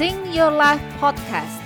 [0.00, 1.60] Sing Your Life Podcast.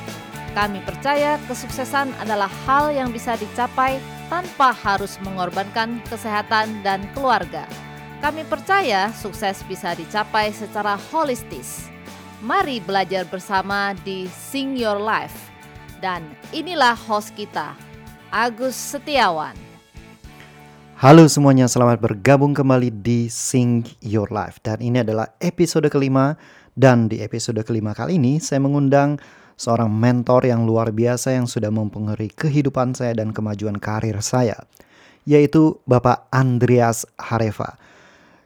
[0.59, 7.63] Kami percaya kesuksesan adalah hal yang bisa dicapai tanpa harus mengorbankan kesehatan dan keluarga.
[8.19, 11.87] Kami percaya sukses bisa dicapai secara holistis.
[12.43, 15.55] Mari belajar bersama di Sing Your Life.
[16.03, 17.79] Dan inilah host kita,
[18.35, 19.55] Agus Setiawan.
[20.99, 24.59] Halo semuanya, selamat bergabung kembali di Sing Your Life.
[24.59, 26.35] Dan ini adalah episode kelima.
[26.75, 29.23] Dan di episode kelima kali ini, saya mengundang
[29.55, 34.59] seorang mentor yang luar biasa yang sudah mempengaruhi kehidupan saya dan kemajuan karir saya,
[35.23, 37.79] yaitu Bapak Andreas Hareva.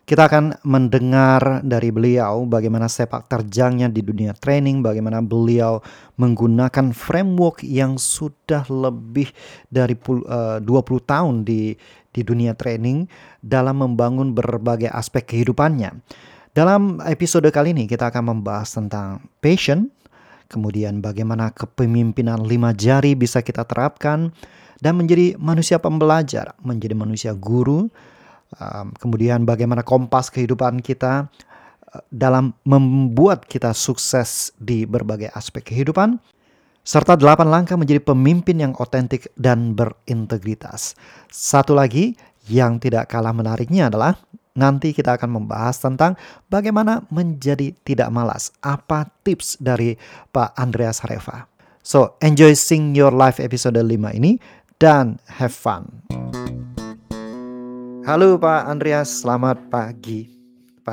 [0.09, 5.85] Kita akan mendengar dari beliau bagaimana sepak terjangnya di dunia training, bagaimana beliau
[6.17, 9.29] menggunakan framework yang sudah lebih
[9.69, 10.65] dari uh, 20
[11.05, 11.77] tahun di
[12.09, 13.05] di dunia training
[13.45, 16.01] dalam membangun berbagai aspek kehidupannya.
[16.59, 19.95] Dalam episode kali ini kita akan membahas tentang passion,
[20.51, 24.35] kemudian bagaimana kepemimpinan lima jari bisa kita terapkan
[24.83, 27.87] dan menjadi manusia pembelajar, menjadi manusia guru,
[28.99, 31.31] kemudian bagaimana kompas kehidupan kita
[31.95, 36.19] uh, dalam membuat kita sukses di berbagai aspek kehidupan,
[36.83, 40.99] serta delapan langkah menjadi pemimpin yang otentik dan berintegritas.
[41.31, 42.19] Satu lagi
[42.51, 44.19] yang tidak kalah menariknya adalah
[44.59, 46.19] Nanti kita akan membahas tentang
[46.51, 48.51] bagaimana menjadi tidak malas.
[48.59, 49.95] Apa tips dari
[50.35, 51.47] Pak Andreas Hareva.
[51.87, 54.43] So, enjoy Sing Your Life episode 5 ini
[54.83, 56.03] dan have fun.
[58.03, 60.38] Halo Pak Andreas, selamat pagi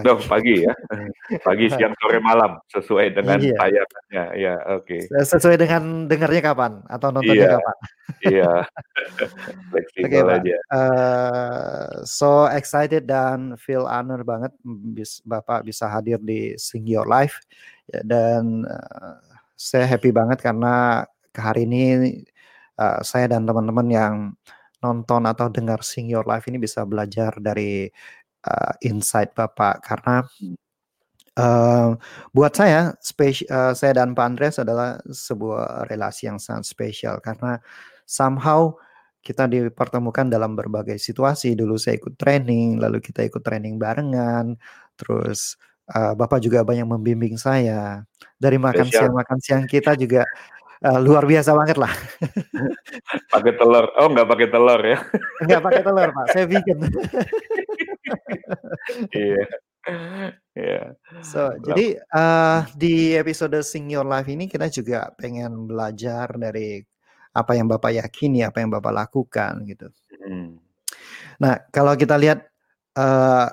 [0.04, 0.10] pagi.
[0.12, 0.74] Oh, pagi ya.
[1.48, 3.58] Pagi, siang, sore, malam sesuai dengan iya.
[3.58, 4.26] tayangannya.
[4.38, 4.98] Ya, oke.
[5.08, 5.26] Okay.
[5.26, 7.54] Sesuai dengan dengarnya kapan atau nontonnya iya.
[7.58, 7.76] kapan?
[8.36, 8.54] iya.
[9.74, 10.58] Fleksibel okay, aja.
[10.70, 14.54] Uh, so excited dan feel honor banget
[14.94, 17.42] bis, Bapak bisa hadir di Sing Your Life
[17.90, 19.18] ya, dan uh,
[19.56, 21.84] saya happy banget karena hari ini
[22.80, 24.16] uh, saya dan teman-teman yang
[24.86, 27.90] nonton atau dengar Sing Your Life ini bisa belajar dari
[28.46, 30.24] uh, insight Bapak karena
[31.36, 31.98] uh,
[32.32, 37.60] buat saya spesial uh, saya dan Pak Andres adalah sebuah relasi yang sangat spesial karena
[38.06, 38.78] somehow
[39.26, 41.58] kita dipertemukan dalam berbagai situasi.
[41.58, 44.54] Dulu saya ikut training, lalu kita ikut training barengan,
[44.94, 45.58] terus
[45.90, 48.06] uh, Bapak juga banyak membimbing saya.
[48.38, 49.10] Dari makan Spesial.
[49.10, 50.22] siang makan siang kita juga
[50.86, 51.90] uh, luar biasa banget lah.
[53.34, 53.90] pakai telur.
[53.98, 55.02] Oh, nggak pakai telur ya?
[55.42, 56.26] Nggak pakai telur, Pak.
[56.30, 56.78] Saya bikin.
[59.14, 59.46] Iya.
[60.58, 60.98] Iya.
[61.22, 66.82] So, jadi uh, di episode Sing Your Life ini kita juga pengen belajar dari
[67.36, 69.92] apa yang Bapak yakini, apa yang Bapak lakukan gitu.
[70.26, 70.58] Hmm.
[71.38, 72.48] Nah, kalau kita lihat
[72.98, 73.48] uh,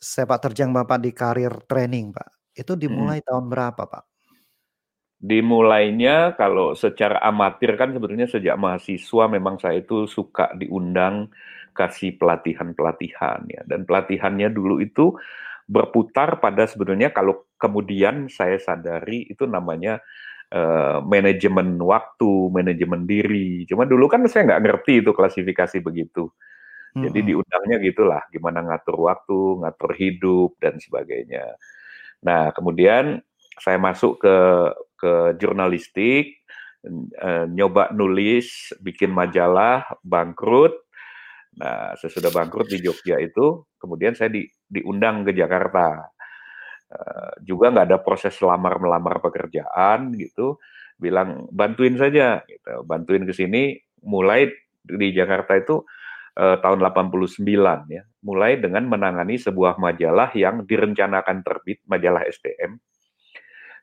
[0.00, 3.28] sepak terjang Bapak di karir training, Pak, itu dimulai hmm.
[3.28, 4.04] tahun berapa, Pak?
[5.24, 11.32] Dimulainya kalau secara amatir kan sebetulnya sejak mahasiswa memang saya itu suka diundang
[11.74, 13.62] kasih pelatihan-pelatihan ya.
[13.66, 15.18] Dan pelatihannya dulu itu
[15.66, 19.98] berputar pada sebenarnya kalau kemudian saya sadari itu namanya
[20.52, 23.66] uh, manajemen waktu, manajemen diri.
[23.66, 26.30] Cuma dulu kan saya nggak ngerti itu klasifikasi begitu.
[26.94, 27.26] Jadi hmm.
[27.26, 31.58] diundangnya gitulah, gimana ngatur waktu, ngatur hidup dan sebagainya.
[32.22, 33.18] Nah kemudian
[33.58, 34.36] saya masuk ke
[34.94, 36.46] ke jurnalistik,
[37.18, 40.83] uh, nyoba nulis, bikin majalah, bangkrut,
[41.54, 46.10] Nah, sesudah bangkrut di Jogja itu, kemudian saya di, diundang ke Jakarta.
[46.94, 50.62] Uh, juga nggak ada proses lamar melamar pekerjaan gitu,
[50.94, 52.82] bilang bantuin saja, gitu.
[52.86, 53.78] bantuin ke sini.
[54.04, 54.52] Mulai
[54.84, 55.82] di Jakarta itu
[56.38, 57.40] uh, tahun 89
[57.90, 62.78] ya, mulai dengan menangani sebuah majalah yang direncanakan terbit, majalah STM,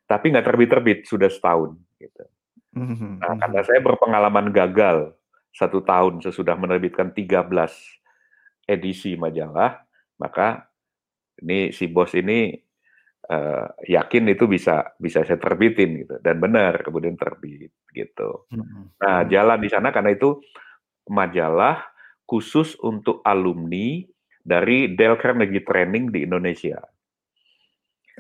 [0.05, 1.75] tapi nggak terbit-terbit sudah setahun.
[1.97, 2.23] Gitu.
[2.71, 5.11] Mhm, nah, karena saya berpengalaman gagal
[5.51, 7.51] satu tahun sesudah menerbitkan 13
[8.67, 9.84] edisi majalah,
[10.17, 10.72] maka
[11.44, 12.56] ini si bos ini
[13.28, 18.48] uh, yakin itu bisa bisa saya terbitin gitu dan benar kemudian terbit gitu.
[19.01, 20.39] Nah jalan di sana karena itu
[21.09, 21.81] majalah
[22.24, 24.06] khusus untuk alumni
[24.42, 26.80] dari Dale Carnegie Training di Indonesia.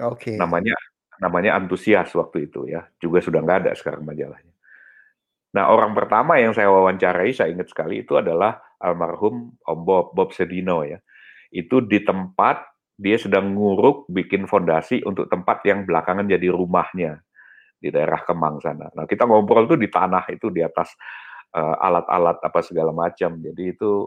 [0.03, 0.33] Oke.
[0.33, 0.35] Okay.
[0.35, 0.75] Namanya
[1.21, 4.50] namanya antusias waktu itu ya juga sudah nggak ada sekarang majalahnya.
[5.51, 10.29] Nah, orang pertama yang saya wawancarai, saya ingat sekali itu adalah almarhum Om Bob, Bob
[10.31, 10.97] Sedino ya.
[11.51, 12.63] Itu di tempat
[12.95, 17.19] dia sedang nguruk bikin fondasi untuk tempat yang belakangan jadi rumahnya
[17.81, 18.87] di daerah Kemang sana.
[18.93, 20.93] Nah, kita ngobrol tuh di tanah itu di atas
[21.57, 23.41] uh, alat-alat apa segala macam.
[23.41, 24.05] Jadi itu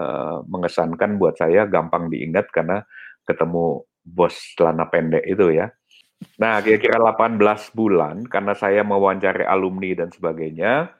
[0.00, 2.82] uh, mengesankan buat saya gampang diingat karena
[3.22, 5.70] ketemu bos celana pendek itu ya.
[6.38, 10.92] Nah, kira-kira 18 bulan karena saya mewawancari alumni dan sebagainya.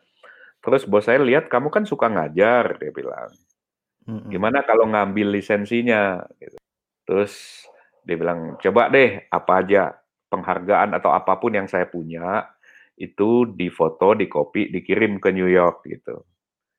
[0.62, 3.30] Terus bos saya lihat kamu kan suka ngajar, dia bilang.
[4.02, 6.22] Gimana kalau ngambil lisensinya?
[6.38, 6.58] Gitu.
[7.06, 7.66] Terus
[8.02, 9.94] dia bilang, coba deh apa aja
[10.30, 12.46] penghargaan atau apa pun yang saya punya
[12.98, 16.22] itu difoto, dikopi, dikirim ke New York gitu.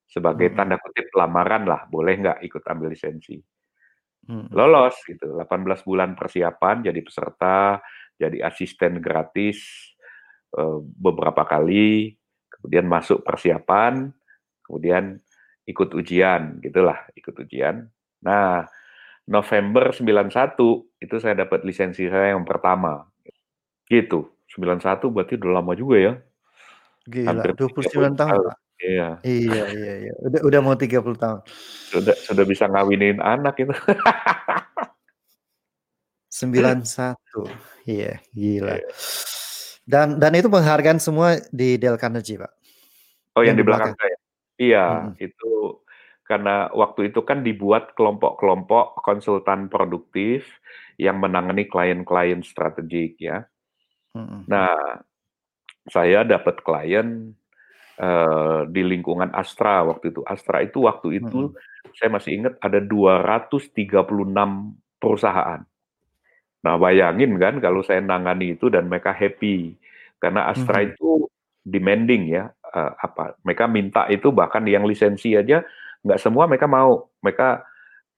[0.07, 3.39] Sebagai tanda kutip lamaran lah, boleh nggak ikut ambil lisensi?
[4.29, 7.83] Lolos gitu, 18 bulan persiapan jadi peserta,
[8.17, 9.59] jadi asisten gratis
[10.57, 12.15] eh, beberapa kali,
[12.49, 14.11] kemudian masuk persiapan,
[14.63, 15.19] kemudian
[15.67, 17.87] ikut ujian, gitulah, ikut ujian.
[18.23, 18.67] Nah,
[19.27, 20.59] November 91
[20.99, 23.07] itu saya dapat lisensi saya yang pertama.
[23.87, 24.27] Gitu.
[24.53, 26.13] 91 berarti udah lama juga ya.
[27.03, 28.43] Gila, Hampir 29 30 tahun, tahun.
[28.83, 29.09] Iya.
[29.23, 30.13] Iya iya iya.
[30.27, 31.41] Udah udah mau 30 tahun.
[31.91, 33.71] Sudah sudah bisa ngawinin anak itu.
[36.33, 37.15] 91.
[37.83, 38.79] Iya, gila.
[38.79, 38.87] Iya.
[39.83, 42.51] Dan dan itu penghargaan semua di Dale Carnegie, Pak?
[43.35, 43.95] Oh, yang Yang di belakang belakang?
[43.99, 44.17] saya?
[44.61, 45.11] Iya, Mhm.
[45.19, 45.53] itu
[46.23, 50.47] karena waktu itu kan dibuat kelompok-kelompok konsultan produktif
[50.95, 53.43] yang menangani klien-klien strategik ya.
[54.15, 54.47] Mhm.
[54.47, 55.03] Nah,
[55.91, 57.35] saya dapat klien
[57.93, 60.25] eh, di lingkungan Astra waktu itu.
[60.25, 61.93] Astra itu waktu itu Mhm.
[61.93, 65.61] saya masih ingat ada 236 perusahaan.
[66.63, 69.75] Nah, bayangin kan kalau saya nangani itu dan mereka happy.
[70.23, 70.87] Karena Astra Mhm.
[70.95, 71.11] itu
[71.63, 72.43] demanding ya
[72.75, 75.63] eh, apa mereka minta itu bahkan yang lisensi aja
[76.03, 77.11] nggak semua mereka mau.
[77.19, 77.63] Mereka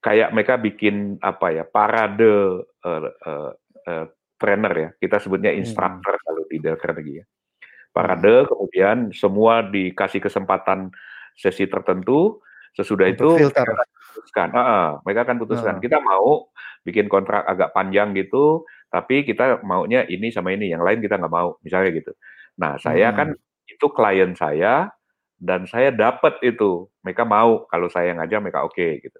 [0.06, 3.52] kayak mereka bikin apa ya parade eh, eh,
[3.90, 4.06] eh,
[4.38, 4.90] trainer ya.
[5.02, 7.26] Kita sebutnya instructor kalau di Dale Carnegie ya.
[7.96, 10.94] Parade kemudian semua dikasih kesempatan
[11.34, 12.42] sesi tertentu.
[12.78, 13.68] Sesudah Untuk itu filter.
[14.16, 14.50] Putuskan.
[14.56, 15.76] Ah, mereka akan putuskan.
[15.78, 15.84] Heeh.
[15.84, 16.48] kita mau
[16.88, 18.64] bikin kontrak agak panjang gitu
[18.94, 22.12] tapi kita maunya ini sama ini yang lain kita nggak mau misalnya gitu.
[22.62, 23.74] Nah saya kan Mhm.
[23.76, 24.88] itu klien saya
[25.42, 26.88] dan saya dapat itu.
[27.04, 29.20] Mereka mau kalau saya ngajar mereka oke gitu.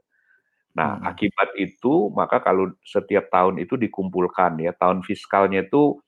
[0.80, 1.06] Nah Mhm.
[1.12, 6.00] akibat itu maka kalau setiap tahun itu dikumpulkan ya tahun fiskalnya itu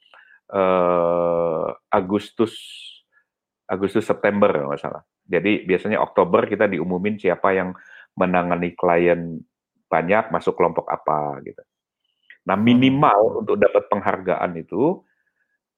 [0.53, 2.55] eh, Agustus
[3.67, 5.03] Agustus September kalau nggak salah.
[5.27, 7.75] Jadi biasanya Oktober kita diumumin siapa yang
[8.19, 9.39] menangani klien
[9.87, 11.61] banyak masuk kelompok apa gitu
[12.47, 12.65] nah Mhm.
[12.67, 15.03] minimal untuk dapat penghargaan itu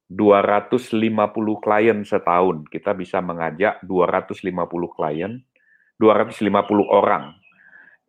[0.09, 2.65] 250 klien setahun.
[2.73, 5.37] Kita bisa mengajak 250 klien,
[6.01, 7.35] 250 orang.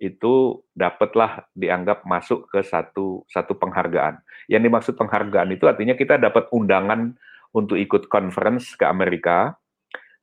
[0.01, 4.21] Itu dapatlah dianggap masuk ke satu satu penghargaan.
[4.49, 7.13] Yang dimaksud penghargaan itu artinya kita dapat undangan
[7.53, 9.57] untuk ikut conference ke Amerika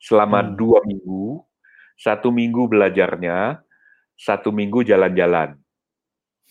[0.01, 0.53] selama Hmm.
[0.57, 1.41] dua minggu,
[1.97, 3.61] satu minggu belajarnya,
[4.17, 5.53] satu minggu jalan-jalan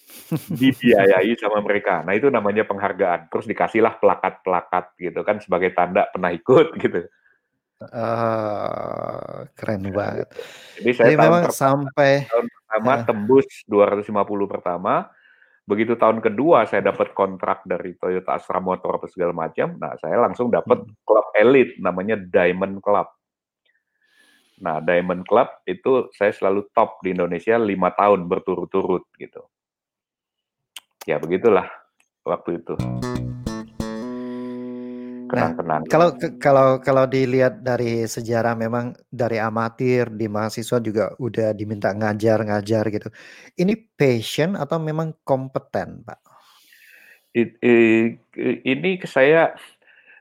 [0.62, 2.00] dibiayai sama mereka.
[2.06, 3.26] Nah itu namanya penghargaan.
[3.28, 7.04] Terus dikasihlah plakat-plakat gitu kan sebagai tanda pernah ikut gitu.
[7.76, 10.32] Oh, keren banget.
[10.80, 13.04] Jadi saya Jadi tahun memang pertama, sampai tahun pertama Heeh.
[13.04, 14.94] tembus 250 pertama.
[15.66, 19.76] Begitu tahun kedua saya dapat kontrak dari Toyota Astra Motor apa segala macam.
[19.76, 20.94] Nah saya langsung dapat Mhm.
[21.04, 23.10] klub elit namanya Diamond Club.
[24.60, 29.44] Nah Diamond Club itu saya selalu top di Indonesia lima tahun berturut-turut gitu.
[31.04, 31.68] Ya begitulah
[32.26, 32.74] waktu itu.
[35.26, 35.90] Nah, Kenang-kenangan.
[35.90, 42.84] kalau kalau kalau dilihat dari sejarah memang dari amatir di mahasiswa juga udah diminta ngajar-ngajar
[42.94, 43.08] gitu.
[43.58, 46.20] Ini passion atau memang kompeten, Pak?
[47.34, 48.16] It i
[48.62, 49.52] ini ke saya,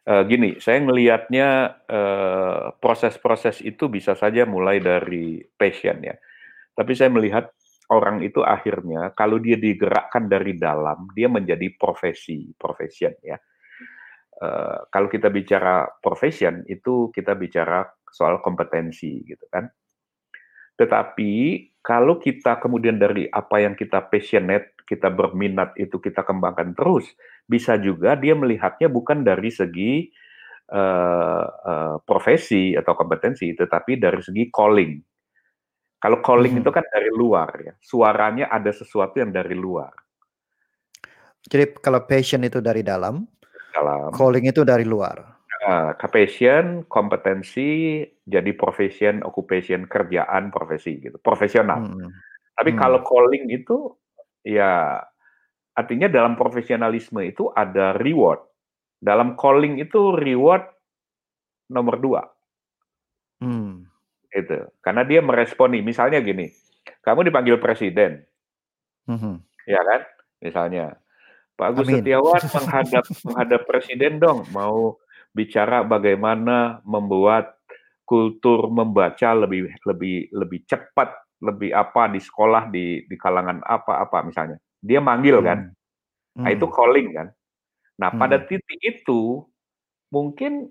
[0.07, 1.47] eee, gini, saya ngelihatnya,
[1.89, 6.15] eee, proses-proses itu bisa saja mulai dari passion ya.
[6.77, 7.49] Tapi saya melihat
[7.93, 13.37] orang itu akhirnya kalau dia digerakkan dari dalam, dia menjadi profesi, profession ya.
[14.41, 19.67] Eee, kalau kita bicara profession itu kita bicara soal kompetensi gitu kan.
[20.79, 21.31] Tetapi
[21.79, 27.07] kalau kita kemudian dari apa yang kita passionate, kita berminat itu kita kembangkan terus,
[27.49, 30.09] bisa juga dia melihatnya bukan dari segi,
[30.71, 34.93] eee eee, profesi atau kompetensi, tetapi dari segi calling.
[36.01, 36.75] Kalau calling itu Mhm.
[36.75, 39.93] kan dari luar ya, suaranya ada sesuatu yang dari luar.
[41.45, 43.25] Jadi kalau passion itu dari dalam,
[43.73, 44.11] Dalam.
[44.15, 45.37] calling itu dari luar.
[45.97, 51.89] Ke passion, kompetensi, jadi profession, occupation, kerjaan, profesi gitu, profesional.
[51.89, 52.09] Mhm.
[52.57, 52.79] Tapi Hmm.
[52.79, 53.93] kalau calling itu,
[54.45, 55.01] ya
[55.75, 58.41] artinya dalam profesionalisme itu ada reward.
[58.99, 60.65] Dalam calling itu reward
[61.71, 62.23] nomor 2.
[63.41, 63.85] Hmm.
[64.33, 64.67] Gitu.
[64.83, 66.51] Karena dia meresponi, misalnya gini,
[67.05, 68.23] kamu dipanggil presiden,
[69.09, 69.41] Mhm.
[69.69, 70.01] ya kan,
[70.43, 70.97] misalnya.
[71.57, 72.03] Pak Agus Amin.
[72.03, 74.97] Setiawan menghadap menghadap presiden dong, mau
[75.35, 77.55] bicara bagaimana membuat
[78.07, 81.13] kultur membaca lebih lebih lebih cepat,
[81.43, 84.59] lebih apa di sekolah di di kalangan apa-apa misalnya.
[84.85, 85.73] Dia manggil kan.
[86.37, 86.45] Hmm.
[86.45, 86.75] Nah, itu Hmm.
[86.77, 87.27] calling kan.
[87.97, 88.45] Nah, pada Hmm.
[88.45, 89.41] titik itu
[90.13, 90.69] mungkin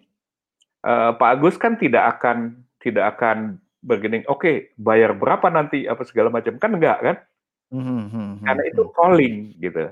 [0.84, 6.28] eh, Pak Agus kan tidak akan tidak akan begini, oke, bayar berapa nanti apa segala
[6.28, 6.60] macam.
[6.60, 7.16] Kan enggak kan?
[7.72, 8.92] Hmm, hmm, Karena hmm, itu hmm.
[8.92, 9.84] calling gitu.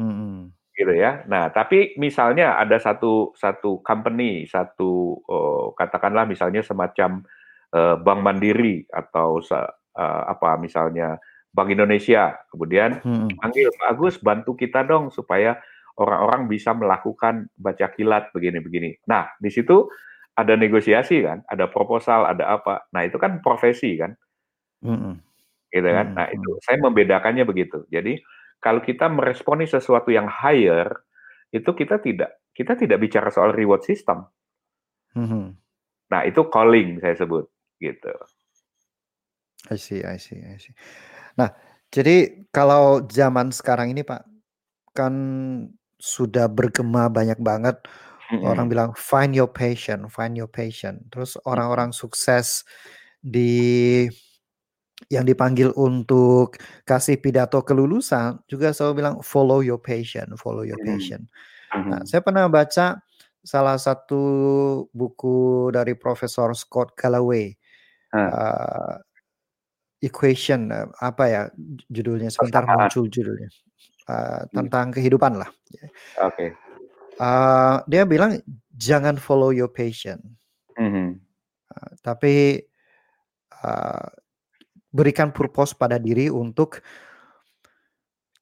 [0.00, 1.24] Hmm, gitu ya.
[1.28, 7.24] Nah, tapi misalnya ada satu satu company, satu eh, katakanlah misalnya semacam
[7.76, 9.70] eh, Bank Mandiri atau eh,
[10.32, 11.20] apa misalnya
[11.56, 13.32] Bank Indonesia, kemudian Hmm.
[13.40, 15.56] panggil Pak Agus bantu kita dong supaya
[15.96, 19.00] orang-orang bisa melakukan baca kilat begini-begini.
[19.08, 19.88] Nah, di situ
[20.36, 22.84] ada negosiasi kan, ada proposal, ada apa.
[22.92, 24.12] Nah, itu kan profesi kan
[24.84, 25.16] Hmm.
[25.72, 26.12] gitu kan.
[26.12, 26.36] Hmm, Nah, hmm.
[26.36, 27.88] itu saya membedakannya begitu.
[27.88, 28.20] Jadi
[28.60, 30.92] kalau kita meresponi sesuatu yang higher,
[31.48, 34.28] itu kita tidak kita tidak bicara soal reward system.
[35.16, 35.56] Hmm.
[36.12, 37.48] Nah, itu calling saya sebut
[37.80, 38.12] gitu.
[39.72, 40.76] I see, I see, I see.
[41.36, 41.50] Nah,
[41.92, 44.24] jadi kalau zaman sekarang ini Pak,
[44.96, 45.14] kan
[46.00, 47.76] sudah bergema banyak banget
[48.42, 48.72] orang Mm-mm.
[48.72, 51.00] bilang find your passion, find your passion.
[51.12, 52.64] Terus orang-orang sukses
[53.20, 54.04] di
[55.12, 56.56] yang dipanggil untuk
[56.88, 60.88] kasih pidato kelulusan juga selalu bilang follow your passion, follow your Mm.
[60.88, 61.20] passion.
[61.76, 63.04] Nah, saya pernah baca
[63.44, 64.22] salah satu
[64.90, 67.52] buku dari Profesor Scott Galloway.
[68.10, 68.98] Hah.
[70.06, 71.42] Equation eh, apa ya
[71.90, 72.86] judulnya sebentar Persamaan.
[72.86, 73.50] muncul judulnya
[74.06, 74.46] Hmm.
[74.54, 75.50] tentang kehidupan lah.
[76.22, 76.54] Oke.
[77.18, 78.38] Eh, dia bilang
[78.70, 80.22] jangan follow your passion,
[80.78, 81.18] Mhm.
[81.74, 82.62] eh, tapi
[83.56, 84.06] eh,
[84.92, 86.78] berikan purpose pada diri untuk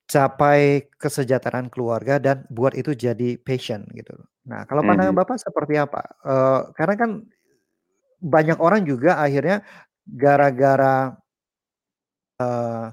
[0.05, 4.13] capai kesejahteraan keluarga dan buat itu jadi passion gitu.
[4.45, 5.21] Nah, kalau pandangan Mhm.
[5.25, 6.03] Bapak seperti apa?
[6.29, 7.11] Eh, karena kan
[8.21, 9.65] banyak orang juga akhirnya
[10.05, 11.17] gara-gara
[12.37, 12.87] eh,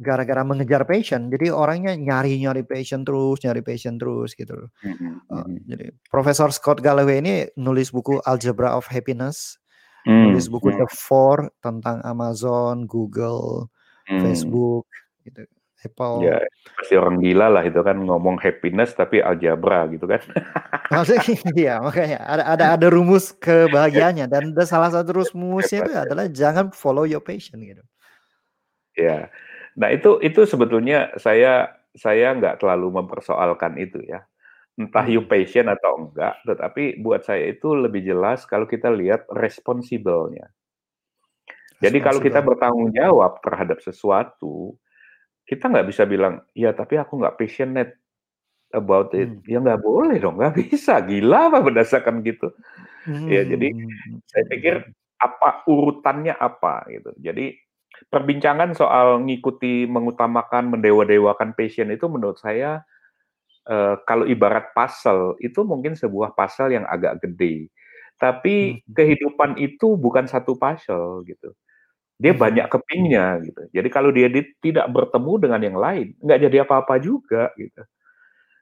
[0.00, 4.68] gara-gara mengejar passion, jadi orangnya nyari-nyari passion terus, nyari passion terus gitu loh.
[4.80, 5.10] Mhm.
[5.28, 5.56] Eh, Mhm.
[5.68, 9.60] jadi Profesor Scott Galloway ini nulis buku Algebra of Happiness,
[10.08, 10.32] Hmm.
[10.32, 10.80] nulis buku Hmm.
[10.80, 13.68] The Four tentang Amazon, Google,
[14.08, 14.24] Hmm.
[14.24, 14.88] Facebook,
[15.20, 15.44] gitu,
[15.80, 16.24] Apple.
[16.24, 16.40] Ya,
[16.76, 20.20] pasti orang gila lah itu kan ngomong happiness tapi algebra gitu kan.
[20.92, 21.20] Maksudnya
[21.56, 26.04] iya makanya ada ada ada rumus kebahagiaannya dan da- salah satu rumusnya itu Hebat ya.
[26.08, 27.80] adalah jangan follow your passion gitu.
[28.98, 29.30] Ya.
[29.78, 34.26] Nah, itu itu sebetulnya saya saya nggak terlalu mempersoalkan itu ya.
[34.80, 35.30] Entah you Hmm.
[35.30, 40.50] passion atau enggak, tetapi buat saya itu lebih jelas kalau kita lihat responsible-nya.
[41.80, 44.76] Jadi kalau kita bertanggung jawab terhadap sesuatu,
[45.48, 47.96] kita nggak bisa bilang, ya tapi aku nggak passionate
[48.74, 49.30] about it.
[49.30, 49.44] Hmm.
[49.48, 51.00] Ya nggak boleh dong, nggak bisa.
[51.04, 52.52] Gila apa berdasarkan gitu.
[53.30, 54.20] Ya jadi Hmm.
[54.30, 54.76] saya pikir
[55.20, 57.12] apa urutannya apa gitu.
[57.20, 57.56] Jadi
[58.08, 62.80] perbincangan soal ngikuti, mengutamakan, mendewa-dewakan passion itu menurut saya
[63.68, 67.68] eh, kalau ibarat puzzle itu mungkin sebuah puzzle yang agak gede.
[68.20, 68.94] Tapi Hmm.
[68.96, 71.52] kehidupan itu bukan satu puzzle gitu.
[72.20, 72.42] Dia Hmm.
[72.44, 73.62] banyak kepingnya gitu.
[73.72, 77.82] Jadi kalau dia di- tidak bertemu dengan yang lain, nggak jadi apa-apa juga gitu.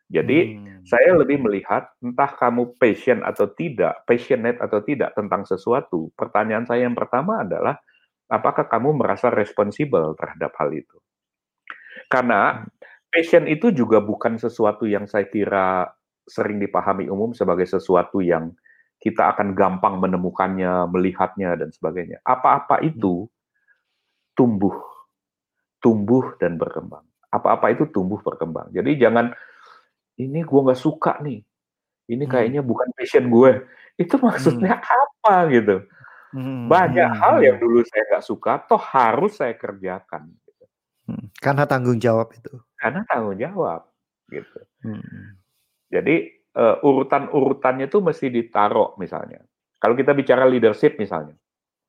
[0.09, 0.81] Jadi Hmm.
[0.89, 6.09] saya lebih melihat entah kamu passion atau tidak, passionate atau tidak tentang sesuatu.
[6.17, 7.77] Pertanyaan saya yang pertama adalah
[8.29, 10.97] apakah kamu merasa responsibel terhadap hal itu?
[12.09, 12.65] Karena
[13.13, 15.89] passion itu juga bukan sesuatu yang saya kira
[16.29, 18.53] sering dipahami umum sebagai sesuatu yang
[19.01, 22.19] kita akan gampang menemukannya, melihatnya dan sebagainya.
[22.27, 23.29] Apa-apa itu
[24.37, 24.75] tumbuh,
[25.83, 27.05] tumbuh dan berkembang.
[27.31, 28.73] Apa-apa itu tumbuh berkembang.
[28.73, 29.33] Jadi jangan
[30.19, 31.41] ini gue nggak suka nih,
[32.13, 32.33] ini Hmm.
[32.33, 33.53] kayaknya bukan passion gue.
[33.99, 35.85] Itu maksudnya apa gitu?
[36.29, 36.69] Hmm.
[36.69, 37.21] Banyak Hmm.
[37.21, 37.65] hal yang Hmm.
[37.65, 40.29] dulu saya nggak suka, toh harus saya kerjakan.
[40.45, 40.65] Gitu.
[41.09, 41.25] Hmm.
[41.41, 42.53] Karena tanggung jawab itu.
[42.77, 43.89] Karena tanggung jawab.
[44.29, 44.59] Gitu.
[44.85, 45.37] Hmm.
[45.89, 46.17] Jadi
[46.59, 49.39] eh, urutan-urutannya itu mesti ditaruh misalnya.
[49.79, 51.39] Kalau kita bicara leadership misalnya,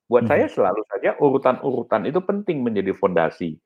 [0.05, 0.29] buat Mhm.
[0.29, 3.57] saya selalu saja urutan-urutan itu penting menjadi fondasi.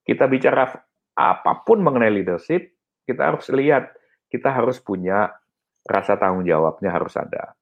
[0.00, 0.64] Kita bicara
[1.12, 2.72] apa pun mengenai leadership,
[3.04, 3.92] kita harus lihat,
[4.32, 5.28] kita harus punya
[5.84, 7.52] rasa tanggung jawabnya harus ada.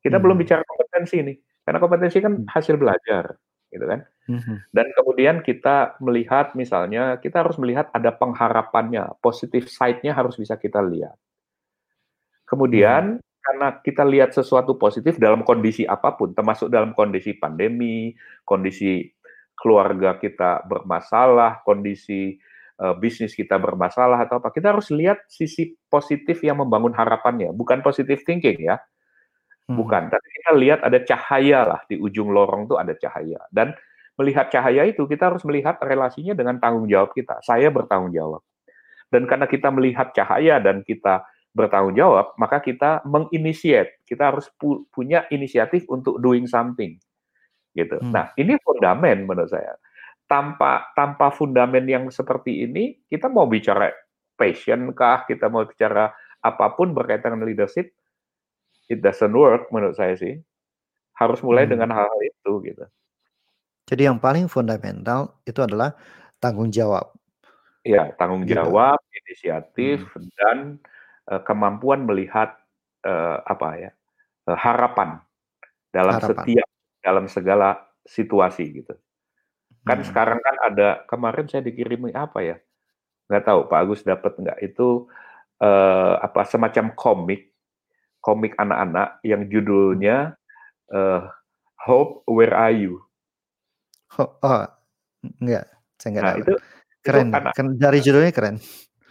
[0.00, 0.42] Kita belum Hmm.
[0.48, 2.48] bicara kompetensi nih, karena kompetensi kan Hmm.
[2.50, 3.36] hasil belajar,
[3.72, 4.00] gitu kan.
[4.28, 4.56] Mhm.
[4.70, 10.78] Dan kemudian kita melihat misalnya, kita harus melihat ada pengharapannya, positive side-nya harus bisa kita
[10.84, 11.16] lihat.
[12.46, 18.14] Kemudian karena kita lihat sesuatu positif dalam kondisi apa pun, termasuk dalam kondisi pandemi,
[18.46, 19.10] kondisi
[19.58, 22.38] keluarga kita bermasalah, kondisi
[22.82, 27.82] uh, bisnis kita bermasalah atau apa, kita harus lihat sisi positif yang membangun harapannya, bukan
[27.82, 28.78] positif thinking ya.
[29.70, 29.78] Hmm.
[29.78, 33.38] Bukan, tapi kita lihat ada cahaya lah di ujung lorong itu ada cahaya.
[33.48, 33.74] Dan
[34.18, 37.38] melihat cahaya itu kita harus melihat relasinya dengan tanggung jawab kita.
[37.46, 38.42] Saya bertanggung jawab.
[39.12, 44.02] Dan karena kita melihat cahaya dan kita bertanggung jawab, maka kita menginisiat.
[44.08, 46.96] Kita harus pu punya inisiatif untuk doing something.
[47.72, 47.96] Gitu.
[48.00, 48.12] Hmm.
[48.12, 49.76] Nah, ini fundament menurut saya
[50.32, 53.92] tanpa tanpa fundamen yang seperti ini, kita mau bicara
[54.32, 56.08] passion kah, kita mau bicara
[56.40, 57.92] apa pun berkaitan dengan leadership,
[58.92, 60.36] it doesn't work menurut saya sih.
[61.16, 61.72] Harus mulai hmm.
[61.72, 62.84] dengan hal-hal itu gitu.
[63.88, 65.96] Jadi yang paling fundamental itu adalah
[66.38, 67.12] tanggung jawab.
[67.82, 68.60] Ya, tanggung gitu.
[68.60, 70.28] jawab, inisiatif hmm.
[70.38, 70.56] dan
[71.32, 72.54] uh, kemampuan melihat
[73.02, 73.90] uh, apa ya
[74.46, 75.18] uh, harapan
[75.90, 76.30] dalam harapan.
[76.30, 76.68] setiap
[77.02, 77.68] dalam segala
[78.06, 78.94] situasi gitu.
[79.82, 80.06] Kan hmm.
[80.06, 82.56] sekarang kan ada kemarin saya dikirimi apa ya?
[83.26, 85.10] Nggak tahu Pak Agus dapat nggak itu
[85.62, 87.51] uh, apa semacam komik
[88.22, 90.38] komik anak-anak yang judulnya
[90.94, 91.28] uh,
[91.82, 93.02] Hope Where Are You?
[94.16, 94.64] Oh, oh
[95.42, 95.66] enggak,
[95.98, 96.40] saya enggak nah, tahu.
[96.40, 96.54] Itu
[97.02, 98.56] keren, itu anak, dari judulnya keren.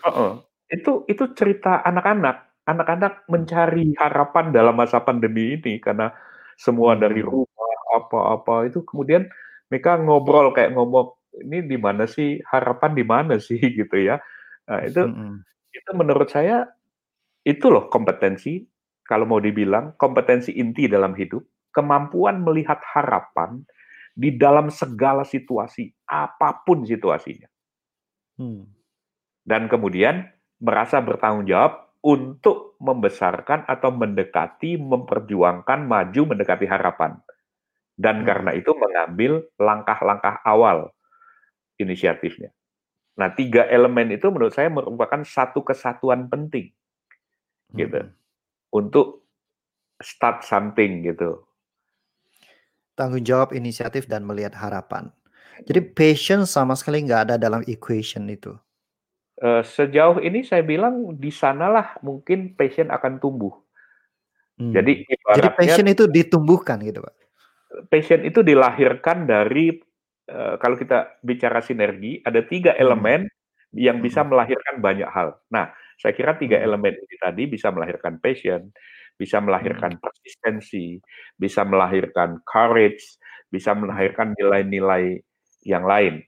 [0.01, 0.31] Uh -uh.
[0.71, 6.15] Itu itu cerita anak-anak, anak-anak mencari harapan dalam masa pandemi ini karena
[6.55, 7.27] semua dari hmm.
[7.27, 9.27] rumah apa-apa itu kemudian
[9.67, 11.11] mereka ngobrol kayak ngomong
[11.43, 14.19] ini di mana sih harapan di mana sih gitu ya.
[14.67, 15.35] Nah, itu mm-hmm.
[15.75, 16.67] itu menurut saya
[17.43, 18.61] itu loh kompetensi
[19.11, 21.43] kalau mau dibilang kompetensi inti dalam hidup,
[21.75, 23.59] kemampuan melihat harapan
[24.15, 27.51] di dalam segala situasi, apa pun situasinya.
[28.39, 28.71] Hmm.
[29.43, 30.31] Dan kemudian
[30.63, 37.19] merasa bertanggung jawab untuk membesarkan atau mendekati, memperjuangkan, maju mendekati harapan
[38.01, 38.25] dan hmm.
[38.25, 40.89] karena itu mengambil langkah-langkah awal
[41.77, 42.49] inisiatifnya.
[43.13, 46.73] Nah, tiga elemen itu menurut saya merupakan satu kesatuan penting,
[47.75, 48.11] gitu, hmm.
[48.73, 49.27] Untuk
[50.01, 51.43] start something gitu.
[52.97, 55.13] Tanggung jawab, inisiatif, dan melihat harapan.
[55.63, 58.57] Jadi passion sama sekali nggak ada dalam equation itu.
[59.41, 63.53] Uh, sejauh ini saya bilang di sanalah mungkin passion akan tumbuh.
[64.57, 64.73] Hmm.
[64.73, 67.21] Jadi, Jadi passion itu ditumbuhkan gitu, Pak
[67.87, 69.79] passion itu dilahirkan dari
[70.29, 72.81] uh, kalau kita bicara sinergi ada tiga hmm.
[72.81, 73.79] elemen hmm.
[73.79, 75.39] yang bisa melahirkan banyak hal.
[75.47, 76.65] Nah, saya kira tiga hmm.
[76.65, 78.73] elemen ini tadi bisa melahirkan passion,
[79.13, 80.01] bisa melahirkan hmm.
[80.01, 80.97] persistensi,
[81.37, 83.21] bisa melahirkan courage,
[83.53, 85.21] bisa melahirkan nilai-nilai
[85.61, 86.25] yang lain,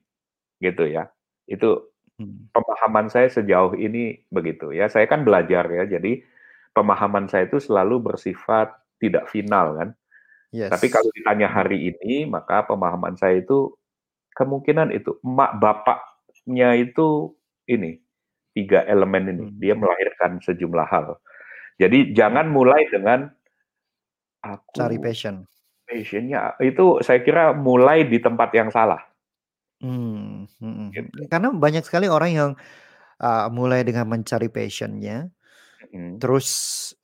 [0.61, 1.09] gitu ya.
[1.49, 1.89] Itu
[2.21, 2.53] hmm.
[2.53, 4.85] pemahaman saya sejauh ini begitu ya.
[4.93, 6.21] Saya kan belajar ya, jadi
[6.77, 9.89] pemahaman saya itu selalu bersifat tidak final kan.
[10.53, 10.69] Yes.
[10.69, 13.73] Tapi kalau ditanya hari ini, maka pemahaman saya itu
[14.37, 17.33] kemungkinan itu emak bapaknya itu
[17.65, 18.02] ini
[18.53, 19.57] tiga elemen ini hmm.
[19.59, 21.17] dia melahirkan sejumlah hal.
[21.81, 23.29] Jadi jangan mulai dengan
[24.45, 25.45] aku cari passion.
[25.83, 29.01] Passionnya itu saya kira mulai di tempat yang salah.
[29.83, 30.89] Hmm, hmm, hmm.
[30.95, 31.27] Gitu.
[31.27, 32.51] Karena banyak sekali orang yang
[33.19, 35.27] uh, mulai dengan mencari passionnya,
[35.93, 36.17] Hmm.
[36.17, 36.49] Terus,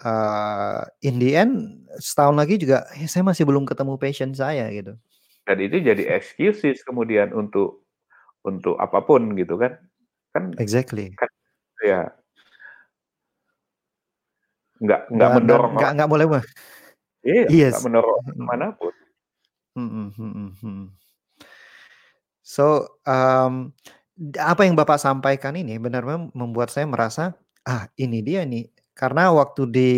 [0.02, 4.98] uh, in the end setahun lagi juga, ya saya masih belum ketemu passion saya gitu.
[5.46, 7.86] Dan itu jadi excuses kemudian untuk
[8.42, 9.78] untuk apa pun gitu kan.
[10.34, 11.14] Kan Exactly.
[11.14, 11.30] kan
[11.84, 12.02] ya.
[14.80, 16.46] Nggak nggak mendorong nggak nggak boleh mah.
[17.20, 17.72] Iya, yes.
[17.76, 18.74] nggak mendorong hmm.
[18.80, 18.94] pun.
[19.78, 20.86] Hmm, hmm, hmm,
[22.44, 23.72] So, um,
[24.36, 28.68] apa yang Bapak sampaikan ini benar-benar membuat saya merasa, ah ini dia nih
[29.00, 29.92] karena waktu di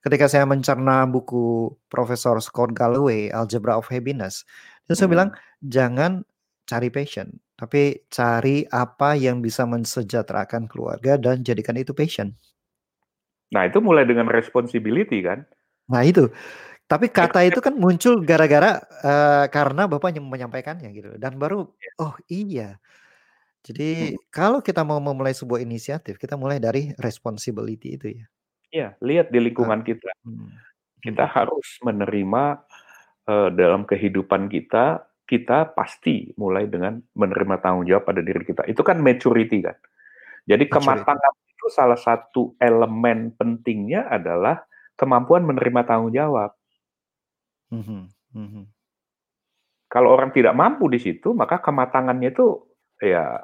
[0.00, 4.48] ketika saya mencerna buku Profesor Scott Galloway, Algebra of Happiness,
[4.88, 6.24] itu saya bilang jangan
[6.64, 12.38] cari passion, tapi cari apa yang bisa mensejahterakan keluarga dan jadikan itu passion.
[13.50, 15.42] Nah, itu mulai dengan responsibility kan?
[15.90, 16.30] Nah, itu.
[16.88, 21.92] Tapi kata itu kan muncul gara-gara uh, karena Bapak menyampaikannya gitu dan baru iya.
[22.00, 22.68] oh iya.
[23.60, 24.32] Jadi hmm.
[24.32, 28.26] kalau kita mau memulai sebuah inisiatif, kita mulai dari responsibility itu ya.
[28.72, 30.08] Iya, lihat di lingkungan kita.
[30.24, 30.48] Hmm.
[31.04, 31.34] Kita hmm.
[31.36, 32.44] harus menerima,
[33.28, 38.64] uh, dalam kehidupan kita, kita pasti mulai dengan menerima tanggung jawab pada diri kita.
[38.64, 39.76] Itu kan maturity kan.
[40.48, 40.72] Jadi Maturity.
[40.72, 44.64] kematangan itu salah satu elemen pentingnya adalah
[44.96, 46.56] kemampuan menerima tanggung jawab.
[47.68, 48.64] Mhm mhm.
[49.88, 52.60] Kalau orang tidak mampu di situ, maka kematangannya itu,
[53.00, 53.40] ya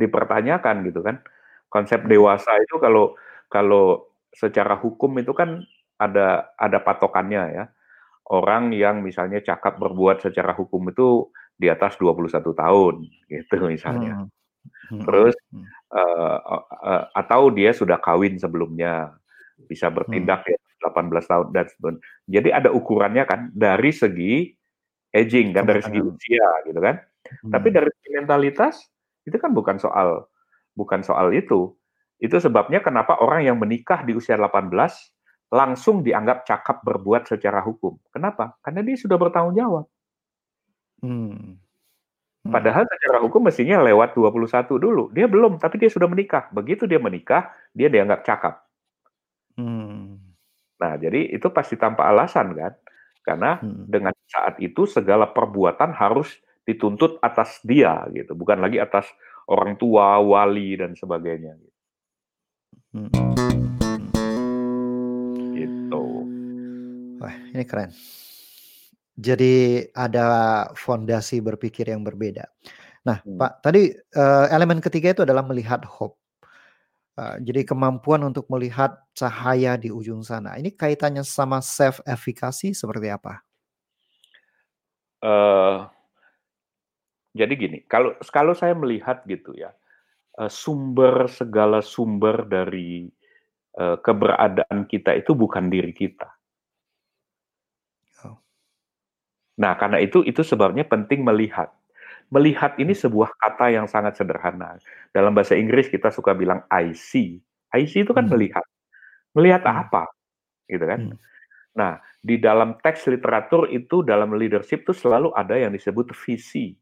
[0.00, 1.20] dipertanyakan gitu kan.
[1.68, 2.10] Konsep hmm.
[2.10, 3.12] dewasa itu kalau
[3.52, 5.60] kalau secara hukum itu kan
[6.00, 7.64] ada ada patokannya ya.
[8.24, 12.94] Orang yang misalnya cakap berbuat secara hukum itu di atas 21 tahun
[13.30, 14.24] gitu misalnya.
[14.24, 14.30] Hmm.
[14.90, 15.02] Hmm.
[15.04, 15.64] Terus hmm.
[15.94, 16.38] Uh,
[16.82, 19.14] uh, atau dia sudah kawin sebelumnya
[19.70, 20.58] bisa bertindak hmm.
[20.58, 20.58] ya
[20.90, 22.00] 18 tahun dan sebagainya.
[22.28, 24.50] Jadi ada ukurannya kan dari segi
[25.14, 26.98] aging kan dari segi usia gitu kan.
[27.44, 27.52] Hmm.
[27.54, 28.74] Tapi dari segi mentalitas
[29.24, 30.28] itu kan bukan soal
[30.74, 31.72] bukan soal itu.
[32.18, 34.68] Itu sebabnya kenapa orang yang menikah di usia 18
[35.52, 37.98] langsung dianggap cakap berbuat secara hukum.
[38.10, 38.56] Kenapa?
[38.64, 39.84] Karena dia sudah bertanggung jawab.
[41.04, 41.58] Hmm.
[42.44, 42.52] Hmm.
[42.52, 45.08] Padahal secara hukum mestinya lewat 21 dulu.
[45.16, 46.52] Dia belum, tapi dia sudah menikah.
[46.52, 48.54] Begitu dia menikah, dia dianggap cakap.
[49.56, 50.20] Hmm.
[50.76, 52.72] Nah, jadi itu pasti tanpa alasan kan?
[53.24, 53.88] Karena hmm.
[53.88, 56.28] dengan saat itu segala perbuatan harus
[56.68, 59.08] dituntut atas dia gitu, bukan lagi atas
[59.48, 61.56] orang tua, wali dan sebagainya.
[61.56, 61.78] Gitu.
[62.92, 63.73] Hmm.
[67.24, 67.88] Wah, ini keren.
[69.16, 70.26] Jadi ada
[70.76, 72.44] fondasi berpikir yang berbeda.
[73.08, 73.40] Nah, hmm.
[73.40, 76.20] Pak, tadi uh, elemen ketiga itu adalah melihat hope.
[77.16, 80.60] Uh, jadi kemampuan untuk melihat cahaya di ujung sana.
[80.60, 83.40] Ini kaitannya sama self efficacy seperti apa?
[85.24, 85.88] Uh,
[87.32, 89.72] jadi gini, kalau kalau saya melihat gitu ya,
[90.42, 93.08] uh, sumber segala sumber dari
[93.78, 96.33] uh, keberadaan kita itu bukan diri kita.
[99.54, 101.70] Nah, karena itu itu sebabnya penting melihat.
[102.32, 103.02] Melihat ini hmm.
[103.06, 104.80] sebuah kata yang sangat sederhana.
[105.14, 107.38] Dalam bahasa Inggris kita suka bilang I see.
[107.70, 108.34] I see itu kan hmm.
[108.34, 108.64] melihat.
[109.36, 109.74] Melihat hmm.
[109.86, 110.10] apa?
[110.66, 111.00] Gitu kan?
[111.14, 111.18] Hmm.
[111.74, 116.74] Nah, di dalam teks literatur itu dalam leadership itu selalu ada yang disebut visi.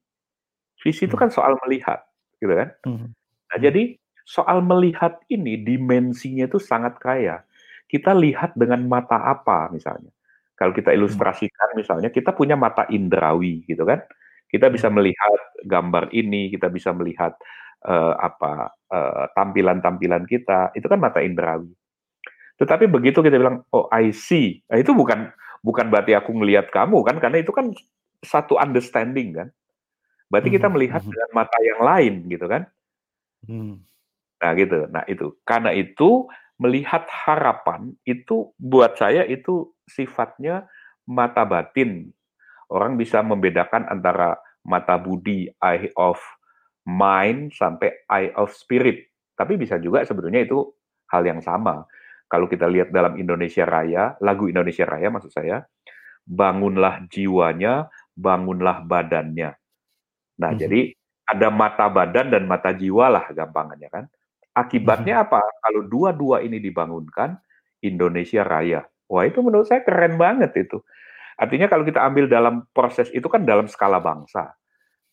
[0.80, 1.08] Visi hmm.
[1.12, 2.04] itu kan soal melihat,
[2.38, 2.68] gitu kan?
[2.84, 3.10] Hmm.
[3.50, 3.64] Nah, hmm.
[3.64, 3.82] jadi
[4.22, 7.42] soal melihat ini dimensinya itu sangat kaya.
[7.90, 10.12] Kita lihat dengan mata apa misalnya?
[10.62, 10.98] Kalau kita hmm.
[11.02, 13.98] ilustrasikan misalnya kita punya mata indrawi gitu kan.
[14.46, 14.94] Kita bisa hmm.
[14.94, 17.34] melihat gambar ini, kita bisa melihat
[17.82, 21.74] uh, apa uh, tampilan-tampilan kita, itu kan mata indrawi.
[22.62, 25.34] Tetapi begitu kita bilang oh I see, nah, itu bukan
[25.66, 27.74] bukan berarti aku melihat kamu kan karena itu kan
[28.22, 29.48] satu understanding kan.
[30.30, 32.70] Berarti kita hmm, melihat dengan mata yang lain gitu kan.
[34.42, 34.86] Nah gitu.
[34.94, 36.30] Nah itu karena itu
[36.62, 40.70] melihat harapan itu buat saya itu sifatnya
[41.10, 42.14] mata batin.
[42.70, 46.22] Orang bisa membedakan antara mata budi, eye of
[46.86, 49.10] mind, sampai eye of spirit.
[49.34, 50.70] Tapi bisa juga sebetulnya itu
[51.10, 51.82] hal yang sama.
[52.30, 55.66] Kalau kita lihat dalam Indonesia Raya, lagu Indonesia Raya maksud saya,
[56.24, 59.52] bangunlah jiwanya, bangunlah badannya.
[60.40, 60.60] Nah, hmm.
[60.62, 60.80] jadi
[61.28, 64.04] ada mata badan dan mata jiwa lah gampangannya kan.
[64.52, 65.40] Akibatnya apa?
[65.40, 67.40] Kalau dua-dua ini dibangunkan,
[67.80, 68.84] Indonesia Raya.
[69.08, 70.80] Wah itu menurut saya keren banget itu.
[71.40, 74.52] Artinya kalau kita ambil dalam proses itu kan dalam skala bangsa.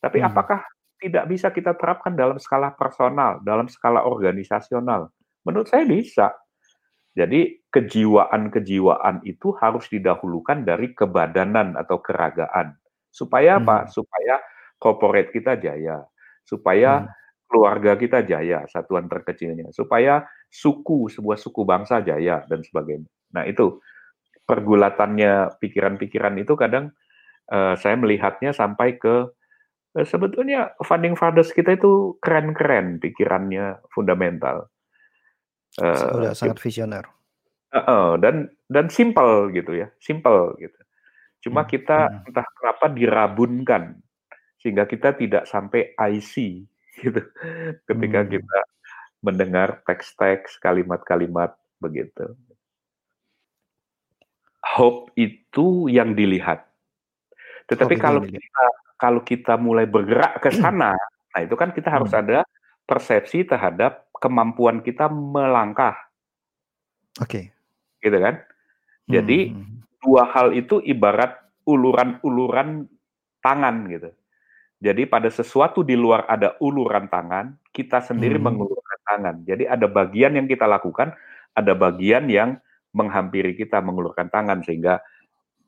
[0.03, 0.27] Tapi hmm.
[0.27, 0.59] apakah
[0.99, 5.07] tidak bisa kita terapkan dalam skala personal, dalam skala organisasional?
[5.47, 6.35] Menurut saya bisa.
[7.15, 12.75] Jadi kejiwaan-kejiwaan itu harus didahulukan dari kebadanan atau keragaan.
[13.07, 13.87] Supaya apa?
[13.87, 13.89] Hmm.
[13.91, 14.35] Supaya
[14.75, 16.03] corporate kita jaya.
[16.43, 17.18] Supaya hmm
[17.49, 23.09] keluarga kita jaya, satuan terkecilnya, supaya suku, sebuah suku bangsa jaya dan sebagainya.
[23.33, 23.81] Nah itu
[24.45, 26.93] pergulatannya pikiran-pikiran itu kadang
[27.49, 29.29] uh, saya melihatnya sampai ke
[29.97, 34.69] uh, sebetulnya funding fathers kita itu keren-keren pikirannya fundamental.
[35.77, 37.05] Uh, Sudah sangat visioner.
[37.69, 40.77] Uh, uh, dan dan simple gitu ya, simple gitu.
[41.49, 41.69] Cuma hmm.
[41.69, 42.27] kita hmm.
[42.29, 43.83] entah kenapa dirabunkan
[44.59, 46.65] sehingga kita tidak sampai IC
[47.03, 47.21] gitu
[47.85, 48.29] ketika hmm.
[48.37, 48.59] kita
[49.19, 52.35] mendengar teks-teks kalimat-kalimat begitu.
[54.59, 56.67] Hope itu yang dilihat.
[57.67, 58.65] Tetapi Hope kalau kita
[58.99, 60.95] kalau kita mulai bergerak ke sana,
[61.31, 62.21] nah itu kan kita harus hmm.
[62.23, 62.39] ada
[62.83, 65.95] persepsi terhadap kemampuan kita melangkah.
[67.19, 67.29] Oke.
[67.29, 67.43] Okay.
[68.03, 68.35] Gitu kan?
[69.09, 69.79] Jadi hmm, hmm, hmm.
[70.05, 71.33] dua hal itu ibarat
[71.65, 72.85] uluran-uluran
[73.41, 74.09] tangan gitu.
[74.79, 78.45] Jadi pada sesuatu di luar ada uluran tangan, kita sendiri hmm.
[78.47, 79.35] mengulurkan tangan.
[79.43, 81.11] Jadi ada bagian yang kita lakukan,
[81.51, 82.55] ada bagian yang
[82.95, 85.03] menghampiri kita mengulurkan tangan sehingga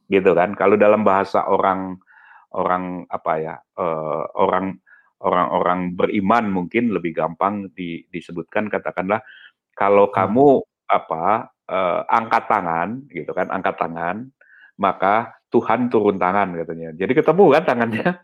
[0.08, 0.56] gitu kan.
[0.56, 2.00] Kalau dalam bahasa orang
[2.56, 4.80] orang apa ya uh, orang
[5.22, 9.20] orang-orang beriman mungkin lebih gampang di, disebutkan katakanlah
[9.76, 10.16] kalau hmm.
[10.16, 10.48] kamu
[10.88, 14.32] apa uh, angkat tangan gitu kan angkat tangan
[14.80, 16.96] maka Tuhan turun tangan katanya.
[16.96, 18.24] Jadi ketemu kan tangannya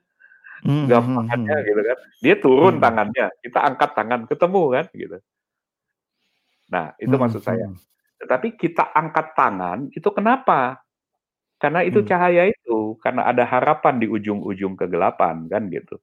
[0.66, 1.70] Hmm, gampangannya hmm, hmm.
[1.70, 1.98] gitu kan.
[2.24, 2.84] Dia turun hmm.
[2.84, 5.18] tangannya, kita angkat tangan, ketemu kan gitu.
[6.72, 7.22] Nah, itu hmm.
[7.24, 7.68] maksud saya.
[8.20, 10.82] Tetapi kita angkat tangan itu kenapa?
[11.62, 12.10] Karena itu hmm.
[12.10, 15.98] cahaya itu, karena ada harapan di ujung-ujung kegelapan kan gitu.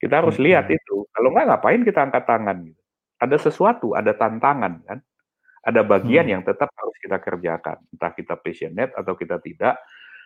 [0.00, 0.44] Kita harus Mhm.
[0.46, 1.06] lihat itu.
[1.14, 2.80] Kalau nggak ngapain kita angkat tangan gitu.
[3.22, 4.98] Ada sesuatu, ada tantangan kan.
[5.64, 6.32] Ada bagian Mhm.
[6.38, 7.78] yang tetap harus kita kerjakan.
[7.94, 9.78] Entah kita passionate atau kita tidak,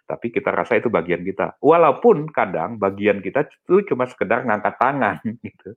[0.08, 1.58] tapi kita rasa itu bagian kita.
[1.62, 5.74] Walaupun kadang bagian kita itu cuma sekedar ngangkat tangan gitu.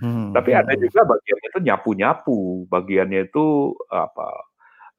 [0.00, 0.80] Mhm Tapi ada mhm.
[0.80, 2.38] juga bagiannya itu nyapu-nyapu,
[2.70, 4.28] bagiannya itu apa,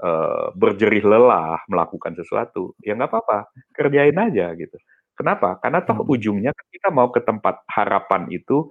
[0.03, 2.73] eee, berjerih lelah melakukan sesuatu.
[2.85, 3.39] Ya nggak apa-apa,
[3.75, 4.77] kerjain aja gitu.
[5.17, 5.59] Kenapa?
[5.63, 6.09] Karena toh Mhm.
[6.09, 8.69] ujungnya kan kita mau ke tempat harapan itu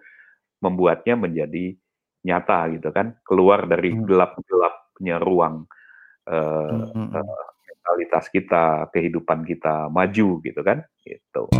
[0.64, 1.76] membuatnya menjadi
[2.26, 4.04] nyata gitu kan, keluar dari Mhm.
[4.04, 5.66] gelap-gelapnya ruang,
[6.28, 7.14] eee Mhm.
[7.16, 7.44] eee,
[7.90, 11.50] mentalitas kita, kehidupan kita maju gitu kan, gitu.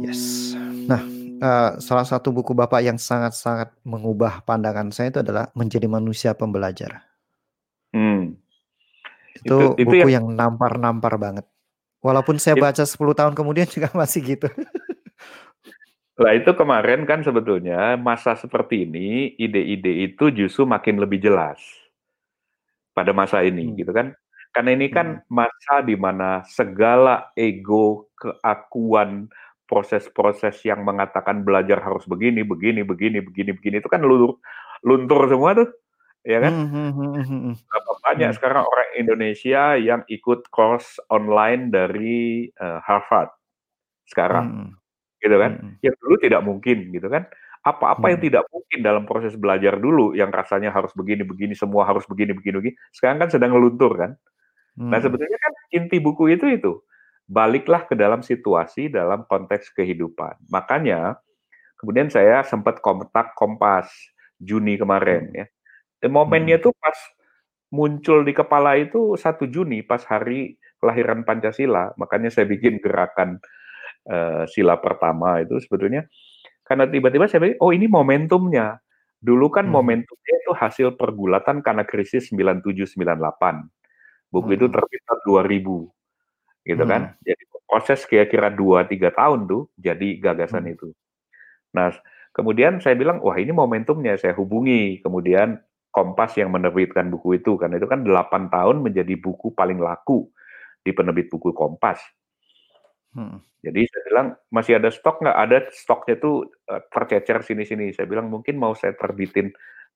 [0.00, 0.56] Yes.
[0.88, 1.04] Nah,
[1.36, 7.04] eee, salah satu buku Bapak yang sangat-sangat mengubah pandangan saya itu adalah Menjadi Manusia Pembelajar.
[7.92, 8.40] Mmm.
[9.44, 11.44] Itu Itu buku yang yang nampar-nampar banget.
[12.00, 14.48] Walaupun saya baca 10 tahun kemudian juga masih gitu.
[16.16, 21.83] Lah itu kemarin kan sebetulnya masa seperti ini, ide-ide itu justru makin lebih jelas.
[22.96, 23.78] Pada masa ini Mmm.
[23.82, 24.14] gitu kan.
[24.54, 25.26] Karena ini kan Mhm.
[25.34, 29.26] masa di mana segala ego, keakuan,
[29.66, 34.38] proses-proses yang mengatakan belajar harus begini begini begini begini begini, itu kan luluh
[34.86, 35.68] luntur semua tuh,
[36.26, 36.54] ya kan.
[36.54, 37.54] Mhm mhm.
[37.70, 38.38] Berapa banyak Mmm.
[38.38, 43.30] sekarang orang Indonesia yang ikut course online dari, eee, Harvard
[44.08, 44.68] sekarang, Mhm.
[45.24, 45.52] gitu kan.
[45.62, 45.78] Mhm.
[45.84, 47.24] Yang dulu tidak mungkin gitu kan.
[47.64, 48.24] Apa-apa yang Mhm.
[48.24, 52.76] tidak mungkin dalam proses belajar dulu yang rasanya harus begini-begini, semua harus begini begini begini,
[52.92, 54.12] sekarang kan sedang luntur kan.
[54.92, 55.04] Nah Mhm.
[55.04, 56.72] sebetulnya kan inti buku itu itu,
[57.30, 60.38] baliklah ke dalam situasi dalam konteks kehidupan.
[60.52, 61.18] Makanya
[61.80, 63.90] kemudian saya sempat kontak Kompas
[64.42, 65.36] Juni kemarin Mhm.
[65.36, 65.46] ya.
[66.02, 66.64] Dan momennya Mhm.
[66.64, 66.96] tuh pas
[67.74, 71.92] muncul di kepala itu 1 Juni pas hari kelahiran Pancasila.
[72.00, 73.38] Makanya saya bikin gerakan,
[74.08, 76.06] eee, sila pertama itu sebetulnya
[76.68, 78.80] karena tiba-tiba saya pikir, "Oh ini momentumnya."
[79.24, 79.72] Dulu kan Mhm.
[79.72, 83.68] momentumnya itu hasil pergulatan karena krisis 97, 98.
[84.32, 84.74] Buku itu Mhm.
[84.74, 85.76] terbit tahun 2000,
[86.68, 87.12] gitu kan.
[87.12, 87.24] Mhm.
[87.26, 90.74] Jadi proses kira-kira 2, 3 tahun tuh jadi gagasan Mhm.
[90.76, 90.88] itu.
[91.76, 91.92] Nah,
[92.36, 95.58] kemudian saya bilang, "Wah ini momentumnya." Saya hubungi kemudian
[95.94, 100.26] Kompas yang menerbitkan buku itu, karena itu kan 8 tahun menjadi buku paling laku
[100.84, 102.00] di penerbit buku Kompas.
[103.14, 103.38] Mhm.
[103.64, 106.50] Jadi saya bilang, "Masih ada stok nggak?" "Ada, stoknya tuh,
[106.92, 109.48] tercecer sini-sini." Saya bilang, "Mungkin mau saya terbitin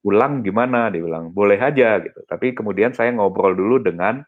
[0.07, 2.23] ulang gimana?" Dia bilang, "Boleh aja," gitu.
[2.25, 4.23] Tapi kemudian saya ngobrol dulu dengan,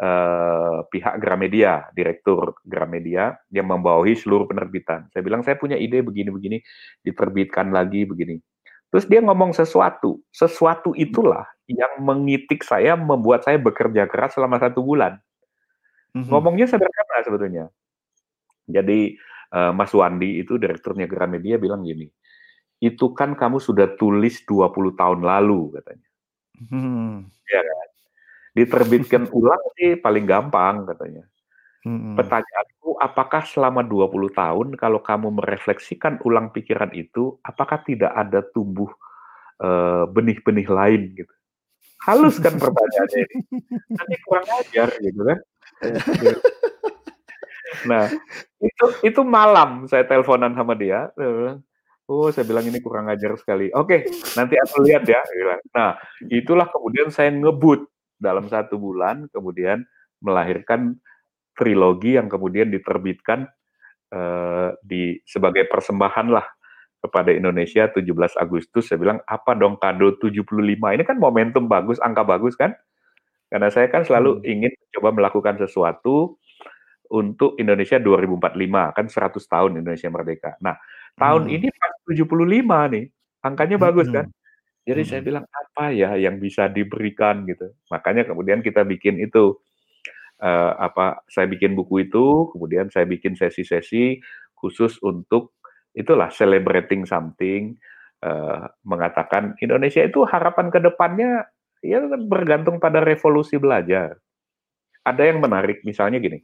[0.00, 5.08] eee, pihak Gramedia, direktur Gramedia yang membawahi seluruh penerbitan.
[5.14, 6.60] Saya bilang, "Saya punya ide begini-begini,
[7.06, 8.38] diterbitkan lagi begini."
[8.94, 14.80] Terus dia ngomong sesuatu, sesuatu itulah yang mengitik saya, membuat saya bekerja keras selama 1
[14.86, 15.18] bulan.
[16.16, 16.28] Mhm.
[16.32, 17.64] Ngomongnya sederhana sebetulnya.
[18.72, 19.14] Jadi,
[19.52, 22.08] eee, Mas Wandi itu direkturnya Gramedia bilang gini,
[22.82, 26.08] "Itu kan kamu sudah tulis 20 tahun lalu," katanya.
[26.68, 27.30] Mhm.
[27.50, 27.88] Iya kan.
[28.56, 31.24] "Diterbitkan ulang sih paling gampang," katanya.
[31.86, 32.16] Mhm.
[32.18, 38.90] "Pertanyaanku, apakah selama 20 tahun kalau kamu merefleksikan ulang pikiran itu, apakah tidak ada tumbuh,
[39.62, 41.34] eee, benih-benih lain?" Gitu.
[42.06, 43.36] Halus kan pertanyaannya ini.
[43.94, 45.38] Tapi kurang ajar gitu kan.
[47.88, 48.12] Nah,
[48.62, 51.10] itu itu malam saya teleponan sama dia,
[52.10, 54.04] "Oh," saya bilang, "ini kurang ajar sekali." "Oke,
[54.38, 55.20] nanti aku lihat ya,".
[55.76, 55.96] Nah,
[56.32, 57.86] itulah kemudian saya ngebut
[58.20, 59.82] dalam 1 bulan, kemudian
[60.24, 60.98] melahirkan
[61.58, 63.46] trilogi yang kemudian diterbitkan,
[64.14, 66.44] eee, di sebagai persembahanlah
[67.04, 68.88] kepada Indonesia 17 Agustus.
[68.90, 72.74] Saya bilang, "Apa dong kado 75?" Ini kan momentum bagus, angka bagus kan.
[73.52, 74.44] Karena saya kan selalu Mhm.
[74.48, 76.36] ingin coba melakukan sesuatu
[77.12, 80.56] untuk Indonesia 2045, kan 100 tahun Indonesia merdeka.
[80.64, 80.76] Nah,
[81.20, 81.52] tahun Mhm.
[81.52, 83.06] ini pas 75 nih,
[83.44, 84.24] angkanya bagus kan.
[84.24, 84.32] Mhm.
[84.88, 85.26] Jadi saya Mhm.
[85.26, 87.70] bilang, "Apa ya yang bisa diberikan?" Gitu.
[87.92, 89.58] Makanya kemudian kita bikin itu,
[90.42, 94.20] eee, apa, saya bikin buku itu, kemudian saya bikin sesi-sesi
[94.58, 95.54] khusus untuk
[95.96, 97.76] itulah celebrating something,
[98.24, 101.46] eee, mengatakan Indonesia itu harapan ke depannya
[101.84, 104.18] ya bergantung pada revolusi belajar.
[105.06, 106.42] Ada yang menarik misalnya gini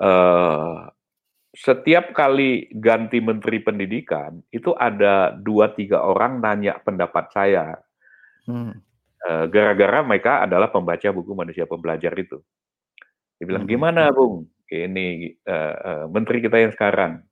[0.00, 0.76] eee,
[1.56, 7.78] setiap kali ganti menteri pendidikan, itu ada 2, 3 orang nanya pendapat saya.
[8.48, 8.84] Mhm.
[9.22, 12.42] Eee, gara-gara mereka adalah pembaca buku Manusia Pembelajar itu.
[13.40, 13.72] Dia bilang, Mhm.
[13.72, 17.22] "Gimana Bung, ini, eee eee, menteri kita yang sekarang?"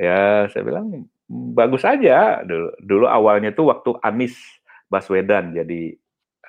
[0.00, 4.36] Ya saya bilang, "Bagus aja." Dulu dulu awalnya tuh waktu Anies
[4.92, 5.96] Baswedan jadi,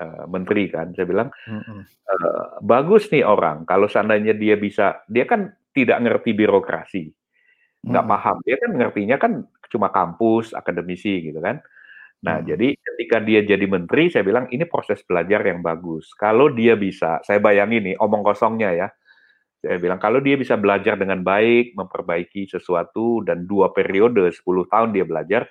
[0.02, 0.92] eee, menteri kan.
[0.96, 1.82] Saya bilang, Mhm.
[1.86, 7.06] eee, "Bagus nih orang, kalau seandainya dia bisa" dia kan tidak ngerti birokrasi.
[7.86, 8.14] nggak Hmm.
[8.18, 8.38] paham.
[8.48, 9.34] Dia kan ngertinya kan
[9.72, 11.62] cuma kampus, akademisi gitu kan.
[12.26, 12.48] Nah, Hmm.
[12.50, 16.12] jadi ketika dia jadi menteri, saya bilang ini proses belajar yang bagus.
[16.18, 18.88] Kalau dia bisa, saya bayangin nih omong kosongnya ya.
[19.64, 24.94] Saya bilang kalau dia bisa belajar dengan baik, memperbaiki sesuatu dan dua periode 10 tahun
[24.96, 25.50] dia belajar,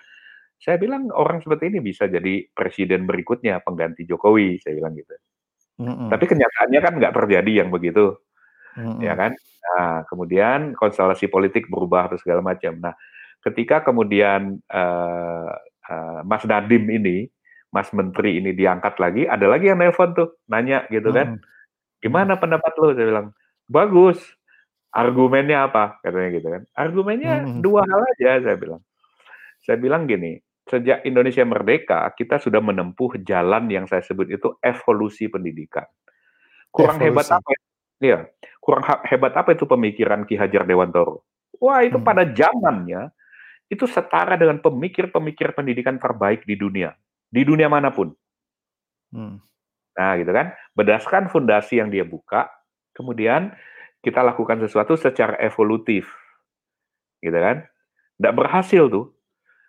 [0.64, 5.12] saya bilang orang seperti ini bisa jadi presiden berikutnya pengganti Jokowi, saya bilang gitu.
[5.77, 6.09] Hmm.
[6.09, 8.16] Tapi kenyataannya kan nggak terjadi yang begitu,
[8.74, 8.96] Hmm.
[9.05, 9.37] ya kan?
[9.37, 12.81] Nah, kemudian konstelasi politik berubah atau segala macam.
[12.81, 12.96] Nah,
[13.44, 15.50] ketika kemudian eh,
[15.85, 17.29] eh, Mas Nadiem ini,
[17.68, 21.42] Mas Menteri ini diangkat lagi, ada lagi yang nelpon tuh, nanya gitu kan, Hmm.
[22.00, 22.94] gimana pendapat lo?
[22.96, 23.29] Saya bilang,
[23.68, 24.18] bagus.
[24.94, 25.98] Argumennya apa?
[26.07, 26.62] Katanya gitu kan.
[26.79, 27.61] Argumennya Hmm.
[27.66, 28.81] dua hal aja, saya bilang.
[29.66, 35.29] Saya bilang gini, sejak Indonesia merdeka, kita sudah menempuh jalan yang saya sebut itu evolusi
[35.29, 35.85] pendidikan.
[36.72, 37.38] Kurang hebat Evolusi.
[37.38, 37.50] apa?
[38.03, 38.18] Iya,
[38.59, 41.22] kurang hebat apa itu pemikiran Ki Hajar Dewantoro?
[41.62, 42.05] Wah, itu Hmm.
[42.05, 43.14] pada zamannya
[43.70, 46.92] itu setara dengan pemikir-pemikir pendidikan terbaik di dunia,
[47.31, 48.11] di dunia mana pun.
[49.14, 49.38] Hmm.
[49.94, 50.50] Nah, gitu kan.
[50.74, 52.50] Berdasarkan fondasi yang dia buka,
[52.98, 53.55] kemudian
[54.03, 56.11] kita lakukan sesuatu secara evolutif.
[57.22, 57.62] Gitu kan.
[58.18, 59.13] Nggak berhasil tuh.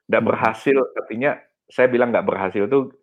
[0.10, 0.26] Hmm.
[0.30, 2.94] berhasil, artinya saya bilang nggak berhasil tuh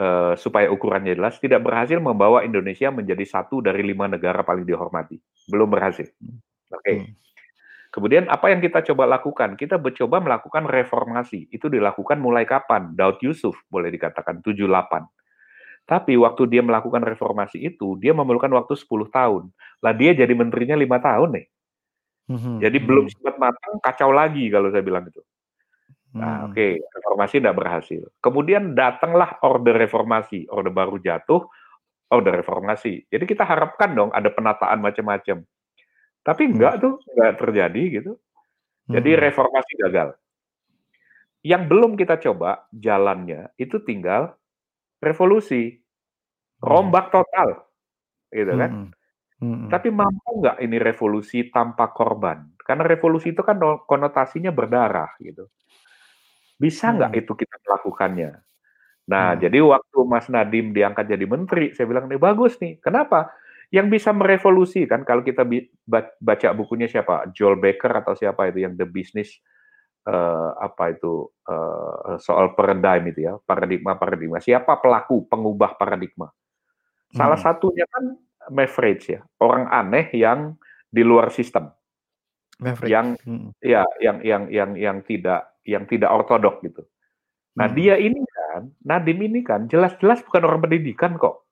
[0.00, 5.20] eh, supaya ukurannya jelas, tidak berhasil membawa Indonesia menjadi satu dari lima negara paling dihormati.
[5.48, 6.08] Belum berhasil.
[6.72, 6.94] Oke.
[6.96, 7.12] Hmm.
[7.90, 9.58] Kemudian apa yang kita coba lakukan?
[9.58, 11.50] Kita mencoba melakukan reformasi.
[11.50, 12.94] Itu dilakukan mulai kapan?
[12.94, 15.10] Daud Yusuf boleh dikatakan 78.
[15.90, 19.50] Tapi waktu dia melakukan reformasi itu, dia memerlukan waktu 10 tahun.
[19.82, 21.46] Lah dia jadi menterinya lima tahun nih.
[22.30, 22.62] Hmm.
[22.62, 25.18] Jadi belum sempat matang, kacau lagi kalau saya bilang itu.
[26.10, 26.46] Nah, Hmm.
[26.50, 28.02] oke, reformasi tidak berhasil.
[28.18, 31.46] Kemudian datanglah orde reformasi, orde baru jatuh,
[32.10, 33.06] orde reformasi.
[33.06, 35.46] Jadi kita harapkan dong ada penataan macam-macam.
[36.26, 36.52] Tapi Hmm.
[36.58, 38.12] enggak tuh, enggak terjadi gitu.
[38.90, 39.22] Jadi Hmm.
[39.22, 40.08] reformasi gagal.
[41.46, 44.34] Yang belum kita coba jalannya itu tinggal
[44.98, 46.66] revolusi, Hmm.
[46.66, 47.70] rombak total,
[48.34, 48.70] gitu kan?
[48.74, 48.90] Hmm.
[49.40, 49.68] Hmm.
[49.72, 52.44] Tapi mampu nggak ini revolusi tanpa korban?
[52.60, 55.48] Karena revolusi itu kan no- konotasinya berdarah gitu.
[56.60, 57.20] Bisa nggak Hmm.
[57.24, 58.30] itu kita melakukannya?
[59.10, 59.40] Nah, Hmm.
[59.42, 62.78] jadi waktu Mas Nadiem diangkat jadi menteri, saya bilang nih bagus nih.
[62.84, 63.32] Kenapa?
[63.72, 65.44] Yang bisa merevolusi kan kalau kita
[66.20, 67.30] baca bukunya siapa?
[67.36, 69.40] Joel Baker atau siapa itu yang The Business
[70.08, 74.38] eh, apa itu eh, soal paradigm itu ya, paradigma paradigma.
[74.42, 76.30] Siapa pelaku pengubah paradigma?
[77.14, 77.46] Salah Hmm.
[77.46, 78.16] satunya kan
[78.54, 80.56] Maverick ya, orang aneh yang
[80.90, 81.70] di luar sistem,
[82.60, 82.90] Maverick.
[82.92, 83.50] yang Hmm.
[83.62, 86.82] ya yang yang yang yang tidak yang tidak ortodok gitu.
[87.58, 87.76] Nah, Hmm.
[87.76, 91.44] dia ini kan, Nadiem ini kan jelas-jelas bukan orang pendidikan kok.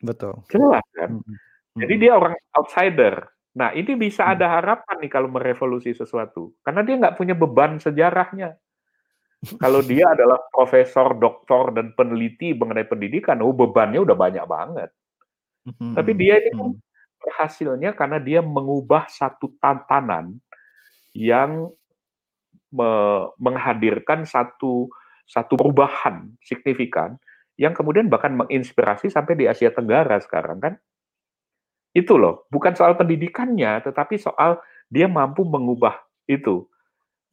[0.00, 0.40] Betul.
[0.48, 1.20] Jelas kan?
[1.20, 1.36] Hmm.
[1.76, 2.02] Jadi Hmm.
[2.02, 3.14] dia orang outsider.
[3.56, 4.32] Nah, ini bisa Hmm.
[4.36, 6.52] ada harapan nih kalau merevolusi sesuatu.
[6.60, 8.56] Karena dia nggak punya beban sejarahnya.
[9.60, 14.90] Kalau dia adalah profesor, doktor, dan peneliti mengenai pendidikan, oh bebannya udah banyak banget.
[15.76, 15.92] Hmm.
[15.92, 16.80] Tapi dia ini kan Hmm.
[17.20, 20.32] berhasilnya karena dia mengubah satu tantangan
[21.12, 21.68] yang
[23.40, 24.90] menghadirkan satu
[25.26, 27.18] satu perubahan signifikan
[27.58, 30.74] yang kemudian bahkan menginspirasi sampai di Asia Tenggara sekarang kan.
[31.96, 34.60] Itu loh, bukan soal pendidikannya, tetapi soal
[34.92, 35.96] dia mampu mengubah
[36.28, 36.68] itu.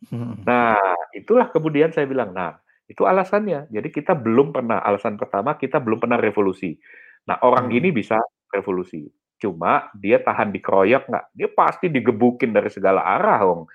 [0.07, 0.39] Hmm.
[0.47, 0.79] Nah,
[1.11, 2.55] itulah kemudian saya bilang, nah,
[2.87, 3.67] itu alasannya.
[3.71, 6.79] Jadi kita belum pernah, alasan pertama kita belum pernah revolusi.
[7.27, 7.77] Nah, orang Hmm.
[7.79, 8.19] ini bisa
[8.51, 9.03] revolusi.
[9.39, 11.25] Cuma dia tahan dikeroyok nggak?
[11.35, 13.67] Dia pasti digebukin dari segala arah, Hong.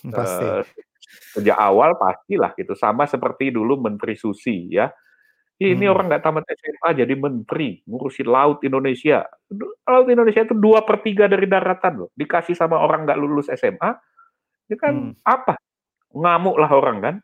[0.16, 0.46] Pasti.
[0.46, 0.64] Eh,
[1.36, 2.72] sejak awal pastilah gitu.
[2.72, 4.88] Sama seperti dulu Menteri Susi ya.
[5.62, 5.94] Ini Hmm.
[5.94, 9.22] orang nggak tamat SMA jadi menteri, ngurusin laut Indonesia.
[9.86, 12.10] Laut Indonesia itu dua per tiga dari daratan loh.
[12.18, 13.94] Dikasih sama orang nggak lulus SMA,
[14.66, 15.14] itu kan Hmm.
[15.22, 15.54] apa?
[16.10, 17.16] Ngamuk lah orang kan.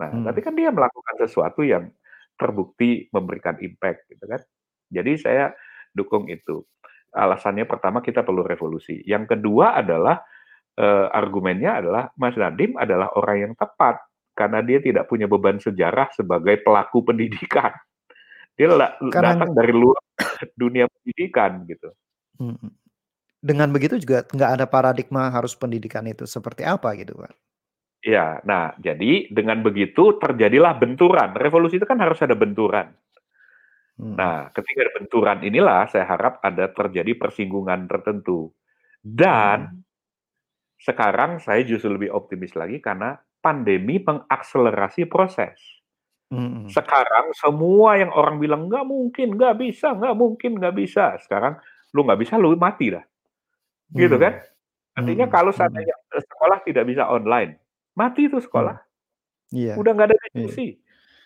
[0.00, 0.24] Nah, Hmm.
[0.24, 1.92] tapi kan dia melakukan sesuatu yang
[2.40, 4.40] terbukti memberikan impact gitu kan.
[4.88, 5.52] Jadi saya
[5.92, 6.64] dukung itu.
[7.12, 9.04] Alasannya pertama kita perlu revolusi.
[9.04, 10.20] Yang kedua adalah
[10.76, 14.00] eh, argumennya adalah Mas Nadiem adalah orang yang tepat
[14.36, 17.72] karena dia tidak punya beban sejarah sebagai pelaku pendidikan.
[18.56, 20.00] Dia la- Karena- datang dari luar
[20.60, 21.88] dunia pendidikan gitu.
[22.36, 22.72] Hmm.
[23.40, 27.32] Dengan begitu juga nggak ada paradigma harus pendidikan itu seperti apa gitu Pak.
[28.04, 31.32] Ya, nah jadi dengan begitu terjadilah benturan.
[31.34, 32.92] Revolusi itu kan harus ada benturan.
[33.96, 34.12] Hmm.
[34.12, 38.52] Nah, ketika ada benturan inilah saya harap ada terjadi persinggungan tertentu.
[39.00, 39.85] Dan
[40.80, 45.56] sekarang saya justru lebih optimis lagi karena pandemi mengakselerasi proses.
[46.30, 46.66] Hmm.
[46.66, 51.14] Sekarang semua yang orang bilang nggak mungkin, nggak bisa, nggak mungkin, nggak bisa.
[51.22, 51.56] Sekarang
[51.94, 53.04] lu nggak bisa, lu mati dah.
[53.94, 54.24] Gitu Hmm.
[54.24, 54.34] kan?
[54.98, 55.58] Artinya Mhm, kalau mhm.
[55.58, 57.58] seandainya e sekolah tidak bisa online,
[57.96, 58.46] mati itu Hmm.
[58.46, 58.76] sekolah.
[59.54, 59.74] Iya.
[59.78, 60.50] Udah nggak ada Iya.
[60.50, 60.66] diskusi.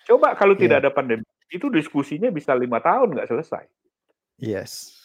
[0.08, 0.62] Coba kalau Iya.
[0.68, 3.64] tidak ada pandemi, itu diskusinya bisa 5 tahun nggak selesai.
[4.38, 4.96] Yes.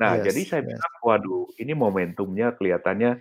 [0.00, 0.68] Nah, jadi Yes saya yes.
[0.74, 3.20] bilang, "Waduh, ini momentumnya kelihatannya,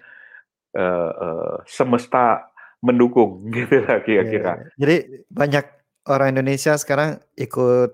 [0.76, 2.52] eee, semesta
[2.82, 4.54] mendukung," gitulah Iya kira-kira.
[4.58, 4.68] iya.
[4.80, 4.96] Jadi
[5.30, 5.66] banyak
[6.10, 7.92] orang Indonesia sekarang ikut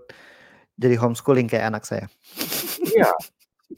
[0.78, 2.06] jadi homeschooling kayak anak saya.
[2.84, 3.12] Iya.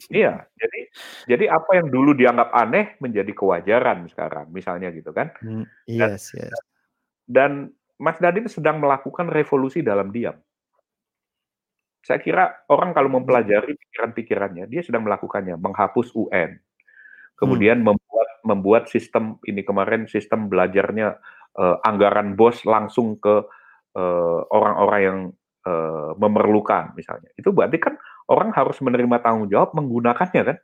[0.06, 0.46] Iya.
[0.54, 0.80] Jadi
[1.26, 5.34] jadi apa yang dulu dianggap aneh menjadi kewajaran sekarang, misalnya gitu kan.
[5.42, 6.54] Mmm, Dan yes yes.
[7.26, 10.38] dan Mas Nadiem sedang melakukan revolusi dalam diam.
[12.06, 16.54] Saya kira orang kalau mempelajari pikiran-pikirannya, dia sedang melakukannya, menghapus UN.
[16.54, 17.34] Hmm.
[17.34, 21.08] Kemudian membuat membuat sistem ini kemarin sistem belajarnya,
[21.58, 23.44] eee, anggaran BOS langsung ke,
[23.96, 25.18] eee, orang-orang yang,
[25.66, 27.30] eee, memerlukan misalnya.
[27.38, 27.94] Itu berarti kan
[28.30, 30.58] orang harus menerima tanggung jawab menggunakannya kan.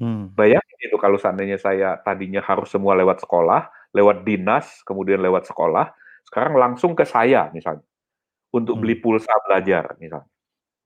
[0.00, 0.34] Hmm.
[0.38, 5.94] Bayangin itu kalau seandainya saya tadinya harus semua lewat sekolah, lewat dinas, kemudian lewat sekolah,
[6.26, 7.86] sekarang langsung ke saya misalnya,
[8.54, 9.04] untuk beli Hmm.
[9.04, 10.28] pulsa belajar misalnya.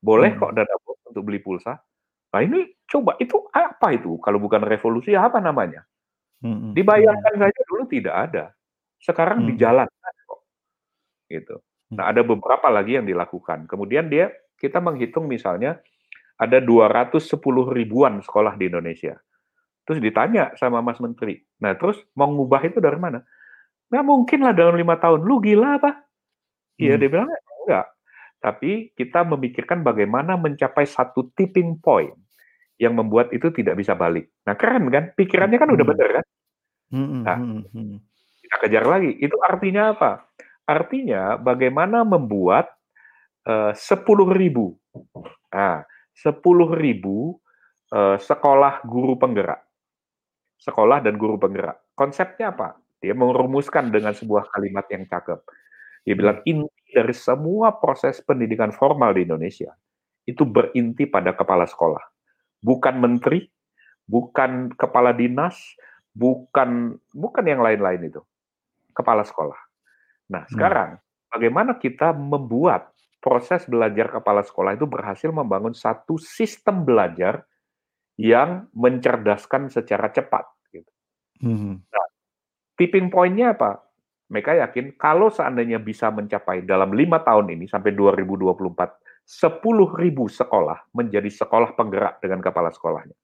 [0.02, 0.56] Boleh kok Mhm.
[0.56, 1.74] dana BOS untuk beli pulsa.
[2.34, 5.84] Nah ini coba, itu apa itu kalau bukan revolusi apa namanya?
[6.42, 8.44] Mhm Dibayangkan saja dulu tidak ada.
[9.02, 9.48] Sekarang Mhm.
[9.54, 10.40] dijalankan kok.
[11.30, 11.56] Gitu.
[11.92, 11.96] Mmm.
[12.00, 13.66] Nah ada beberapa lagi yang dilakukan.
[13.70, 15.78] Kemudian dia kita menghitung misalnya
[16.40, 19.16] ada 210 ribuan sekolah di Indonesia.
[19.88, 23.22] Terus ditanya sama Mas Menteri, "Nah terus mau ngubah itu dari mana?"
[23.92, 25.92] "Nggak mungkin lah dalam 5 tahun." "Lu gila apa?"
[26.80, 27.00] Iya, Hmm.
[27.02, 27.28] dia bilang,
[27.66, 27.86] "Enggak.
[28.42, 32.14] Tapi kita memikirkan bagaimana mencapai satu tipping point
[32.82, 35.12] yang membuat itu tidak bisa balik." Nah keren kan?
[35.16, 35.92] Pikirannya kan udah Mhm.
[35.96, 36.26] bener kan?
[36.92, 37.96] Mhm Nah, mhm mhm.
[38.44, 39.10] kita kejar lagi.
[39.20, 40.12] Itu artinya apa?
[40.68, 42.70] Artinya bagaimana membuat,
[43.48, 44.76] eee, 10.000
[45.54, 45.84] nah,
[46.14, 47.36] 10.000,
[47.92, 49.62] eee, sekolah guru penggerak.
[50.60, 51.78] Sekolah dan guru penggerak.
[51.98, 52.78] Konsepnya apa?
[53.02, 55.40] Dia merumuskan dengan sebuah kalimat yang cakep.
[56.06, 56.20] Dia Hmm.
[56.22, 59.72] bilang, "Inti dari semua proses pendidikan formal di Indonesia,
[60.28, 62.02] itu berinti pada kepala sekolah.
[62.64, 63.46] Bukan menteri,
[64.08, 65.58] bukan kepala dinas,
[66.18, 68.20] bukan bukan yang lain-lain itu.
[68.90, 69.58] Kepala sekolah."
[70.34, 70.52] Nah, Hmm.
[70.58, 70.90] sekarang
[71.30, 72.90] bagaimana kita membuat
[73.22, 77.46] proses belajar kepala sekolah itu berhasil membangun satu sistem belajar
[78.18, 80.42] yang mencerdaskan secara cepat,
[80.74, 80.90] gitu.
[81.42, 81.86] Mhm.
[81.86, 82.08] Nah,
[82.74, 83.82] tipping point-nya apa?
[84.28, 91.30] Mereka yakin kalau seandainya bisa mencapai dalam 5 tahun ini sampai 2024, 10.000 sekolah menjadi
[91.30, 93.14] sekolah penggerak dengan kepala sekolahnya.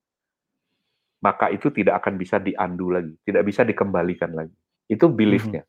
[1.25, 4.53] Maka itu tidak akan bisa di-undo lagi, tidak bisa dikembalikan lagi.
[4.93, 5.17] Itu Mhm.
[5.17, 5.63] belief-nya.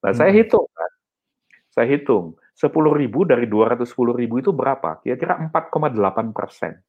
[0.00, 0.38] Nah, saya Mhm.
[0.40, 0.92] hitung kan,
[1.68, 2.26] saya hitung
[2.56, 5.04] 10.000 dari 210.000 itu berapa?
[5.04, 6.80] Kira-kira 4,8%.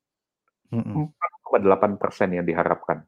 [0.71, 0.93] Mhm.
[0.95, 3.03] 4,8% yang diharapkan.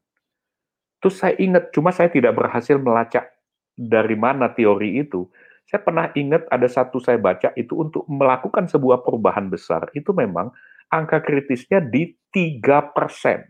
[1.00, 3.32] Terus saya ingat, cuma saya tidak berhasil melacak
[3.80, 5.32] dari mana teori itu.
[5.64, 10.52] Saya pernah ingat ada satu saya baca itu untuk melakukan sebuah perubahan besar, itu memang
[10.92, 13.48] angka kritisnya di 3%.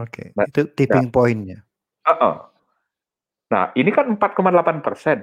[0.00, 1.58] Oke, Nah itu tipping point-nya?
[2.08, 2.34] Heeh.
[3.52, 5.20] Nah, ini kan 4,8%.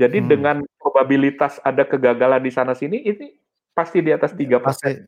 [0.00, 0.26] Jadi Hmm.
[0.26, 3.36] dengan probabilitas ada kegagalan di sana sini, ini
[3.76, 4.64] pasti di atas Ya, 3%.
[4.64, 5.04] pasti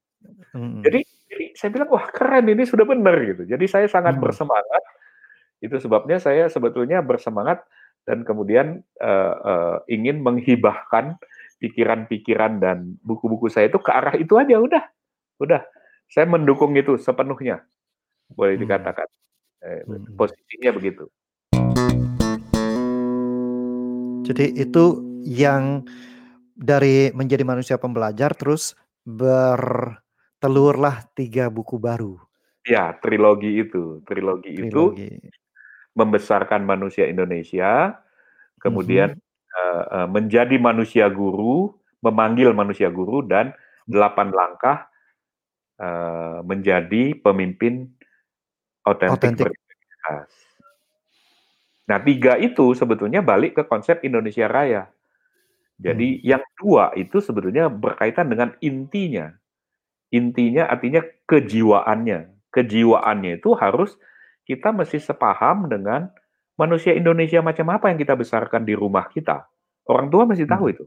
[0.55, 0.85] mhm.
[0.85, 1.01] Jadi
[1.31, 3.45] jadi saya bilang, "Wah keren ini sudah benar," gitu.
[3.49, 4.23] Jadi saya sangat Mhm.
[4.23, 4.83] bersemangat,
[5.65, 7.65] itu sebabnya saya sebetulnya bersemangat
[8.09, 11.17] dan kemudian, eee eee, ingin menghibahkan
[11.63, 14.85] pikiran-pikiran dan buku-buku saya itu ke arah itu aja, udah
[15.43, 15.63] udah.
[16.13, 17.65] Saya mendukung itu sepenuhnya,
[18.33, 18.65] boleh Hmm.
[18.65, 19.09] dikatakan.
[19.65, 20.13] Mhm.
[20.21, 21.09] posisinya begitu.
[24.25, 24.85] Jadi itu
[25.25, 25.89] yang
[26.53, 28.77] dari menjadi manusia pembelajar terus
[29.09, 32.21] bertelurlah 3 buku baru.
[32.65, 34.05] Ya, trilogi itu.
[34.05, 35.17] Trilogi itu Trilogi.
[35.97, 38.01] membesarkan manusia Indonesia,
[38.61, 41.73] kemudian, eee, menjadi manusia guru,
[42.05, 43.53] memanggil manusia guru, dan
[43.89, 44.89] 8 langkah,
[46.47, 47.93] menjadi pemimpin
[48.87, 49.49] otentik.
[51.85, 54.89] Nah, 3 itu sebetulnya balik ke konsep Indonesia Raya.
[55.77, 56.23] Jadi Hmm.
[56.25, 59.35] yang 2 itu sebetulnya berkaitan dengan intinya.
[60.15, 62.31] Intinya artinya kejiwaannya.
[62.55, 63.99] Kejiwaannya itu harus
[64.49, 66.09] kita mesti sepaham dengan
[66.57, 69.45] manusia Indonesia macam apa yang kita besarkan di rumah kita.
[69.91, 70.75] Orang tua mesti tahu Mhm.
[70.79, 70.85] itu.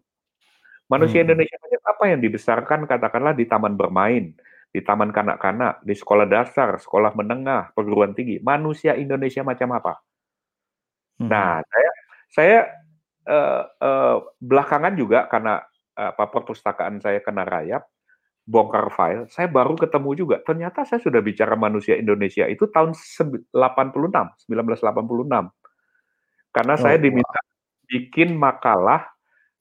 [0.90, 1.26] Manusia Mhm.
[1.30, 4.34] Indonesia macam apa yang dibesarkan katakanlah di taman bermain,
[4.78, 8.38] di taman kanak-kanak, di sekolah dasar, sekolah menengah, perguruan tinggi.
[8.46, 9.94] Manusia Indonesia macam apa?
[11.28, 11.66] Nah, Mhm.
[11.72, 11.90] saya
[12.30, 12.60] saya,
[13.28, 15.64] eee eee, belakangan juga karena,
[15.98, 17.84] apa, perpustakaan saya kena rayap,
[18.48, 20.38] bongkar file, saya baru ketemu juga.
[20.46, 22.94] Ternyata saya sudah bicara manusia Indonesia itu tahun
[23.54, 25.46] 86, 1986.
[26.56, 27.48] Karena oh, saya diminta wow.
[27.90, 29.08] bikin makalah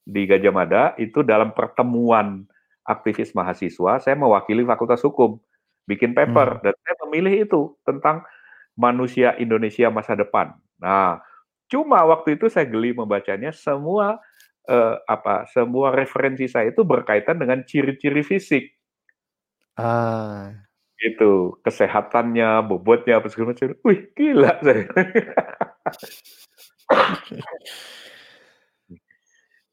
[0.07, 2.47] di Gajah Mada itu dalam pertemuan
[2.87, 5.43] aktivis mahasiswa, saya mewakili Fakultas Hukum,
[5.91, 6.63] bikin paper, hmm.
[6.63, 8.23] dan saya memilih itu tentang
[8.79, 10.55] manusia Indonesia masa depan.
[10.79, 11.19] Nah,
[11.67, 14.23] cuma waktu itu saya geli membacanya, semua
[14.71, 18.71] eh, apa semua referensi saya itu berkaitan dengan ciri-ciri fisik.
[19.77, 20.57] Ah.
[20.97, 23.77] Itu kesehatannya, bobotnya apa segala macam.
[23.85, 24.89] Wih, gila saya.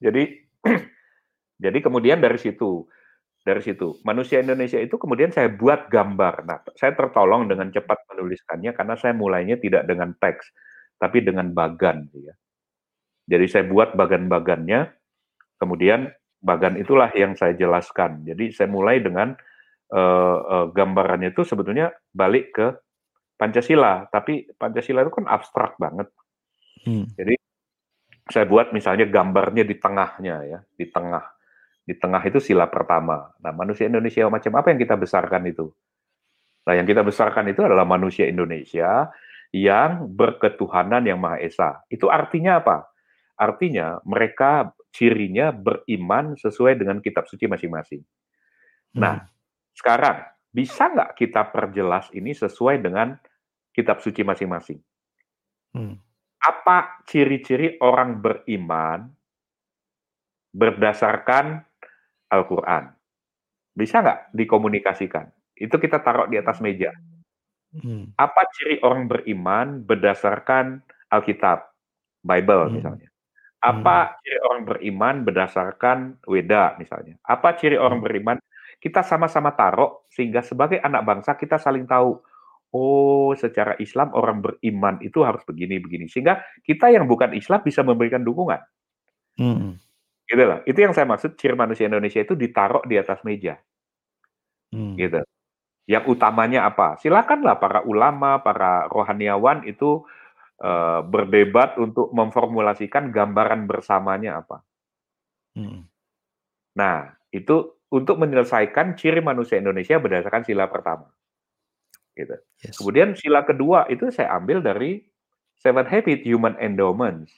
[0.04, 0.24] jadi
[1.64, 2.92] jadi kemudian dari situ
[3.44, 6.48] dari situ manusia Indonesia itu kemudian saya buat gambar.
[6.48, 10.48] Nah, saya tertolong dengan cepat menuliskannya karena saya mulainya tidak dengan teks
[10.96, 12.34] tapi dengan bagan ya.
[13.28, 14.96] Jadi saya buat bagan-bagannya
[15.60, 16.12] kemudian
[16.44, 18.24] bagan itulah yang saya jelaskan.
[18.28, 19.36] Jadi saya mulai dengan
[19.96, 22.68] uh, uh, gambarannya itu sebetulnya balik ke
[23.40, 26.08] Pancasila, tapi Pancasila itu kan abstrak banget.
[26.84, 27.08] Hmm.
[27.16, 27.36] Jadi
[28.28, 31.24] saya buat misalnya gambarnya di tengahnya ya, di tengah.
[31.84, 33.32] Di tengah itu sila pertama.
[33.44, 35.68] Nah, manusia Indonesia macam apa yang kita besarkan itu?
[36.64, 39.12] Nah, yang kita besarkan itu adalah manusia Indonesia
[39.52, 41.84] yang berketuhanan yang Maha Esa.
[41.92, 42.88] Itu artinya apa?
[43.36, 48.02] Artinya mereka cirinya beriman sesuai dengan kitab suci masing-masing.
[48.96, 49.28] Nah, hmm.
[49.76, 50.24] sekarang
[50.54, 53.20] bisa nggak kita perjelas ini sesuai dengan
[53.76, 54.80] kitab suci masing-masing?
[55.76, 56.00] Hmm
[56.44, 59.08] apa ciri-ciri orang beriman
[60.52, 61.64] berdasarkan
[62.34, 62.90] Al-Quran?
[63.78, 65.30] Bisa nggak dikomunikasikan?
[65.54, 66.90] Itu kita taruh di atas meja.
[67.74, 68.14] Hmm.
[68.18, 71.70] Apa ciri orang beriman berdasarkan Alkitab,
[72.26, 72.74] Bible hmm.
[72.78, 73.08] misalnya?
[73.62, 74.14] Apa hmm.
[74.22, 77.18] ciri orang beriman berdasarkan Weda misalnya?
[77.26, 78.38] Apa ciri orang beriman?
[78.78, 82.20] Kita sama-sama taruh sehingga sebagai anak bangsa kita saling tahu
[82.74, 87.86] oh secara Islam orang beriman itu harus begini begini sehingga kita yang bukan Islam bisa
[87.86, 88.60] memberikan dukungan.
[89.40, 89.80] Hmm.
[90.28, 90.60] Gitu lah.
[90.64, 93.60] Itu yang saya maksud ciri manusia Indonesia itu ditaruh di atas meja.
[94.72, 94.96] Hmm.
[94.96, 95.20] Gitu.
[95.90, 96.96] Yang utamanya apa?
[97.00, 100.08] Silakanlah para ulama, para rohaniawan itu
[100.64, 104.64] uh, berdebat untuk memformulasikan gambaran bersamanya apa.
[105.54, 105.86] Hmm.
[106.74, 111.14] Nah, itu untuk menyelesaikan ciri manusia Indonesia berdasarkan sila pertama
[112.14, 112.36] gitu.
[112.62, 112.78] Yes.
[112.78, 115.02] Kemudian sila kedua itu saya ambil dari
[115.58, 117.34] Seven Habits Human Endowments.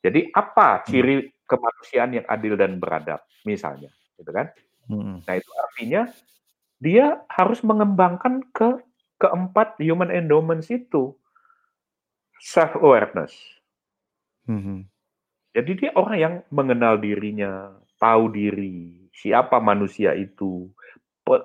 [0.00, 0.84] Jadi apa hmm.
[0.88, 1.30] ciri hmm.
[1.50, 4.54] Kemanusiaan yang adil dan beradab misalnya, gitu kan?
[4.86, 5.18] Hmm.
[5.26, 6.06] Nah itu artinya
[6.78, 8.78] dia harus mengembangkan ke
[9.20, 11.12] keempat human endowments itu
[12.40, 13.34] self awareness.
[14.48, 14.88] Hmm.
[15.52, 20.70] Jadi dia orang yang mengenal dirinya, tahu diri, siapa manusia itu,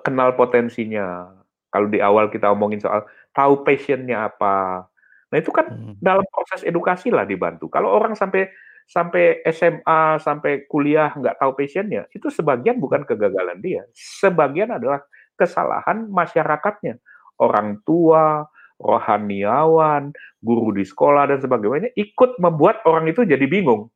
[0.06, 1.34] kenal potensinya,
[1.68, 3.04] kalau di awal kita omongin soal
[3.36, 4.88] tahu passionnya apa.
[5.28, 6.00] Nah itu kan hmm.
[6.00, 7.68] dalam proses edukasi lah dibantu.
[7.68, 8.48] Kalau orang sampai
[8.86, 15.02] sampai SMA sampai kuliah nggak tahu passionnya, itu sebagian bukan kegagalan dia, sebagian adalah
[15.34, 16.96] kesalahan masyarakatnya,
[17.42, 18.46] orang tua,
[18.80, 23.88] rohaniawan, guru di sekolah dan sebagainya ikut membuat orang itu jadi bingung.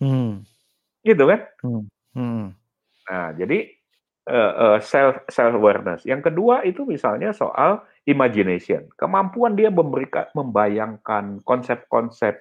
[0.00, 0.44] Hmm.
[1.04, 1.40] Gitu kan?
[1.64, 1.84] Hmm.
[2.16, 2.44] Hmm.
[3.08, 3.68] Nah, jadi
[4.28, 6.04] uh, self self awareness.
[6.08, 12.40] Yang kedua itu misalnya soal imagination, kemampuan dia memberikan membayangkan konsep-konsep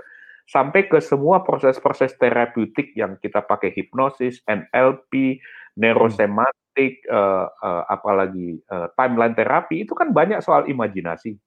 [0.50, 5.38] sampai ke semua proses-proses terapeutik yang kita pakai hipnosis, NLP,
[5.78, 11.38] neurosematik, uh, uh, apalagi uh, timeline terapi itu kan banyak soal imajinasi.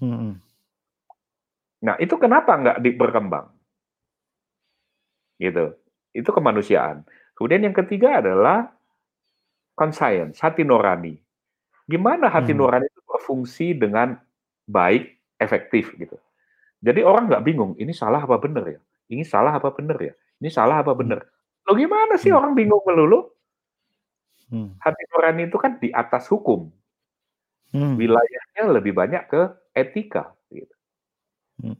[0.00, 0.40] Hmm.
[1.84, 3.52] Nah itu kenapa nggak berkembang?
[5.36, 5.76] Gitu.
[6.16, 7.04] Itu kemanusiaan.
[7.36, 8.72] Kemudian yang ketiga adalah
[9.76, 11.20] conscience, hati nurani.
[11.84, 12.60] Gimana hati hmm.
[12.60, 14.16] nurani itu berfungsi dengan
[14.64, 16.16] baik, efektif gitu.
[16.80, 18.80] Jadi orang nggak bingung, ini salah apa benar ya?
[19.12, 20.12] Ini salah apa benar ya?
[20.40, 21.20] Ini salah apa benar?
[21.68, 22.38] Lo gimana sih hmm.
[22.40, 23.28] orang bingung melulu?
[24.48, 24.74] Hmm.
[24.80, 26.72] Hati nurani itu kan di atas hukum.
[27.70, 28.00] Hmm.
[28.00, 29.40] Wilayahnya lebih banyak ke
[29.76, 30.32] etika.
[30.48, 30.74] Gitu.
[31.60, 31.76] Hmm.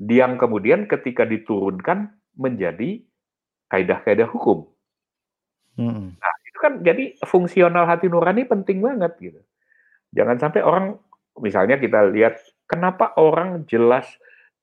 [0.00, 3.04] Yang kemudian ketika diturunkan menjadi
[3.68, 4.72] kaidah-kaidah hukum.
[5.76, 6.16] Hmm.
[6.16, 9.40] Nah, kan jadi fungsional hati nurani penting banget gitu.
[10.16, 10.96] Jangan sampai orang
[11.36, 14.08] misalnya kita lihat kenapa orang jelas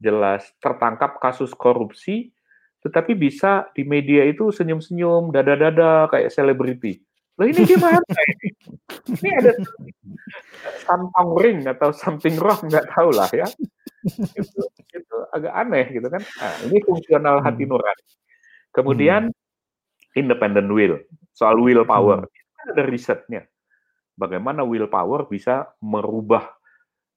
[0.01, 2.33] jelas tertangkap kasus korupsi
[2.81, 6.97] tetapi bisa di media itu senyum-senyum, dada-dada kayak selebriti.
[7.37, 8.47] Loh ini gimana ini?
[9.21, 9.53] Ini ada
[10.89, 13.45] something ring atau something wrong nggak tahu lah ya.
[14.33, 14.61] Itu,
[14.97, 16.25] itu agak aneh gitu kan.
[16.25, 17.71] Nah, ini fungsional hati hmm.
[17.71, 18.05] nurani.
[18.73, 19.39] Kemudian hmm
[20.11, 20.99] independent will,
[21.31, 22.27] soal willpower.
[22.27, 22.71] Hmm.
[22.75, 23.47] ada risetnya.
[24.19, 26.51] Bagaimana willpower bisa merubah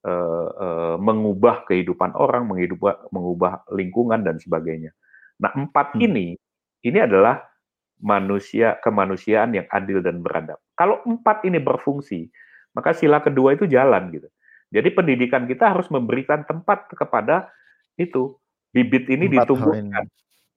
[0.04, 4.92] uh, uh, mengubah kehidupan orang, mengubah mengubah lingkungan dan sebagainya.
[5.40, 6.04] Nah, empat hmm.
[6.04, 6.26] ini
[6.84, 7.40] ini adalah
[8.04, 10.60] manusia kemanusiaan yang adil dan beradab.
[10.76, 12.28] Kalau empat ini berfungsi,
[12.76, 14.28] maka sila kedua itu jalan gitu.
[14.74, 17.48] Jadi pendidikan kita harus memberikan tempat kepada
[17.94, 18.34] itu
[18.74, 20.04] bibit ini empat ditumbuhkan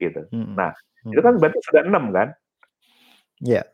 [0.01, 0.21] gitu.
[0.33, 0.57] Hmm.
[0.57, 0.73] Nah,
[1.05, 1.13] hmm.
[1.13, 2.29] itu kan berarti sudah enam kan?
[3.41, 3.61] Ya.
[3.61, 3.65] Yeah.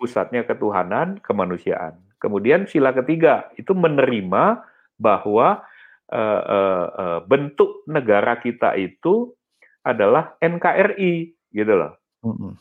[0.00, 2.00] Pusatnya ketuhanan, kemanusiaan.
[2.16, 4.64] Kemudian sila ketiga itu menerima
[5.00, 5.64] bahwa
[6.12, 9.32] uh, uh, uh, bentuk negara kita itu
[9.80, 11.96] adalah NKRI gitu loh.
[12.20, 12.52] Mm-hmm.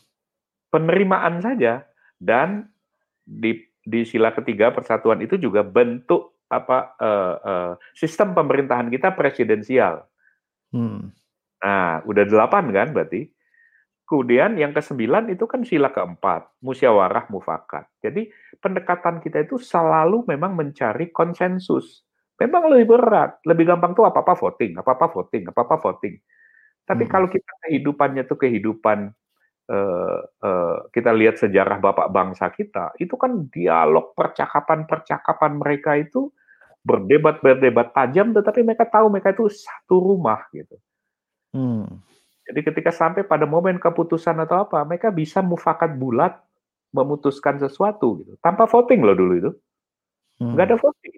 [0.72, 1.84] Penerimaan saja
[2.16, 2.72] dan
[3.28, 10.06] di di sila ketiga persatuan itu juga bentuk apa uh, uh, sistem pemerintahan kita presidensial.
[10.74, 11.14] Hmm.
[11.62, 13.30] Nah, udah delapan kan berarti.
[14.10, 17.86] Kemudian yang kesembilan itu kan sila keempat, musyawarah mufakat.
[18.02, 18.26] Jadi
[18.58, 22.09] pendekatan kita itu selalu memang mencari konsensus.
[22.40, 26.16] Memang lebih berat, lebih gampang tuh apa-apa voting, apa-apa voting, apa-apa voting.
[26.88, 27.12] Tapi hmm.
[27.12, 29.12] kalau kita kehidupannya tuh kehidupan
[29.68, 36.32] uh, uh, kita lihat sejarah bapak bangsa kita, itu kan dialog percakapan-percakapan mereka itu
[36.80, 40.80] berdebat-berdebat tajam, tetapi mereka tahu mereka itu satu rumah gitu.
[41.52, 42.02] Hmm.
[42.50, 46.40] Jadi ketika sampai pada momen keputusan atau apa, mereka bisa mufakat bulat
[46.90, 49.52] memutuskan sesuatu gitu, tanpa voting loh dulu itu,
[50.42, 50.56] hmm.
[50.58, 51.14] nggak ada voting.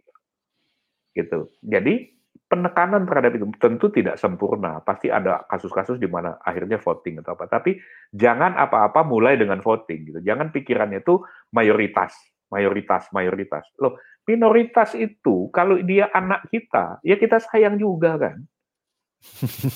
[1.12, 1.51] Gitu.
[1.64, 2.12] Jadi
[2.51, 4.84] penekanan terhadap itu tentu tidak sempurna.
[4.84, 7.47] Pasti ada kasus-kasus di mana akhirnya voting atau apa.
[7.47, 7.80] Tapi
[8.12, 10.20] jangan apa-apa mulai dengan voting gitu.
[10.20, 11.24] Jangan pikirannya itu
[11.55, 12.12] mayoritas,
[12.51, 13.64] mayoritas, mayoritas.
[13.80, 13.95] Loh,
[14.28, 18.43] minoritas itu kalau dia anak kita, ya kita sayang juga kan.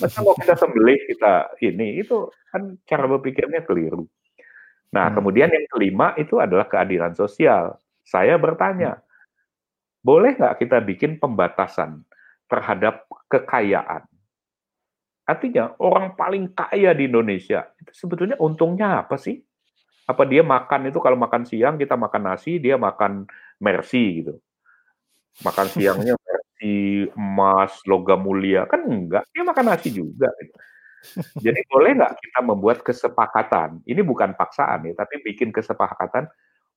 [0.02, 4.10] Masa mau kita sembelih kita ini itu kan cara berpikirnya keliru.
[4.90, 5.16] Nah, hmm.
[5.22, 7.78] kemudian yang kelima itu adalah keadilan sosial.
[8.02, 9.05] Saya bertanya, hmm.
[10.06, 12.06] Boleh nggak kita bikin pembatasan?
[12.50, 14.06] terhadap kekayaan.
[15.26, 19.42] Artinya orang paling kaya di Indonesia itu sebetulnya untungnya apa sih?
[20.06, 23.26] Apa dia makan itu kalau makan siang kita makan nasi, dia makan
[23.58, 24.38] mercy gitu.
[25.42, 30.30] Makan siangnya mercy, emas, logam mulia kan enggak, dia makan nasi juga.
[30.38, 30.58] Gitu.
[31.42, 33.82] Jadi boleh nggak kita membuat kesepakatan?
[33.90, 36.30] Ini bukan paksaan ya, tapi bikin kesepakatan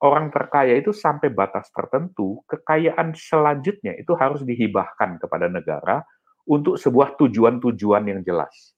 [0.03, 6.07] orang terkaya itu sampai batas tertentu, kekayaan selanjutnya itu harus dihibahkan kepada negara
[6.49, 8.73] untuk sebuah tujuan-tujuan yang jelas.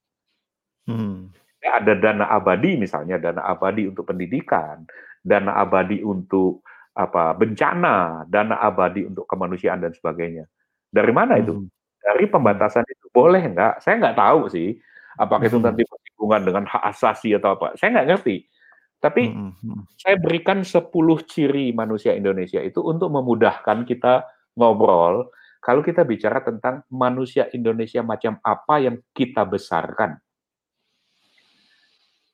[0.89, 1.31] Hmm.
[1.61, 4.89] Ya, ada dana abadi misalnya, dana abadi untuk pendidikan,
[5.21, 6.65] dana abadi untuk
[6.97, 10.49] apa bencana, dana abadi untuk kemanusiaan dan sebagainya.
[10.91, 11.55] Dari mana itu?
[11.55, 11.69] Hmm.
[12.01, 13.85] Dari pembatasan itu boleh nggak?
[13.85, 14.75] Saya nggak tahu sih.
[15.21, 15.67] Apakah itu hmm.
[15.69, 17.77] nanti bersinggungan dengan hak asasi atau apa?
[17.77, 18.50] Saya nggak ngerti.
[19.01, 19.81] Tapi mm -hmm.
[19.97, 20.93] saya berikan 10
[21.25, 24.29] ciri manusia Indonesia itu untuk memudahkan kita
[24.61, 30.21] ngobrol kalau kita bicara tentang manusia Indonesia macam apa yang kita besarkan.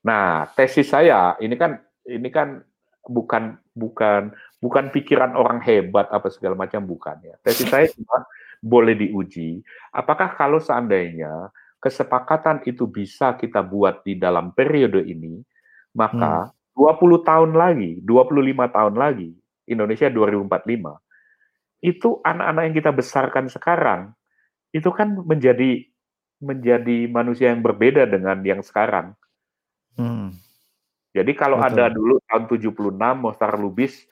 [0.06, 2.62] Nah, tesis saya ini kan ini kan
[3.06, 7.34] bukan bukan bukan pikiran orang hebat apa segala macam bukan ya.
[7.42, 8.26] Tesis saya cuma
[8.58, 9.62] boleh diuji
[9.94, 15.38] apakah kalau seandainya kesepakatan itu bisa kita buat di dalam periode ini,
[15.94, 19.32] maka hmm 20 tahun lagi, 25 tahun lagi,
[19.64, 21.00] Indonesia 2045,
[21.80, 24.12] itu anak-anak yang kita besarkan sekarang,
[24.76, 25.88] itu kan menjadi
[26.36, 29.16] menjadi manusia yang berbeda dengan yang sekarang.
[29.96, 30.36] Hmm.
[31.16, 31.72] Jadi kalau Betul.
[31.72, 34.04] ada dulu tahun 76 Mohtar Lubis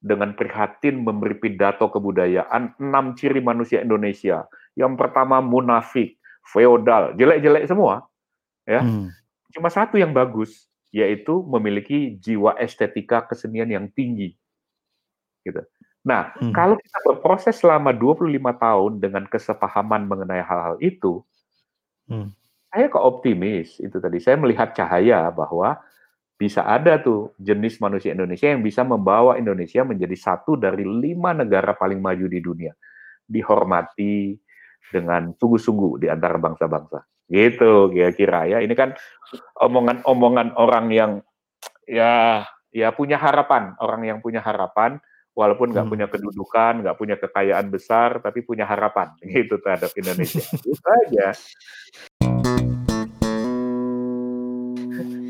[0.00, 4.48] dengan prihatin memberi pidato kebudayaan enam ciri manusia Indonesia.
[4.72, 6.16] Yang pertama munafik,
[6.48, 8.08] feodal, jelek-jelek semua.
[8.64, 8.80] Ya.
[8.80, 9.12] Hmm.
[9.52, 10.65] Cuma satu yang bagus,
[10.96, 14.32] yaitu memiliki jiwa estetika kesenian yang tinggi.
[15.44, 15.60] Gitu.
[16.00, 16.56] Nah, hmm.
[16.56, 21.20] kalau kita berproses selama 25 tahun dengan kesepahaman mengenai hal-hal itu,
[22.08, 22.32] hmm.
[22.72, 24.16] saya kok optimis itu tadi.
[24.24, 25.76] Saya melihat cahaya bahwa
[26.40, 31.76] bisa ada tuh jenis manusia Indonesia yang bisa membawa Indonesia menjadi satu dari lima negara
[31.76, 32.72] paling maju di dunia.
[33.28, 34.32] Dihormati
[34.88, 37.04] dengan sungguh-sungguh di antara bangsa-bangsa.
[37.26, 38.58] Gitu kira-kira ya.
[38.62, 38.94] Ini kan
[39.58, 41.12] omongan-omongan orang yang
[41.86, 44.98] ya ya punya harapan, orang yang punya harapan
[45.36, 45.92] walaupun nggak hmm.
[45.92, 50.42] punya kedudukan, nggak punya kekayaan besar, tapi punya harapan gitu terhadap Indonesia.
[50.42, 51.28] Itu aja.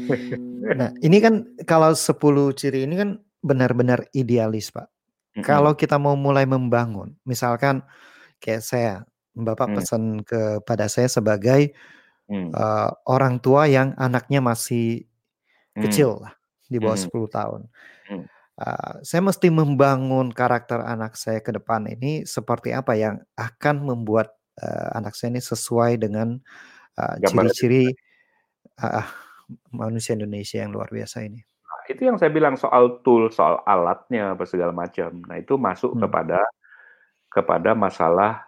[0.66, 2.14] Nah, ini kan kalau 10
[2.54, 4.86] ciri ini kan benar-benar idealis, Pak.
[4.86, 4.90] Mm
[5.34, 5.42] -hmm.
[5.42, 7.82] Kalau kita mau mulai membangun, misalkan
[8.38, 9.02] kayak saya
[9.36, 9.76] Bapak hmm.
[9.76, 11.76] pesan kepada saya sebagai
[12.32, 12.56] hmm.
[12.56, 15.04] uh, orang tua yang anaknya masih
[15.76, 15.82] hmm.
[15.84, 16.32] kecil lah,
[16.72, 17.12] di bawah hmm.
[17.12, 17.60] 10 tahun.
[18.06, 18.24] Hmm.
[18.56, 24.32] uh, saya mesti membangun karakter anak saya ke depan ini seperti apa yang akan membuat
[24.64, 26.40] uh, anak saya ini sesuai dengan
[26.96, 27.92] uh, ciri-ciri
[28.80, 29.06] uh,
[29.70, 31.40] manusia Indonesia yang luar biasa ini.
[31.42, 35.22] Nah, itu yang saya bilang soal tool, soal alatnya, apa segala macam.
[35.28, 36.02] Nah itu masuk hmm.
[36.08, 36.40] kepada
[37.30, 38.45] kepada masalah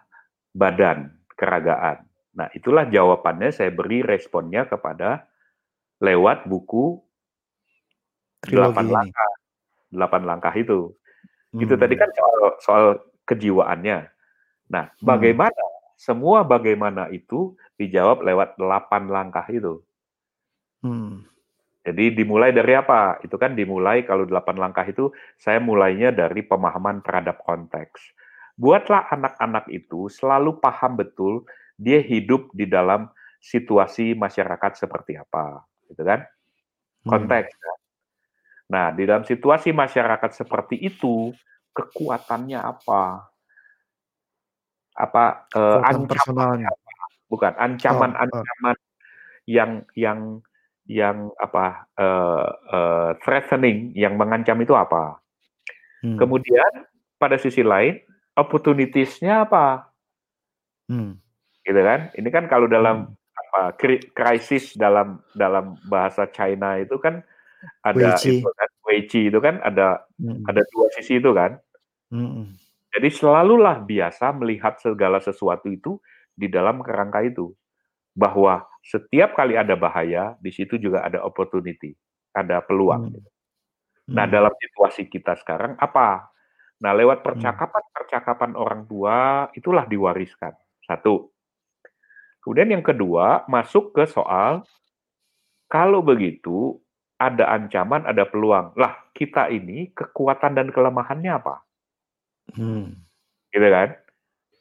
[0.53, 2.05] badan, keragaan.
[2.35, 5.27] Nah itulah jawabannya saya beri responnya kepada
[5.99, 6.99] lewat buku
[8.47, 9.31] delapan langkah,
[9.91, 10.95] delapan langkah itu.
[11.51, 11.61] Hmm.
[11.65, 12.85] Itu tadi kan soal soal
[13.27, 14.07] kejiwaannya.
[14.69, 15.05] Nah, hmm.
[15.05, 15.63] bagaimana
[15.99, 19.83] semua bagaimana itu dijawab lewat delapan langkah itu.
[20.79, 21.27] Hmm.
[21.83, 23.19] Jadi dimulai dari apa?
[23.25, 25.09] Itu kan dimulai kalau delapan langkah itu
[25.41, 28.13] saya mulainya dari pemahaman terhadap konteks.
[28.59, 31.47] Buatlah anak-anak itu selalu paham betul
[31.79, 33.07] dia hidup di dalam
[33.39, 36.27] situasi masyarakat seperti apa, gitu kan?
[37.07, 37.09] Hmm.
[37.15, 37.55] Konteks.
[37.55, 37.79] Hmm.
[38.69, 41.31] Nah, di dalam situasi masyarakat seperti itu,
[41.71, 43.31] kekuatannya apa?
[44.99, 46.91] Apa eh, ancaman apa?
[47.31, 49.47] Bukan ancaman-ancaman oh, oh.
[49.47, 50.43] yang yang
[50.89, 55.21] yang apa uh, uh, threatening, yang mengancam itu apa?
[56.01, 56.17] Hmm.
[56.17, 56.89] Kemudian
[57.21, 58.01] pada sisi lain,
[58.39, 59.91] opportunitiesnya apa?
[60.87, 61.19] Hmm.
[61.67, 62.09] Gitu kan?
[62.15, 63.39] Ini kan kalau dalam hmm.
[63.39, 63.61] apa
[64.15, 67.21] krisis dalam dalam bahasa China itu kan
[67.83, 68.39] ada Weiqi.
[68.39, 70.47] itu kan Weiqi itu kan ada hmm.
[70.47, 71.59] ada dua sisi itu kan.
[72.09, 72.55] Hmm.
[72.89, 76.01] Jadi selalulah biasa melihat segala sesuatu itu
[76.33, 77.53] di dalam kerangka itu
[78.17, 81.93] bahwa setiap kali ada bahaya, di situ juga ada opportunity,
[82.33, 83.13] ada peluang.
[83.13, 83.23] Hmm.
[84.09, 84.33] Nah, hmm.
[84.33, 86.33] dalam situasi kita sekarang apa?
[86.79, 87.27] Nah, lewat hmm.
[87.27, 90.55] percakapan-percakapan orang tua itulah diwariskan.
[90.83, 91.31] Satu.
[92.39, 94.63] Kemudian yang kedua, masuk ke soal
[95.67, 96.79] kalau begitu
[97.19, 98.73] ada ancaman, ada peluang.
[98.79, 101.55] Lah, kita ini kekuatan dan kelemahannya apa?
[102.55, 102.95] Hmm.
[103.51, 103.99] Gitu kan?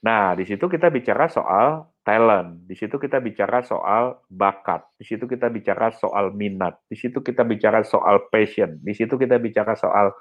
[0.03, 2.67] Nah, di situ kita bicara soal talent.
[2.67, 4.83] Di situ kita bicara soal bakat.
[4.99, 6.79] Di situ kita bicara soal minat.
[6.91, 8.79] Di situ kita bicara soal passion.
[8.83, 10.15] Di situ kita bicara soal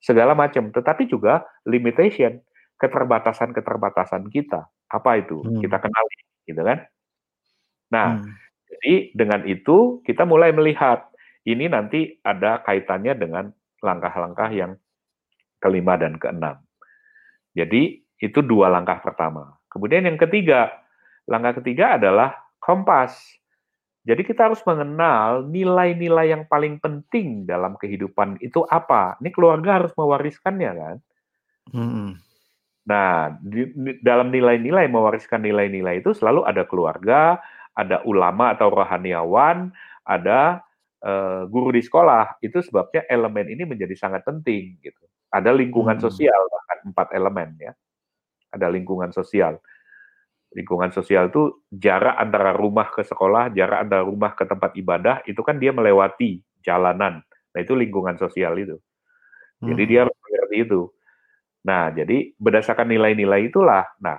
[0.00, 0.72] segala macam.
[0.72, 2.40] Tetapi juga limitation,
[2.80, 4.66] keterbatasan-keterbatasan kita.
[4.90, 5.44] Apa itu?
[5.44, 5.60] Hmm.
[5.60, 6.78] Kita kenali, gitu kan?
[7.94, 8.32] Nah, hmm.
[8.76, 11.06] jadi dengan itu kita mulai melihat
[11.44, 13.44] ini nanti ada kaitannya dengan
[13.80, 14.76] langkah-langkah yang
[15.60, 16.60] kelima dan keenam.
[17.54, 19.56] Jadi itu dua langkah pertama.
[19.72, 20.80] Kemudian yang ketiga,
[21.30, 23.14] Langkah ketiga adalah kompas.
[24.00, 29.20] Jadi kita harus mengenal nilai-nilai yang paling penting dalam kehidupan itu apa.
[29.20, 30.96] Ini keluarga harus mewariskannya kan.
[31.68, 32.16] Hmm.
[32.88, 37.36] Nah, di, di, dalam nilai-nilai mewariskan nilai-nilai itu selalu ada keluarga,
[37.76, 39.68] ada ulama atau rohaniawan,
[40.08, 40.64] ada
[41.04, 42.40] uh, guru di sekolah.
[42.40, 45.04] Itu sebabnya elemen ini menjadi sangat penting gitu.
[45.28, 46.04] Ada lingkungan hmm.
[46.08, 47.72] sosial bahkan empat elemen ya.
[48.48, 49.60] Ada lingkungan sosial
[50.50, 55.38] lingkungan sosial itu jarak antara rumah ke sekolah, jarak antara rumah ke tempat ibadah, itu
[55.46, 57.22] kan dia melewati jalanan.
[57.54, 58.76] Nah, itu lingkungan sosial itu.
[59.62, 59.90] Jadi hmm.
[59.90, 60.80] dia harus mengerti itu.
[61.66, 63.84] Nah, jadi berdasarkan nilai-nilai itulah.
[64.00, 64.16] Nah,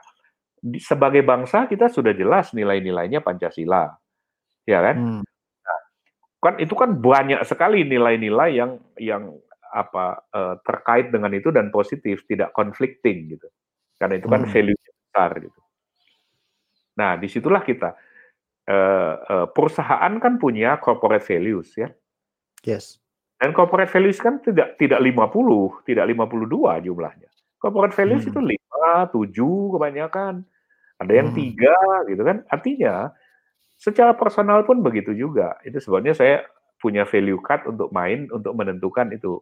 [0.61, 3.89] di, sebagai bangsa kita sudah jelas nilai-nilainya Pancasila.
[4.63, 4.95] Ya kan?
[4.97, 5.23] Hmm.
[5.65, 5.79] Nah,
[6.39, 8.71] kan itu kan banyak sekali nilai-nilai yang
[9.01, 9.23] yang
[9.71, 13.47] apa uh, terkait dengan itu dan positif, tidak conflicting gitu.
[13.97, 14.51] Karena itu kan hmm.
[14.51, 15.60] value besar gitu.
[17.01, 17.97] Nah, di situlah kita
[18.69, 21.89] uh, uh, perusahaan kan punya corporate values ya.
[22.61, 23.01] Yes.
[23.41, 27.29] Dan corporate values kan tidak tidak 50, tidak 52 jumlahnya.
[27.57, 28.29] Corporate values hmm.
[28.29, 28.39] itu
[29.09, 30.33] 5, 7 kebanyakan.
[31.01, 31.37] Ada yang hmm.
[31.41, 32.45] tiga gitu kan.
[32.53, 33.09] Artinya
[33.81, 35.57] secara personal pun begitu juga.
[35.65, 36.45] Itu sebabnya saya
[36.77, 39.41] punya value card untuk main untuk menentukan itu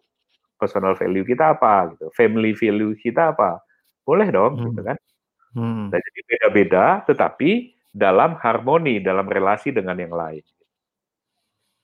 [0.55, 2.07] personal value kita apa gitu.
[2.15, 3.59] Family value kita apa.
[4.07, 4.63] Boleh dong hmm.
[4.71, 4.97] gitu kan.
[5.53, 5.89] Hmm.
[5.89, 10.45] Nah, jadi beda-beda, tetapi dalam harmoni, dalam relasi dengan yang lain.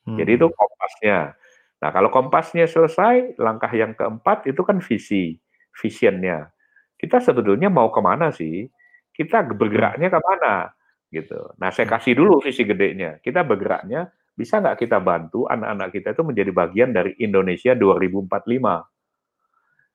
[0.05, 0.18] Hmm.
[0.22, 1.34] Jadi itu kompasnya.
[1.82, 5.38] Nah, kalau kompasnya selesai, langkah yang keempat itu kan visi,
[5.82, 6.49] visionnya.
[6.95, 8.70] Kita sebetulnya mau ke mana sih?
[9.11, 10.72] Kita bergeraknya ke mana?
[11.09, 11.38] Gitu.
[11.57, 13.18] Nah, saya kasih dulu visi gedenya.
[13.20, 18.84] Kita bergeraknya, bisa nggak kita bantu anak-anak kita itu menjadi bagian dari Indonesia 2045?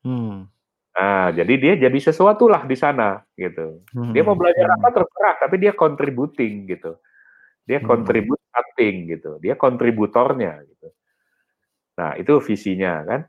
[0.00, 0.48] Hmm.
[1.01, 3.80] Nah, jadi dia jadi sesuatu lah di sana gitu.
[3.96, 4.12] Hmm.
[4.12, 4.76] Dia mau belajar hmm.
[4.76, 7.01] apa terserah, tapi dia contributing gitu.
[7.64, 7.88] Dia hmm.
[7.88, 9.40] contribute acting gitu.
[9.40, 10.92] Dia kontributornya gitu.
[11.96, 13.20] Nah, itu visinya kan.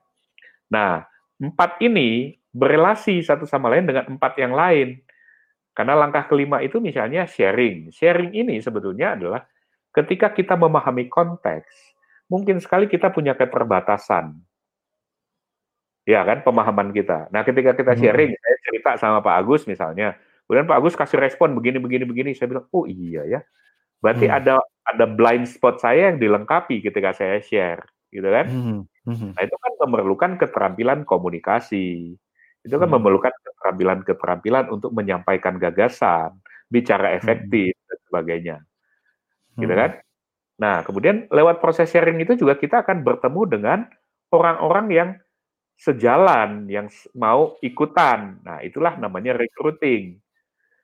[0.67, 1.07] Nah,
[1.39, 4.99] empat ini berelasi satu sama lain dengan empat yang lain.
[5.71, 7.95] Karena langkah kelima itu misalnya sharing.
[7.95, 9.47] Sharing ini sebetulnya adalah
[9.95, 11.95] ketika kita memahami konteks,
[12.27, 14.50] mungkin sekali kita punya keterbatasan
[16.09, 17.29] Ya kan, pemahaman kita.
[17.29, 18.01] Nah, ketika kita Hmm.
[18.01, 20.17] sharing, saya cerita sama Pak Agus misalnya,
[20.49, 23.39] kemudian Pak Agus kasih respon begini begini begini, saya bilang, "Oh iya ya."
[24.03, 24.37] Berarti Hmm.
[24.37, 24.55] ada
[24.87, 27.83] ada blind spot saya yang dilengkapi ketika saya share,
[28.13, 28.45] gitu kan.
[28.49, 28.77] Mhm,
[29.09, 29.29] mhm.
[29.37, 32.17] Nah, itu kan memerlukan keterampilan komunikasi.
[32.65, 32.97] Itu kan Hmm.
[33.01, 36.37] memerlukan keterampilan-keterampilan untuk menyampaikan gagasan,
[36.73, 37.17] bicara Hmm.
[37.21, 38.57] efektif dan sebagainya.
[39.59, 39.91] Gitu kan.
[40.61, 43.79] Nah, kemudian lewat proses sharing itu juga kita akan bertemu dengan
[44.33, 45.09] orang-orang yang
[45.81, 46.85] sejalan, yang
[47.17, 48.37] mau ikutan.
[48.45, 50.21] Nah, itulah namanya recruiting.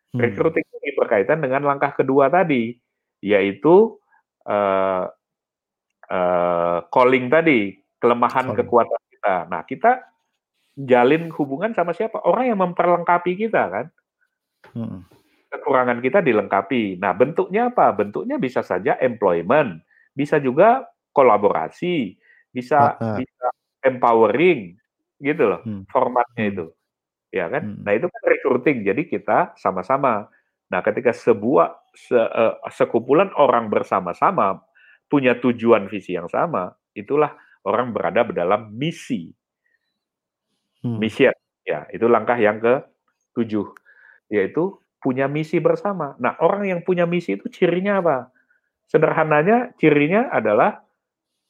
[0.09, 0.19] Hmm.
[0.25, 2.73] Recruiting ini berkaitan dengan langkah kedua tadi,
[3.21, 4.01] yaitu,
[4.49, 5.05] eee
[6.09, 8.59] eee, calling tadi, kelemahan Calling.
[8.63, 9.35] kekuatan kita.
[9.51, 9.91] Nah, kita
[10.77, 12.21] jalin hubungan sama siapa?
[12.25, 13.85] Orang yang memperlengkapi kita kan.
[14.73, 14.99] Mhm.
[15.47, 16.99] Kekurangan kita dilengkapi.
[16.99, 17.93] Nah, bentuknya apa?
[17.95, 19.79] Bentuknya bisa saja employment,
[20.11, 20.85] bisa juga
[21.15, 22.17] kolaborasi,
[22.51, 23.47] bisa bisa
[23.85, 24.75] empowering,
[25.21, 25.83] gitu loh, Hmm.
[25.91, 26.51] formatnya Hmm.
[26.53, 26.65] itu,
[27.33, 27.63] ya kan.
[27.77, 27.83] Mhm.
[27.87, 30.27] Nah, itu kan recruiting, jadi kita sama-sama.
[30.71, 34.61] Nah, ketika sebuah se eee, sekumpulan orang bersama-sama
[35.11, 37.33] punya tujuan visi yang sama, itulah
[37.67, 39.33] orang berada dalam misi.
[40.83, 40.97] Hmm.
[41.01, 41.33] Mission,
[41.65, 43.73] ya, itu langkah yang ke-7,
[44.33, 46.13] yaitu punya misi bersama.
[46.21, 48.17] Nah, orang yang punya misi itu cirinya apa?
[48.89, 50.81] Sederhananya cirinya adalah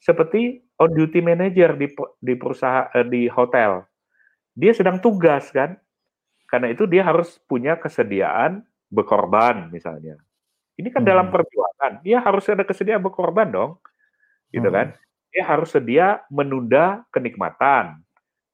[0.02, 1.88] seperti on duty manager di
[2.22, 3.82] di perusaha eee, di hotel.
[4.58, 5.78] Dia sedang tugas kan,
[6.50, 10.18] karena itu dia harus punya kesediaan berkorban misalnya.
[10.78, 11.34] Ini kan dalam Mhm.
[11.36, 13.72] perjuangan, dia harus ada kesediaan berkorban dong,
[14.54, 14.94] gitu kan.
[14.94, 15.00] Mhm.
[15.34, 18.02] Dia harus sedia menunda kenikmatan,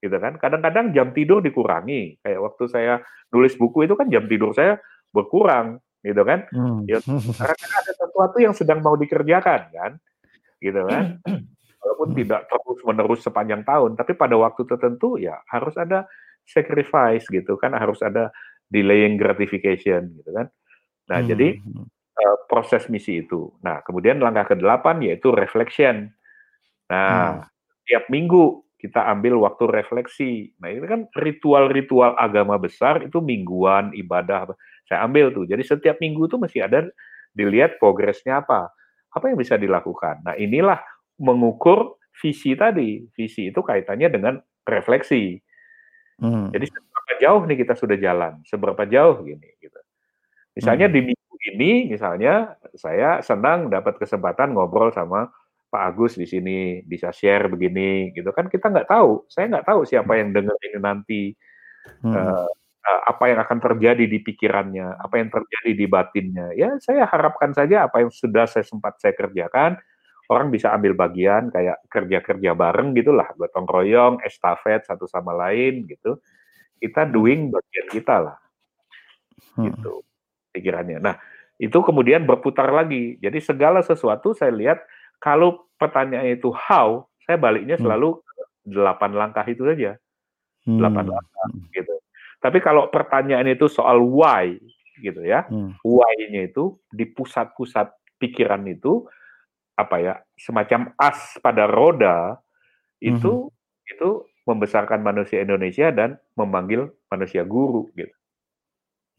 [0.03, 0.35] gitu kan.
[0.39, 2.93] Kadang-kadang jam tidur dikurangi, kayak waktu saya
[3.31, 4.79] nulis buku itu kan jam tidur saya
[5.15, 6.47] berkurang, gitu kan.
[6.51, 6.83] Hmm.
[6.89, 6.99] Ya,
[7.39, 9.91] karena ada sesuatu yang sedang mau dikerjakan kan,
[10.63, 11.05] gitu kan.
[11.83, 12.19] Walaupun Hmm.
[12.23, 16.07] tidak terus-menerus sepanjang tahun, tapi pada waktu tertentu ya harus ada
[16.47, 18.31] sacrifice gitu kan, harus ada
[18.71, 20.47] delaying gratification gitu kan.
[21.11, 21.49] Nah, Hmm, jadi,
[21.99, 23.51] eee, proses misi itu.
[23.63, 26.11] Nah, kemudian langkah ke-8 yaitu reflection.
[26.89, 26.91] Hmm.
[26.91, 27.47] Nah,
[27.87, 30.51] tiap minggu kita ambil waktu refleksi.
[30.59, 34.51] Nah, ini kan ritual-ritual agama besar itu mingguan, ibadah,
[34.87, 35.47] saya ambil tuh.
[35.47, 36.83] Jadi setiap minggu tuh mesti ada
[37.31, 38.69] dilihat progresnya apa,
[39.15, 40.21] apa yang bisa dilakukan.
[40.27, 40.79] Nah, inilah
[41.21, 43.03] mengukur visi tadi.
[43.13, 44.35] Visi itu kaitannya dengan
[44.67, 45.37] refleksi.
[46.21, 46.53] Hmm.
[46.53, 49.79] Jadi seberapa jauh nih kita sudah jalan, seberapa jauh gini, gitu.
[50.57, 50.95] Misalnya Mhm.
[50.95, 52.33] di minggu ini, misalnya
[52.77, 55.29] saya senang dapat kesempatan ngobrol sama
[55.73, 59.81] Pak Agus di sini, bisa share begini, gitu kan kita nggak tahu, saya nggak tahu
[59.89, 61.21] siapa yang dengar ini nanti,
[62.13, 62.47] eee
[62.85, 66.47] eee, apa yang akan terjadi di pikirannya, apa yang terjadi di batinnya.
[66.57, 69.77] Ya saya harapkan saja apa yang sudah saya sempat saya kerjakan,
[70.31, 76.19] orang bisa ambil bagian kayak kerja-kerja bareng gitulah, gotong royong, estafet satu sama lain gitu.
[76.79, 77.11] Kita Hmm.
[77.11, 78.37] doing bagian kita lah.
[79.59, 79.65] Mhm.
[79.67, 79.93] Gitu,
[80.55, 80.99] pikirannya.
[81.03, 81.15] Nah,
[81.59, 83.19] itu kemudian berputar lagi.
[83.19, 84.79] Jadi segala sesuatu saya lihat
[85.19, 87.87] kalau pertanyaannya itu how, saya baliknya Hmm.
[87.87, 88.19] selalu
[88.67, 89.99] 8 langkah itu saja.
[90.63, 91.95] 8 Hmm, langkah gitu.
[92.39, 94.55] Tapi kalau pertanyaan itu soal why
[94.99, 95.75] gitu ya, Hmm.
[95.83, 99.03] why-nya itu di pusat-pusat pikiran itu
[99.73, 102.37] apa ya, semacam as pada roda
[103.01, 103.49] itu
[103.89, 104.09] itu
[104.47, 108.13] membesarkan manusia Indonesia dan memanggil manusia guru gitu.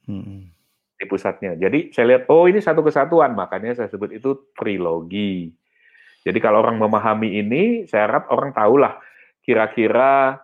[0.08, 0.52] Mhm.
[0.94, 1.56] Di pusatnya.
[1.58, 5.50] Jadi saya lihat, oh ini satu kesatuan, makanya saya sebut itu trilogi.
[6.24, 8.96] Jadi kalau orang memahami ini, saya harap orang tahulah
[9.44, 10.40] kira-kira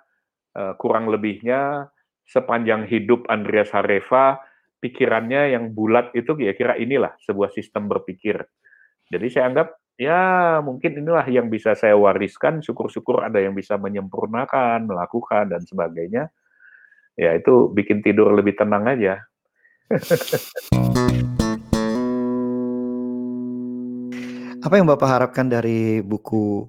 [0.57, 1.89] eee, kurang lebihnya
[2.29, 4.39] sepanjang hidup Andreas Hareva,
[4.79, 8.39] pikirannya yang bulat itu kira-kira inilah sebuah sistem berpikir.
[9.11, 14.89] Jadi saya anggap, ya mungkin inilah yang bisa saya wariskan, syukur-syukur ada yang bisa menyempurnakan,
[14.89, 16.33] melakukan, dan sebagainya.
[17.21, 19.21] Ya itu bikin tidur lebih tenang aja.
[24.65, 26.65] Apa yang Bapak harapkan dari buku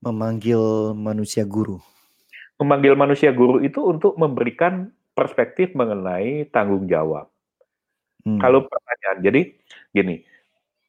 [0.00, 1.80] Memanggil Manusia Guru?
[2.60, 7.28] Memanggil Manusia Guru itu untuk memberikan perspektif mengenai tanggung jawab.
[8.24, 8.36] Hmm.
[8.40, 9.40] Kalau pertanyaan jadi
[9.92, 10.27] gini,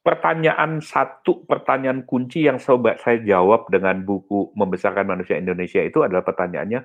[0.09, 6.25] pertanyaan satu pertanyaan kunci yang coba saya jawab dengan buku Membesarkan Manusia Indonesia itu adalah
[6.25, 6.81] pertanyaannya,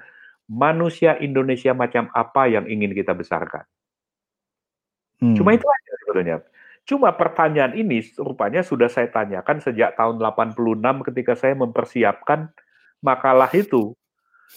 [0.53, 3.65] manusia Indonesia macam apa yang ingin kita besarkan?
[5.33, 5.57] Cuma Hmm.
[5.57, 6.37] itu aja sebetulnya.
[6.85, 12.53] Cuma pertanyaan ini rupanya sudah saya tanyakan sejak tahun 86 ketika saya mempersiapkan
[13.01, 13.97] makalah itu.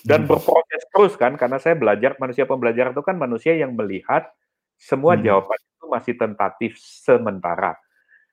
[0.03, 0.35] Dan Hmm.
[0.35, 4.27] berproses terus kan, karena saya belajar, manusia pembelajar itu kan manusia yang melihat
[4.75, 5.23] semua Hmm.
[5.23, 7.79] jawaban itu masih tentatif sementara.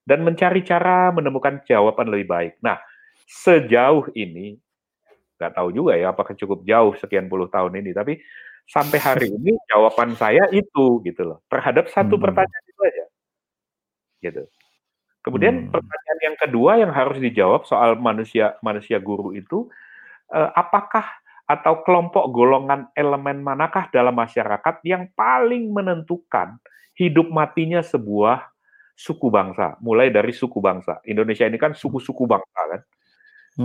[0.05, 2.53] Dan mencari cara menemukan jawaban lebih baik.
[2.61, 2.77] Nah,
[3.25, 4.61] sejauh ini,
[5.41, 7.97] nggak tahu juga ya apakah cukup jauh sekian puluh tahun ini.
[7.97, 8.21] Tapi
[8.69, 12.25] sampai hari ini jawaban saya itu gitu loh terhadap satu Hmm.
[12.29, 13.05] pertanyaan itu aja.
[14.25, 14.43] Gitu.
[15.25, 15.73] Kemudian Hmm.
[15.73, 19.69] pertanyaan yang kedua yang harus dijawab soal manusia manusia guru itu
[20.33, 21.05] eh, apakah
[21.45, 26.57] atau kelompok golongan elemen manakah dalam masyarakat yang paling menentukan
[26.97, 28.49] hidup matinya sebuah
[28.95, 31.03] suku bangsa, mulai dari suku bangsa.
[31.05, 32.81] Indonesia ini kan suku-suku bangsa kan,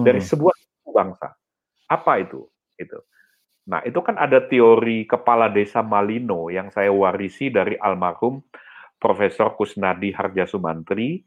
[0.03, 0.29] dari Hmm.
[0.29, 1.27] sebuah suku bangsa.
[1.89, 2.49] Apa itu?
[2.77, 2.97] Itu.
[3.69, 8.41] Nah, itu kan ada teori kepala desa Malino yang saya warisi dari almarhum
[8.97, 11.21] Profesor Kusnadi Harjasumantri,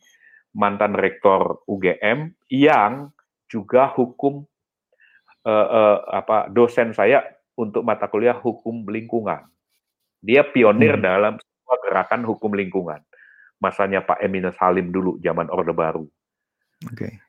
[0.59, 3.15] mantan rektor UGM yang
[3.47, 4.43] juga hukum
[5.43, 7.23] eh, eh, apa dosen saya
[7.59, 9.43] untuk mata kuliah hukum lingkungan.
[10.23, 11.03] Dia pionir Hmm.
[11.03, 11.33] dalam
[11.83, 13.03] gerakan hukum lingkungan.
[13.63, 16.11] Masanya Pak Emina Salim dulu zaman Orde Baru.
[16.91, 17.23] Oke.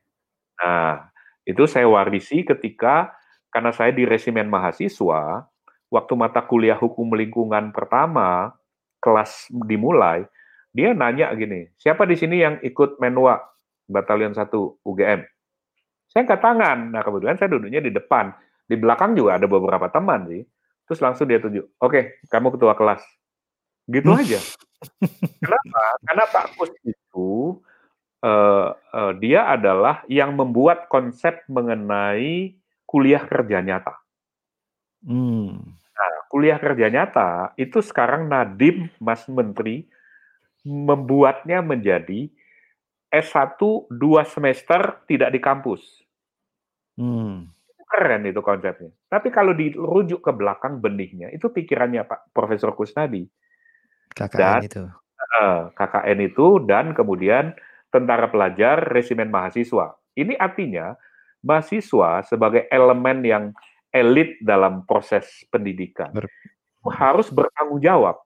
[0.58, 1.14] Nah,
[1.46, 3.14] itu saya warisi ketika
[3.54, 5.46] karena saya di resimen mahasiswa,
[5.94, 8.50] waktu mata kuliah hukum lingkungan pertama
[8.98, 10.26] kelas dimulai,
[10.74, 13.38] dia nanya gini, siapa di sini yang ikut menua
[13.86, 14.50] batalion 1
[14.82, 15.22] UGM?
[16.10, 16.78] Saya angkat tangan.
[16.94, 18.34] Nah, kebetulan saya duduknya di depan.
[18.66, 20.42] Di belakang juga ada beberapa teman sih.
[20.90, 23.02] Terus langsung dia tunjuk, oke, kamu ketua kelas.
[23.88, 24.40] Gitu aja.
[25.44, 25.82] Kenapa?
[26.04, 27.60] Karena Pak Kus itu
[28.24, 32.56] eh, eh, dia adalah yang membuat konsep mengenai
[32.88, 33.96] kuliah kerja nyata.
[35.04, 35.60] Hmm.
[35.94, 39.86] Nah, kuliah kerja nyata itu sekarang Nadim Mas Menteri
[40.64, 42.32] membuatnya menjadi
[43.12, 43.60] S1
[43.94, 46.02] dua semester tidak di kampus.
[46.98, 47.52] Hmm.
[47.94, 48.90] Keren itu konsepnya.
[49.06, 53.22] Tapi kalau dirujuk ke belakang benihnya, itu pikirannya Pak Profesor Kusnadi.
[54.12, 54.84] KKN Dan- itu.
[55.34, 57.56] Eh, KKN itu dan kemudian
[57.88, 59.96] tentara pelajar resimen mahasiswa.
[60.14, 60.94] Ini artinya
[61.42, 63.44] mahasiswa sebagai elemen yang
[63.94, 68.20] elit dalam proses pendidikan Ber- itu harus bertanggung jawab.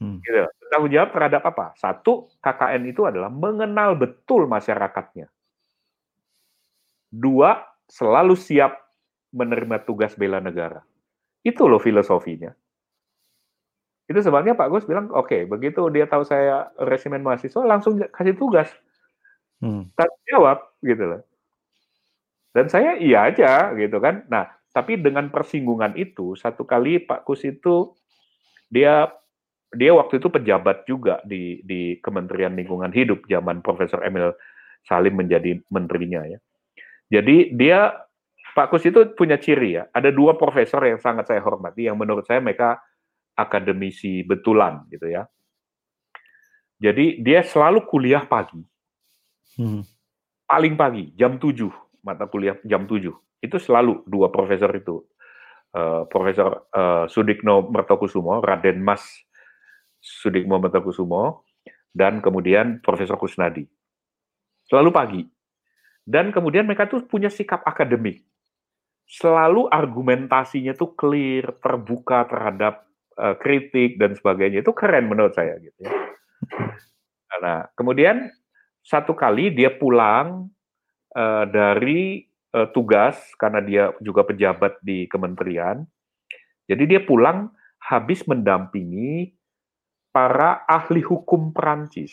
[0.00, 0.18] Hmm.
[0.24, 0.48] Gitu.
[0.66, 1.66] Bertanggung jawab terhadap apa?
[1.76, 5.28] Satu, KKN itu adalah mengenal betul masyarakatnya.
[7.10, 8.78] Dua, selalu siap
[9.34, 10.80] menerima tugas bela negara.
[11.42, 12.54] Itu loh filosofinya.
[14.10, 18.66] Itu sebabnya Pak Gus bilang, oke, begitu dia tahu saya resimen mahasiswa, langsung kasih tugas.
[19.62, 19.86] Hmm.
[19.94, 21.22] Tanggung jawab, gitu loh.
[22.50, 24.26] Dan saya iya aja, gitu kan.
[24.26, 27.94] Nah, tapi dengan persinggungan itu, satu kali Pak Kus itu,
[28.66, 29.06] dia
[29.70, 34.34] dia waktu itu pejabat juga di di Kementerian Lingkungan Hidup zaman Profesor Emil
[34.82, 36.42] Salim menjadi menterinya ya.
[37.14, 37.94] Jadi dia
[38.58, 39.86] Pak Kus itu punya ciri ya.
[39.94, 42.82] Ada dua profesor yang sangat saya hormati yang menurut saya mereka
[43.40, 45.24] akademisi betulan gitu ya.
[46.80, 48.60] Jadi dia selalu kuliah pagi,
[49.58, 49.82] Hmm.
[50.48, 51.68] paling pagi jam 7
[52.00, 53.12] mata kuliah jam 7.
[53.40, 55.04] Itu selalu dua profesor itu.
[55.70, 59.06] Eh, Profesor eh, Sudikno Mertokusumo, Raden Mas
[60.02, 61.46] Sudikno Mertokusumo,
[61.94, 63.62] dan kemudian Profesor Kusnadi.
[64.66, 65.22] Selalu pagi.
[66.02, 68.26] Dan kemudian mereka tuh punya sikap akademik.
[69.06, 72.89] Selalu argumentasinya tuh clear, terbuka terhadap
[73.20, 74.64] eh, kritik dan sebagainya.
[74.64, 75.92] Itu keren menurut saya gitu ya.
[77.40, 78.28] Nah, kemudian
[78.80, 80.48] satu kali dia pulang
[81.14, 85.84] eh, dari eh, tugas karena dia juga pejabat di kementerian.
[86.66, 87.50] Jadi dia pulang
[87.80, 89.34] habis mendampingi
[90.10, 92.12] para ahli hukum Perancis.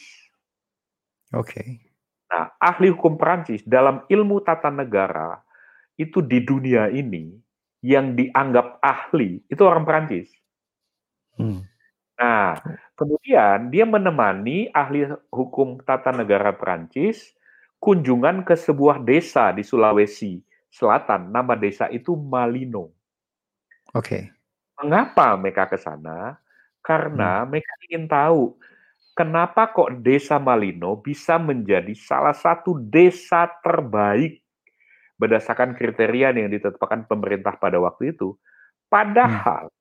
[1.34, 1.88] Oke.
[2.28, 5.40] Nah, ahli hukum Perancis dalam ilmu tata negara
[5.96, 7.34] itu di dunia ini
[7.82, 10.28] yang dianggap ahli itu orang Perancis.
[11.38, 11.62] Hmm.
[12.18, 12.58] Nah,
[12.98, 17.38] kemudian dia menemani ahli hukum tata negara Perancis
[17.78, 20.42] kunjungan ke sebuah desa di Sulawesi
[20.74, 21.30] Selatan.
[21.30, 22.90] Nama desa itu Malino.
[23.94, 24.34] Oke.
[24.82, 26.42] Mengapa mereka ke sana?
[26.82, 28.58] Karena mereka ingin tahu
[29.14, 34.42] kenapa kok desa Malino bisa menjadi salah satu desa terbaik
[35.18, 38.38] berdasarkan kriteria yang ditetapkan pemerintah pada waktu itu.
[38.88, 39.74] Padahal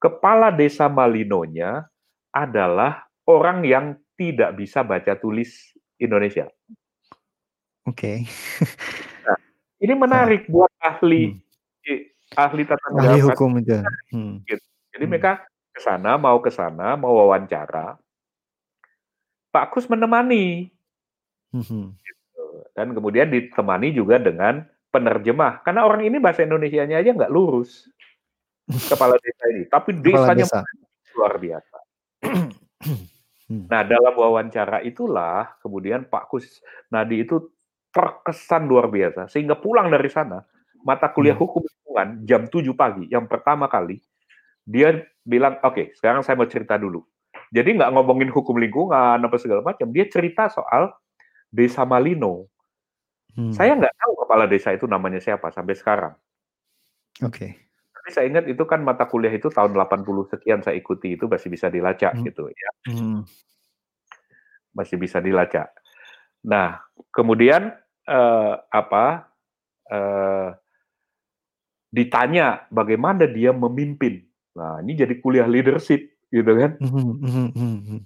[0.00, 1.84] kepala desa Malinonya
[2.32, 6.48] adalah orang yang tidak bisa baca tulis Indonesia.
[7.84, 8.24] Oke.
[9.80, 11.36] Ini menarik buat ahli
[12.36, 13.12] ahli tata negara.
[13.16, 13.76] Ahli hukum itu.
[14.12, 14.44] Hmm.
[14.92, 15.10] Jadi Hmm.
[15.10, 17.96] mereka ke sana, mau ke sana, mau wawancara.
[19.50, 20.70] Pak Kus menemani
[21.50, 21.98] Hmm.
[22.78, 24.62] dan kemudian ditemani juga dengan
[24.94, 25.66] penerjemah.
[25.66, 27.90] Karena orang ini bahasa Indonesianya aja nggak lurus.
[28.70, 30.60] Kepala desa ini, tapi desanya desa.
[31.18, 31.76] luar biasa.
[33.50, 33.66] Hmm.
[33.66, 37.50] Nah, dalam wawancara itulah kemudian Pak Kus Nadi itu
[37.90, 40.46] terkesan luar biasa sehingga pulang dari sana
[40.86, 41.42] mata kuliah Hmm.
[41.42, 43.98] hukum lingkungan jam 7 pagi, yang pertama kali
[44.62, 47.02] dia bilang, "Oke, sekarang saya mau cerita dulu."
[47.50, 50.94] Jadi nggak ngomongin hukum lingkungan apa segala macam, dia cerita soal
[51.50, 52.46] Desa Malino.
[53.34, 53.50] Hmm.
[53.50, 56.14] Saya nggak tahu kepala desa itu namanya siapa sampai sekarang.
[57.26, 57.46] Oke.
[57.50, 57.69] Tapi
[58.12, 61.70] saya ingat itu kan mata kuliah itu tahun 80 sekian saya ikuti itu masih bisa
[61.72, 62.24] dilacak Hmm.
[62.26, 63.22] gitu ya, Hmm.
[64.74, 65.70] masih bisa dilacak.
[66.46, 66.80] Nah,
[67.14, 67.74] kemudian
[68.10, 69.30] eh, apa?
[69.90, 70.50] eh,
[71.90, 74.22] ditanya bagaimana dia memimpin.
[74.54, 76.78] Nah, ini jadi kuliah leadership gitu kan.
[76.78, 78.00] Hmm, hmm, hmm.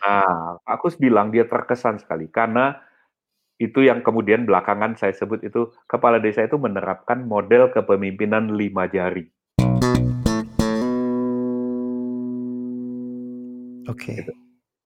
[0.00, 2.80] Nah, aku bilang dia terkesan sekali karena
[3.56, 9.28] itu yang kemudian belakangan saya sebut itu kepala desa itu menerapkan model kepemimpinan lima jari.
[13.88, 14.12] Oke.
[14.22, 14.32] Gitu.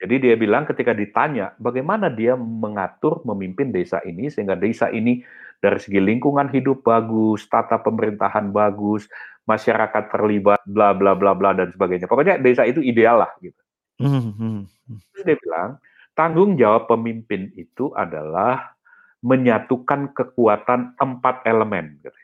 [0.01, 5.21] Jadi dia bilang ketika ditanya bagaimana dia mengatur memimpin desa ini sehingga desa ini
[5.61, 9.05] dari segi lingkungan hidup bagus, tata pemerintahan bagus,
[9.45, 12.09] masyarakat terlibat, bla bla bla bla dan sebagainya.
[12.09, 13.61] Pokoknya desa itu ideal lah gitu.
[14.01, 14.99] Hmm, hmm, hmm.
[15.13, 15.71] Terus dia bilang
[16.17, 18.73] tanggung jawab pemimpin itu adalah
[19.21, 22.01] menyatukan kekuatan empat elemen.
[22.01, 22.17] gitu.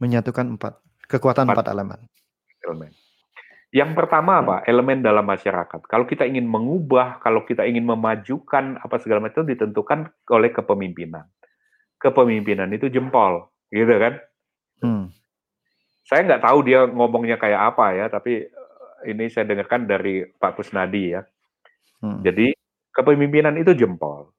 [0.00, 0.80] Menyatukan empat
[1.12, 1.56] kekuatan Empat.
[1.60, 2.00] empat elemen.
[2.64, 2.90] elemen.
[3.76, 4.56] Yang pertama apa?
[4.64, 5.84] Elemen dalam masyarakat.
[5.84, 11.28] Kalau kita ingin mengubah, kalau kita ingin memajukan apa segala macam itu ditentukan oleh kepemimpinan.
[12.00, 14.16] Kepemimpinan itu jempol, gitu kan?
[14.80, 15.12] Hmm.
[16.08, 20.56] Saya nggak tahu dia ngomongnya kayak apa ya, tapi eh, ini saya dengarkan dari Pak
[20.56, 21.20] Kusnadi ya.
[22.00, 22.24] Hmm.
[22.24, 22.56] Jadi
[22.96, 24.32] kepemimpinan itu jempol.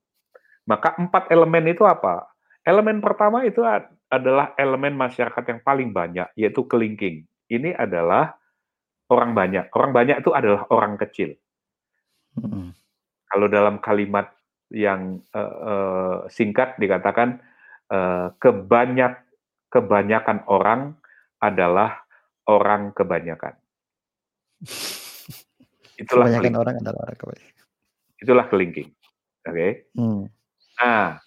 [0.66, 2.26] Maka empat elemen itu apa?
[2.66, 7.30] Elemen pertama itu ad- adalah elemen masyarakat yang paling banyak, yaitu kelingking.
[7.46, 8.34] Ini adalah
[9.12, 9.66] orang banyak.
[9.72, 11.36] Orang banyak itu adalah orang kecil.
[12.38, 12.76] Hmm.
[13.28, 14.32] Kalau dalam kalimat
[14.72, 17.40] yang eh, eh, singkat dikatakan
[17.92, 19.24] eh, kebanyak
[19.72, 20.96] kebanyakan orang
[21.40, 22.04] adalah
[22.48, 23.56] orang kebanyakan.
[25.98, 26.62] Itulah Kebanyakan kelingking.
[26.62, 27.64] orang adalah orang kebanyakan.
[28.22, 28.90] Itulah kelingking.
[29.48, 29.70] Oke.
[29.98, 30.30] Hmm.
[30.78, 31.18] Nah,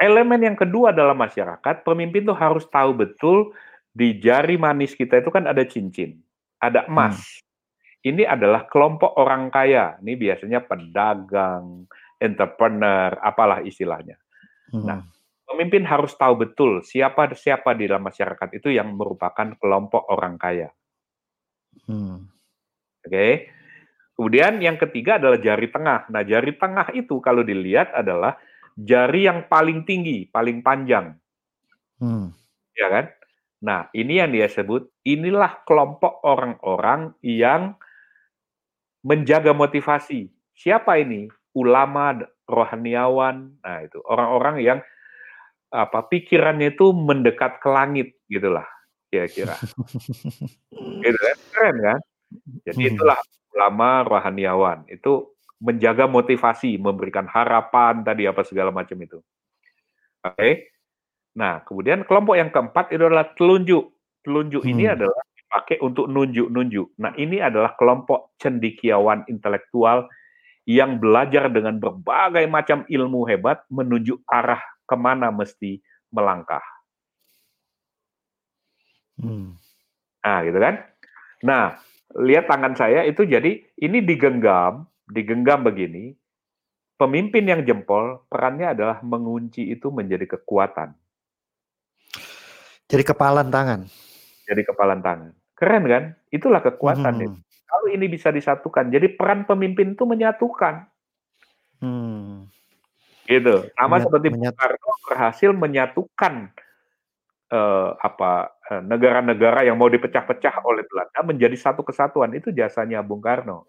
[0.00, 3.52] elemen yang kedua dalam masyarakat, pemimpin tuh harus tahu betul
[3.92, 6.23] di jari manis kita itu kan ada cincin,
[6.70, 7.20] ada emas.
[8.04, 9.96] Ini adalah kelompok orang kaya.
[10.04, 11.88] Ini biasanya pedagang,
[12.20, 14.20] entrepreneur, apalah istilahnya.
[14.68, 14.84] Hmm.
[14.84, 15.00] Nah,
[15.44, 20.72] Pemimpin harus tahu betul siapa siapa di dalam masyarakat itu yang merupakan kelompok orang kaya.
[21.84, 22.32] Hmm.
[23.04, 23.52] Oke.
[24.16, 26.08] Kemudian yang ketiga adalah jari tengah.
[26.08, 28.40] Nah, jari tengah itu kalau dilihat adalah
[28.72, 31.12] jari yang paling tinggi, paling panjang.
[32.00, 32.34] Hmm.
[32.74, 33.06] ya kan?
[33.64, 37.80] Nah, ini yang dia sebut, inilah kelompok orang-orang yang
[39.00, 40.28] menjaga motivasi.
[40.52, 41.32] Siapa ini?
[41.56, 42.12] Ulama,
[42.44, 43.56] rohaniawan.
[43.64, 44.78] Nah, itu orang-orang yang
[45.72, 48.68] apa pikirannya itu mendekat ke langit gitulah
[49.08, 49.56] kira-kira.
[51.02, 51.36] gitu kan?
[51.50, 52.00] Keren kan?
[52.68, 52.90] Jadi Hmm.
[52.94, 53.18] itulah
[53.56, 54.84] ulama rohaniawan.
[54.92, 59.18] Itu menjaga motivasi, memberikan harapan tadi apa segala macam itu.
[60.20, 60.73] Oke.
[61.34, 63.90] Nah, kemudian kelompok yang keempat itu adalah telunjuk.
[64.22, 64.94] Telunjuk ini Hmm.
[64.96, 66.94] adalah dipakai untuk nunjuk-nunjuk.
[66.98, 70.06] Nah, ini adalah kelompok cendikiawan intelektual
[70.64, 76.64] yang belajar dengan berbagai macam ilmu hebat menunjuk arah ke mana mesti melangkah.
[79.20, 79.54] Hmm.
[80.24, 80.74] Nah, gitu kan?
[81.44, 81.76] Nah,
[82.16, 86.16] lihat tangan saya itu jadi ini digenggam, digenggam begini.
[86.94, 90.94] Pemimpin yang jempol perannya adalah mengunci itu menjadi kekuatan,
[92.84, 93.80] Jadi kepalan tangan.
[94.44, 95.32] jadi kepalan tangan.
[95.56, 96.04] Keren kan?
[96.28, 97.32] Itulah kekuatan itu.
[97.32, 97.40] Hmm.
[97.64, 100.84] Kalau ini bisa disatukan, jadi peran pemimpin itu menyatukan,
[101.80, 102.44] Hmm.
[103.24, 103.64] gitu.
[103.72, 106.34] Sama Menyat- seperti Bung menyat- Karno berhasil menyatukan
[107.46, 112.32] eh, apa eh, negara-negara yang mau dipecah-pecah oleh Belanda menjadi satu kesatuan.
[112.34, 113.68] Itu jasanya Bung Karno.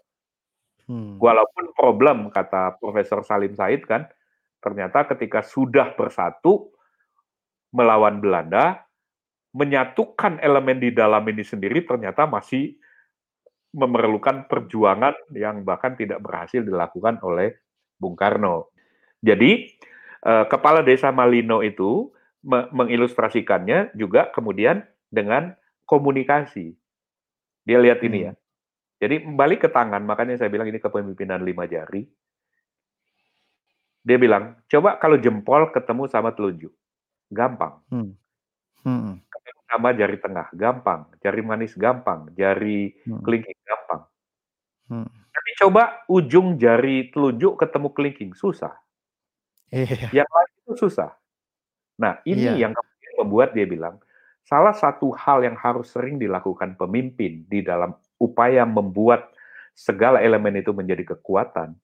[0.88, 1.16] Hmm.
[1.16, 4.08] Walaupun problem kata Profesor Salim Said kan,
[4.58, 6.72] ternyata ketika sudah bersatu
[7.70, 8.85] melawan Belanda,
[9.56, 12.76] menyatukan elemen di dalam ini sendiri ternyata masih
[13.72, 17.56] memerlukan perjuangan yang bahkan tidak berhasil dilakukan oleh
[17.96, 18.68] Bung Karno.
[19.24, 19.72] Jadi
[20.26, 22.12] eh, kepala desa Malino itu
[22.44, 25.56] me- mengilustrasikannya juga kemudian dengan
[25.88, 26.76] komunikasi.
[27.64, 28.26] Dia lihat ini Hmm.
[28.30, 28.32] ya.
[28.96, 32.08] Jadi balik ke tangan, makanya saya bilang ini kepemimpinan lima jari.
[34.06, 36.72] Dia bilang, coba kalau jempol ketemu sama telunjuk,
[37.28, 37.82] gampang.
[37.90, 38.14] Hmm.
[38.86, 39.18] Hmm.
[39.66, 41.10] Sama jari tengah, gampang.
[41.20, 42.30] Jari manis, gampang.
[42.38, 43.22] Jari Hmm.
[43.26, 44.02] kelingking, gampang.
[44.86, 45.08] Hmm.
[45.10, 48.72] Tapi coba ujung jari telunjuk ketemu kelingking, susah.
[49.74, 50.22] Iya.
[50.22, 51.10] Yang lain itu susah.
[51.98, 52.68] Nah, ini Iya.
[52.68, 53.98] yang kemudian membuat dia bilang,
[54.46, 59.34] salah satu hal yang harus sering dilakukan pemimpin di dalam upaya membuat
[59.74, 61.74] segala elemen itu menjadi kekuatan,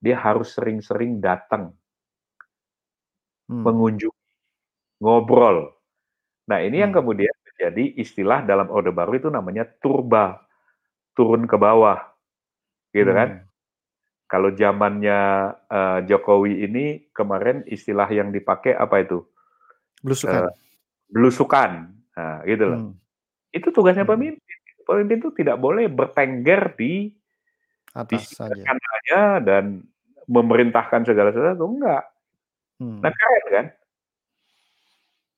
[0.00, 1.74] dia harus sering-sering datang,
[3.50, 3.60] hmm.
[3.66, 4.24] mengunjungi,
[5.02, 5.74] ngobrol.
[6.50, 6.84] Nah ini hmm.
[6.88, 10.42] yang kemudian menjadi istilah dalam Orde Baru itu namanya turba,
[11.14, 12.02] turun ke bawah,
[12.90, 13.38] gitu kan?
[13.38, 13.46] hmm.
[14.26, 15.18] Kalau zamannya
[15.70, 19.22] uh, Jokowi ini kemarin istilah yang dipakai apa itu?
[20.02, 20.50] Belusukan.
[20.50, 20.52] Uh,
[21.10, 21.70] belusukan,
[22.14, 22.78] nah, gitu loh.
[22.78, 22.92] Hmm.
[23.54, 24.14] Itu tugasnya hmm.
[24.14, 24.58] pemimpin.
[24.86, 27.14] Pemimpin itu tidak boleh bertengger di
[27.94, 29.82] atas saja dan
[30.30, 32.06] memerintahkan segala sesuatu enggak.
[32.78, 33.02] Hmm.
[33.02, 33.66] Nah keren kan?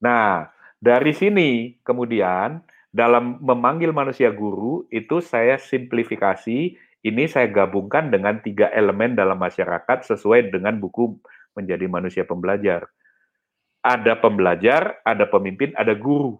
[0.04, 0.52] Nah
[0.82, 2.58] dari sini kemudian
[2.90, 10.06] dalam memanggil manusia guru itu saya simplifikasi ini saya gabungkan dengan tiga elemen dalam masyarakat
[10.06, 11.18] sesuai dengan buku
[11.54, 12.86] menjadi manusia pembelajar.
[13.82, 16.38] Ada pembelajar, ada pemimpin, ada guru.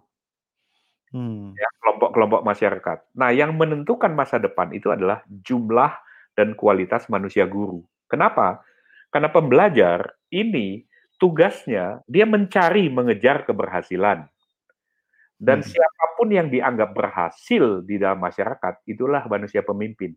[1.11, 1.51] Hmm.
[1.55, 2.97] Ya, kelompok-kelompok masyarakat.
[3.15, 5.91] Nah, yang menentukan masa depan itu adalah jumlah
[6.35, 7.83] dan kualitas manusia guru.
[8.07, 8.63] Kenapa?
[9.11, 10.87] Karena pembelajar ini
[11.21, 14.25] tugasnya dia mencari mengejar keberhasilan.
[15.43, 15.67] Dan hmm.
[15.67, 20.15] siapa pun yang dianggap berhasil di dalam masyarakat, itulah manusia pemimpin.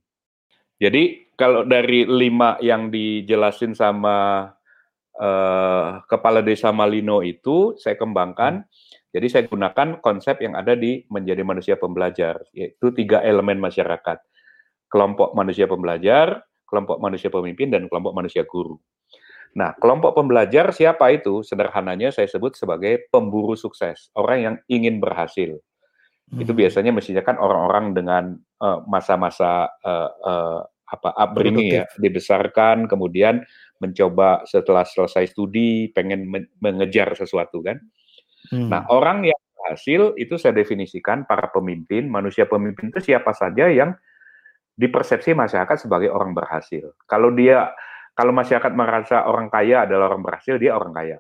[0.79, 4.49] Jadi kalau dari lima yang dijelasin sama
[5.19, 8.63] uh, kepala desa Malino itu saya kembangkan.
[8.63, 8.71] Hmm.
[9.11, 14.21] Jadi saya gunakan konsep yang ada di menjadi manusia pembelajar, yaitu tiga elemen masyarakat
[14.91, 18.79] kelompok manusia pembelajar, kelompok manusia pemimpin, dan kelompok manusia guru.
[19.55, 21.47] Nah, kelompok pembelajar siapa itu?
[21.47, 25.61] Sederhananya saya sebut sebagai pemburu sukses, orang yang ingin berhasil.
[26.27, 26.43] Hmm.
[26.43, 32.87] Itu biasanya mestinya kan orang-orang dengan eh, masa-masa uh, uh, uh, apa upbringing ya, dibesarkan,
[32.87, 33.43] kemudian
[33.83, 36.31] mencoba setelah selesai studi pengen
[36.63, 37.79] mengejar sesuatu kan.
[38.51, 38.71] Hmm.
[38.71, 43.99] Nah, orang yang berhasil itu saya definisikan para pemimpin, manusia pemimpin itu siapa saja yang
[44.79, 46.95] dipersepsi masyarakat sebagai orang berhasil.
[47.11, 47.73] Kalau dia
[48.17, 51.17] kalau masyarakat merasa orang kaya adalah orang berhasil, dia orang kaya.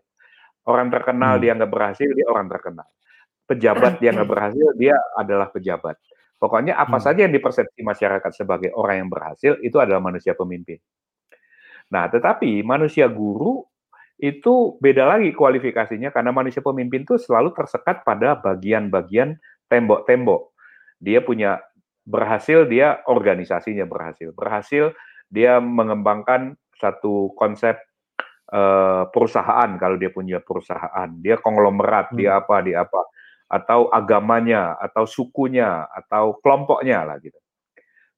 [0.64, 1.42] Orang terkenal hmm.
[1.44, 2.88] dia nggak berhasil, dia orang terkenal.
[3.46, 6.00] Pejabat dia nggak berhasil, dia adalah pejabat.
[6.40, 7.04] Pokoknya apa hmm.
[7.04, 10.80] saja yang dipersepsi masyarakat sebagai orang yang berhasil itu adalah manusia pemimpin.
[11.92, 13.62] Nah, tetapi manusia guru
[14.16, 19.36] itu beda lagi kualifikasinya karena manusia pemimpin itu selalu tersekat pada bagian-bagian
[19.68, 20.56] tembok-tembok.
[20.98, 21.60] Dia punya
[22.06, 24.94] berhasil dia organisasinya berhasil berhasil
[25.26, 27.76] dia mengembangkan satu konsep
[28.52, 32.16] uh, perusahaan kalau dia punya perusahaan dia konglomerat hmm.
[32.18, 33.00] dia apa dia apa
[33.46, 37.38] atau agamanya atau sukunya atau kelompoknya lah gitu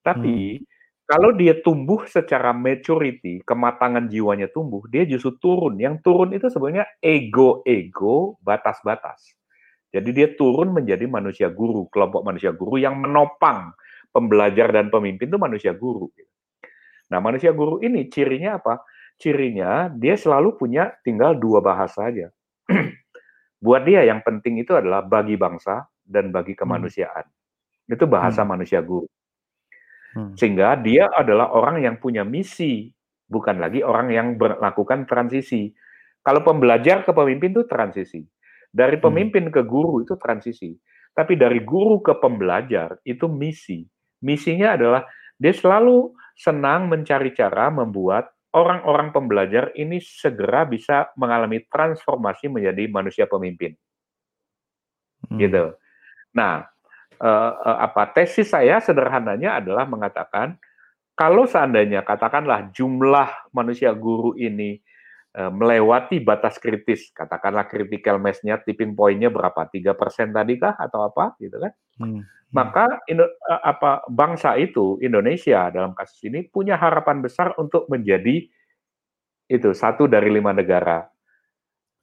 [0.00, 0.64] tapi hmm.
[1.04, 6.88] kalau dia tumbuh secara maturity kematangan jiwanya tumbuh dia justru turun yang turun itu sebenarnya
[7.04, 9.38] ego ego batas batas
[9.88, 13.72] jadi dia turun menjadi manusia guru, kelompok manusia guru yang menopang
[14.12, 16.12] pembelajar dan pemimpin itu manusia guru.
[17.08, 18.84] Nah, manusia guru ini cirinya apa?
[19.18, 22.28] Cirinya dia selalu punya tinggal dua bahasa saja.
[23.64, 26.60] Buat dia yang penting itu adalah bagi bangsa dan bagi hmm.
[26.60, 27.26] kemanusiaan.
[27.26, 27.94] Hmm.
[27.96, 28.48] Itu bahasa hmm.
[28.48, 29.08] manusia guru.
[30.14, 30.32] Hmm.
[30.38, 32.92] Sehingga dia adalah orang yang punya misi,
[33.26, 35.72] bukan lagi orang yang melakukan transisi.
[36.22, 38.20] Kalau pembelajar ke pemimpin itu transisi.
[38.68, 39.04] Dari hmm.
[39.04, 40.76] pemimpin ke guru itu transisi.
[41.16, 43.82] Tapi dari guru ke pembelajar itu misi.
[44.22, 45.02] Misinya adalah
[45.38, 53.24] dia selalu senang mencari cara membuat orang-orang pembelajar ini segera bisa mengalami transformasi menjadi manusia
[53.30, 53.74] pemimpin.
[55.30, 55.38] Hmm.
[55.38, 55.74] Gitu.
[56.34, 56.66] Nah,
[57.22, 60.58] uh, uh, apa tesis saya sederhananya adalah mengatakan
[61.18, 64.84] kalau seandainya katakanlah jumlah manusia guru ini Eh,
[65.46, 69.70] melewati batas kritis, katakanlah critical mass-nya, tipping point-nya berapa?
[69.70, 71.72] tiga persen tadi kah atau apa gitu kan?
[72.02, 72.26] Hmm.
[72.50, 78.48] Maka Indo, eh, apa bangsa itu Indonesia dalam kasus ini punya harapan besar untuk menjadi
[79.48, 81.08] itu satu dari lima negara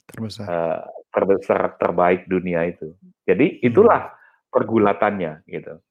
[0.05, 2.93] terbesar uh, terbesar terbaik dunia itu.
[3.25, 4.53] Jadi itulah hmm.
[4.53, 5.81] pergulatannya gitu.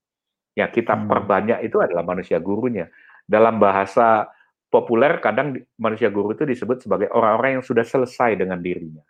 [0.54, 1.06] Ya kita hmm.
[1.10, 2.86] perbanyak itu adalah manusia gurunya.
[3.26, 4.30] Dalam bahasa
[4.74, 9.06] populer kadang manusia guru itu disebut sebagai orang-orang yang sudah selesai dengan dirinya.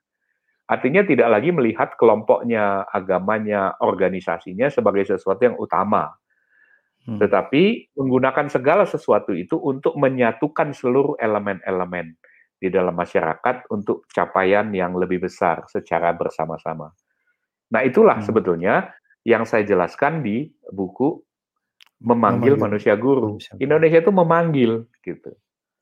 [0.68, 6.12] Artinya tidak lagi melihat kelompoknya, agamanya, organisasinya sebagai sesuatu yang utama.
[7.04, 7.16] Hmm.
[7.16, 12.16] Tetapi menggunakan segala sesuatu itu untuk menyatukan seluruh elemen-elemen
[12.60, 16.92] di dalam masyarakat untuk capaian yang lebih besar secara bersama-sama.
[17.72, 18.26] Nah, itulah hmm.
[18.28, 18.92] sebetulnya
[19.24, 21.24] yang saya jelaskan di buku
[22.04, 23.40] Memanggil, memanggil Manusia Guru.
[23.56, 25.32] Indonesia itu memanggil gitu.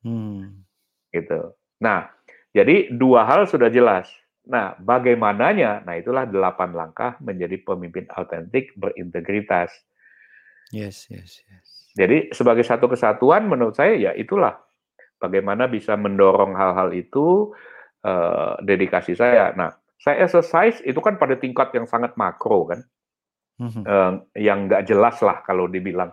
[0.03, 0.63] Hmm.
[1.11, 1.55] Gitu.
[1.83, 2.11] Nah,
[2.55, 4.11] jadi dua hal sudah jelas.
[4.43, 5.87] Nah, bagaimananya?
[5.87, 9.71] Nah, itulah delapan langkah menjadi pemimpin autentik berintegritas.
[10.75, 11.67] Yes, yes, yes.
[11.93, 14.57] Jadi sebagai satu kesatuan menurut saya ya itulah
[15.21, 17.53] bagaimana bisa mendorong hal-hal itu
[18.03, 19.53] uh, dedikasi saya.
[19.53, 22.81] Nah, saya exercise itu kan pada tingkat yang sangat makro kan,
[23.63, 23.85] mm-hmm.
[23.87, 26.11] uh, yang nggak jelas lah kalau dibilang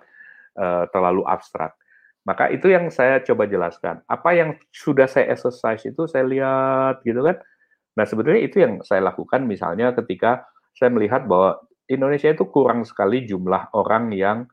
[0.60, 1.74] uh, terlalu abstrak.
[2.28, 4.04] Maka itu yang saya coba jelaskan.
[4.06, 7.40] Apa yang sudah saya exercise itu saya lihat gitu kan.
[7.96, 11.60] Nah sebetulnya itu yang saya lakukan misalnya ketika saya melihat bahwa
[11.90, 14.46] Indonesia itu kurang sekali jumlah orang yang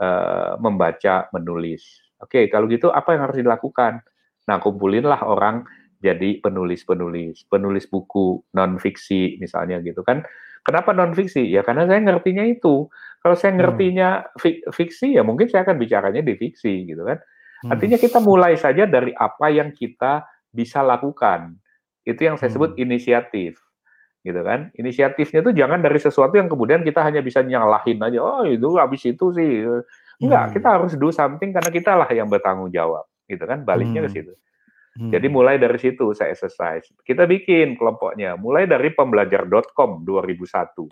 [0.00, 1.84] uh, membaca, menulis.
[2.18, 4.02] Oke, kalau gitu apa yang harus dilakukan?
[4.48, 5.68] Nah, kumpulinlah orang
[6.00, 10.24] jadi penulis-penulis, penulis buku non fiksi misalnya gitu kan.
[10.68, 11.48] Kenapa non fiksi?
[11.48, 12.92] Ya karena saya ngertinya itu.
[13.24, 13.60] Kalau saya hmm.
[13.64, 14.08] ngertinya
[14.68, 17.16] fiksi ya mungkin saya akan bicaranya di fiksi gitu kan.
[17.64, 17.72] Hmm.
[17.72, 21.56] Artinya kita mulai saja dari apa yang kita bisa lakukan.
[22.04, 22.84] Itu yang saya sebut hmm.
[22.84, 23.56] inisiatif
[24.20, 24.68] gitu kan.
[24.76, 28.20] Inisiatifnya itu jangan dari sesuatu yang kemudian kita hanya bisa nyalahin aja.
[28.20, 29.64] Oh, itu habis itu sih.
[30.20, 30.54] Enggak, hmm.
[30.60, 33.64] kita harus do something karena kita lah yang bertanggung jawab, gitu kan.
[33.64, 34.08] Baliknya hmm.
[34.10, 34.32] ke situ.
[34.96, 35.12] Hmm.
[35.12, 36.88] Jadi mulai dari situ saya exercise.
[37.04, 40.88] Kita bikin kelompoknya, mulai dari pembelajar.com 2001.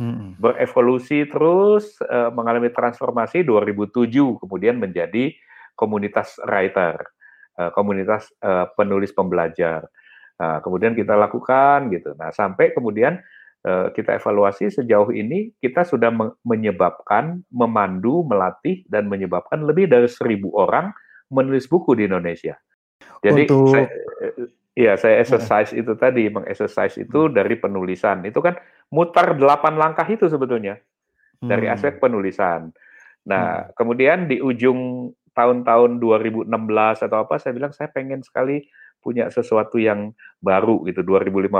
[0.00, 0.40] Hmm.
[0.40, 5.36] Berevolusi terus uh, mengalami transformasi 2007 kemudian menjadi
[5.76, 6.96] komunitas writer,
[7.60, 9.84] uh, komunitas uh, penulis pembelajar.
[10.40, 12.16] Nah, kemudian kita lakukan gitu.
[12.16, 13.20] Nah, sampai kemudian
[13.62, 16.10] uh, kita evaluasi sejauh ini kita sudah
[16.42, 20.90] menyebabkan, memandu, melatih dan menyebabkan lebih dari seribu orang
[21.30, 22.58] menulis buku di Indonesia.
[23.22, 23.70] Jadi Untuk...
[23.70, 23.88] saya,
[24.74, 25.80] ya saya exercise ya.
[25.86, 27.32] itu tadi, mengexercise itu hmm.
[27.32, 28.26] dari penulisan.
[28.26, 28.58] Itu kan
[28.90, 30.76] mutar delapan langkah itu sebetulnya
[31.38, 31.74] dari hmm.
[31.74, 32.74] aspek penulisan.
[33.26, 33.78] Nah, hmm.
[33.78, 36.50] kemudian di ujung tahun-tahun 2016
[37.08, 38.66] atau apa, saya bilang saya pengen sekali
[39.02, 41.50] punya sesuatu yang baru gitu 2015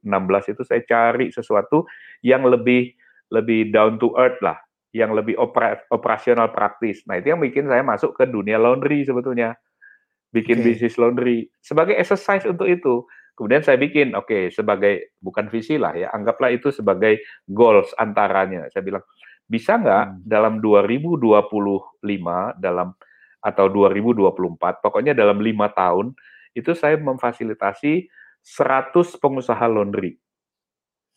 [0.00, 1.84] 2016 itu saya cari sesuatu
[2.24, 2.96] yang lebih
[3.28, 4.56] lebih down to earth lah
[4.96, 9.52] yang lebih opera, operasional praktis nah itu yang bikin saya masuk ke dunia laundry sebetulnya
[10.34, 10.74] bikin okay.
[10.74, 13.06] bisnis laundry sebagai exercise untuk itu
[13.38, 18.66] kemudian saya bikin oke okay, sebagai bukan visi lah ya anggaplah itu sebagai goals antaranya
[18.74, 19.06] saya bilang
[19.46, 20.16] bisa nggak hmm.
[20.26, 22.02] dalam 2025
[22.58, 22.88] dalam
[23.44, 26.16] atau 2024 pokoknya dalam lima tahun
[26.54, 28.10] itu saya memfasilitasi
[28.44, 28.92] 100
[29.22, 30.20] pengusaha laundry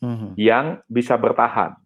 [0.01, 0.33] hmm.
[0.37, 1.77] yang bisa bertahan.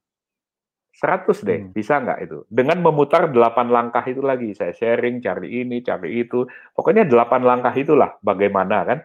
[1.01, 1.73] 100 deh, hmm.
[1.73, 2.45] bisa nggak itu?
[2.45, 6.45] Dengan memutar 8 langkah itu lagi, saya sharing, cari ini, cari itu.
[6.77, 8.99] Pokoknya 8 langkah itulah bagaimana kan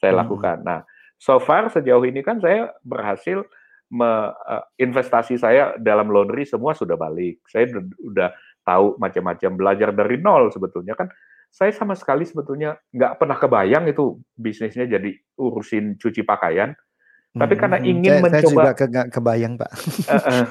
[0.00, 0.20] saya hmm.
[0.24, 0.56] lakukan.
[0.64, 0.80] Nah,
[1.20, 3.44] so far sejauh ini kan saya berhasil
[3.92, 7.44] me, uh, investasi saya dalam laundry semua sudah balik.
[7.44, 7.68] Saya
[8.00, 8.32] udah
[8.64, 11.12] tahu macam-macam belajar dari nol sebetulnya kan
[11.52, 16.72] saya sama sekali sebetulnya nggak pernah kebayang itu bisnisnya jadi urusin cuci pakaian.
[17.34, 19.70] Tapi karena hmm, ingin saya, mencoba, saya juga ke, kebayang pak.
[20.04, 20.44] Uh, uh,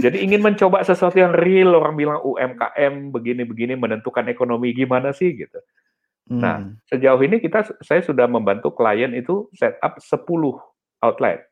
[0.00, 5.60] jadi ingin mencoba sesuatu yang real, orang bilang UMKM begini-begini menentukan ekonomi gimana sih gitu.
[6.32, 6.40] Nah, hmm.
[6.40, 6.56] Nah
[6.88, 10.24] sejauh ini kita saya sudah membantu klien itu setup 10
[11.04, 11.44] outlet,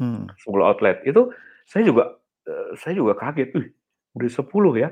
[0.00, 0.32] hmm.
[0.32, 1.28] 10 outlet itu
[1.68, 2.16] saya juga
[2.80, 3.68] saya juga kaget, Wih,
[4.16, 4.48] udah 10
[4.80, 4.88] ya.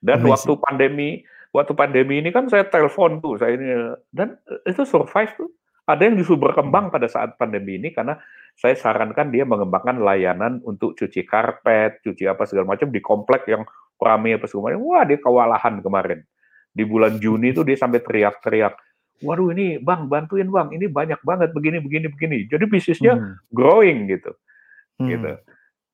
[0.00, 0.32] Dan Amazing.
[0.32, 1.10] waktu pandemi
[1.54, 5.48] waktu pandemi ini kan saya telepon tuh saya ini dan itu survive tuh
[5.86, 8.18] ada yang justru berkembang pada saat pandemi ini karena
[8.54, 13.66] saya sarankan dia mengembangkan layanan untuk cuci karpet, cuci apa segala macam di komplek yang
[13.98, 14.82] ramai apa segala macam.
[14.86, 16.20] Wah, dia kewalahan kemarin.
[16.74, 18.74] Di bulan Juni itu dia sampai teriak-teriak.
[19.22, 22.38] Waduh ini bang bantuin bang, ini banyak banget begini begini begini.
[22.50, 23.34] Jadi bisnisnya hmm.
[23.54, 24.34] growing gitu,
[24.98, 25.06] hmm.
[25.06, 25.32] gitu.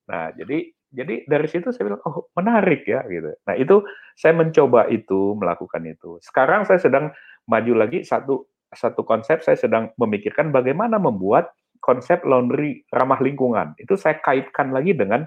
[0.08, 0.58] Nah jadi
[0.90, 3.30] jadi dari situ saya bilang, oh menarik ya gitu.
[3.44, 3.84] Nah itu
[4.16, 6.18] saya mencoba itu melakukan itu.
[6.24, 7.12] Sekarang saya sedang
[7.44, 13.74] maju lagi satu satu konsep saya sedang memikirkan bagaimana membuat konsep laundry ramah lingkungan.
[13.80, 15.26] Itu saya kaitkan lagi dengan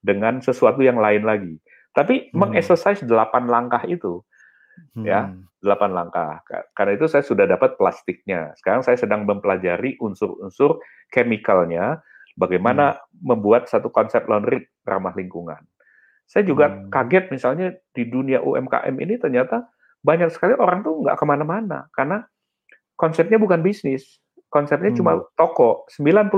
[0.00, 1.54] dengan sesuatu yang lain lagi.
[1.92, 2.36] Tapi hmm.
[2.36, 4.24] mengexercise delapan langkah itu,
[4.96, 5.04] ya, hmm.
[5.06, 5.20] ya
[5.60, 6.40] delapan langkah.
[6.72, 8.56] Karena itu saya sudah dapat plastiknya.
[8.56, 10.80] Sekarang saya sedang mempelajari unsur-unsur
[11.12, 12.00] chemicalnya
[12.34, 13.00] bagaimana hmm.
[13.20, 15.60] membuat satu konsep laundry ramah lingkungan.
[16.24, 16.88] Saya juga hmm.
[16.88, 19.68] kaget misalnya di dunia UMKM ini ternyata
[20.00, 22.24] banyak sekali orang tuh nggak ke mana-mana karena
[22.96, 24.20] konsepnya bukan bisnis,
[24.50, 24.98] konsepnya hmm.
[24.98, 25.86] cuma toko.
[25.94, 26.28] 90%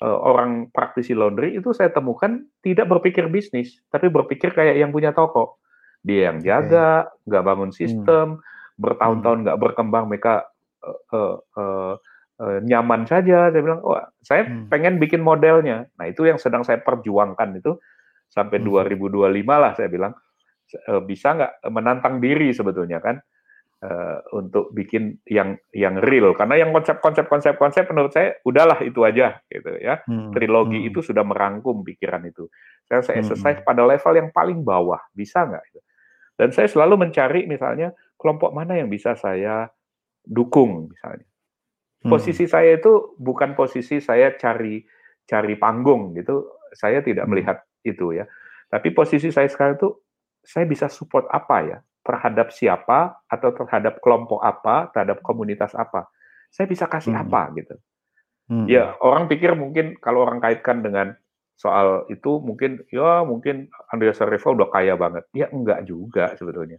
[0.00, 5.10] eh, orang praktisi laundry itu saya temukan tidak berpikir bisnis, tapi berpikir kayak yang punya
[5.12, 5.60] toko.
[6.06, 7.50] Dia yang jaga, nggak okay.
[7.50, 7.78] bangun hmm.
[7.78, 8.78] sistem, hmm.
[8.78, 10.46] bertahun-tahun nggak berkembang, mereka
[10.86, 11.94] uh, uh, uh,
[12.38, 13.50] uh, nyaman saja.
[13.50, 14.70] Saya bilang, oh saya hmm.
[14.70, 15.90] pengen bikin modelnya.
[15.98, 17.74] Nah itu yang sedang saya perjuangkan itu
[18.30, 18.94] sampai hmm.
[19.10, 20.14] 2025 lah saya bilang
[20.90, 23.18] uh, bisa nggak menantang diri sebetulnya kan.
[23.84, 29.36] Uh, untuk bikin yang yang real karena yang konsep-konsep konsep-konsep menurut saya udahlah itu aja
[29.52, 30.32] gitu ya hmm.
[30.32, 30.88] trilogi hmm.
[30.92, 32.48] itu sudah merangkum pikiran itu
[32.88, 33.22] saya saya hmm.
[33.26, 35.64] exercise pada level yang paling bawah bisa nggak
[36.36, 39.68] dan saya selalu mencari misalnya kelompok mana yang bisa saya
[40.24, 41.26] dukung misalnya
[42.04, 42.10] hmm.
[42.10, 44.80] posisi saya itu bukan posisi saya cari
[45.26, 47.30] cari panggung gitu saya tidak hmm.
[47.32, 48.24] melihat itu ya
[48.66, 49.90] tapi posisi saya sekarang itu
[50.46, 56.06] saya bisa support apa ya terhadap siapa atau terhadap kelompok apa, terhadap komunitas apa.
[56.54, 57.22] Saya bisa kasih hmm.
[57.26, 57.74] apa gitu.
[58.46, 58.66] Hmm.
[58.70, 61.18] Ya, orang pikir mungkin kalau orang kaitkan dengan
[61.58, 65.26] soal itu mungkin ya mungin Andreas Rival udah kaya banget.
[65.34, 66.78] Ya enggak juga sebetulnya.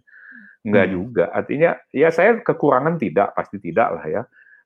[0.64, 0.94] Enggak hmm.
[0.96, 1.26] juga.
[1.36, 4.22] Artinya ya saya kekurangan tidak, pasti tidak lah ya.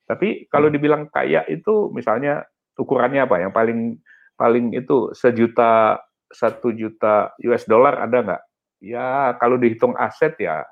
[0.06, 0.76] Tapi kalau hmm.
[0.78, 2.46] dibilang kaya itu misalnya
[2.78, 3.42] ukurannya apa?
[3.42, 3.80] Yang paling
[4.38, 5.98] paling itu sejuta
[6.30, 8.42] satu juta US dollar ada nggak?
[8.82, 10.66] Ya kalau dihitung aset ya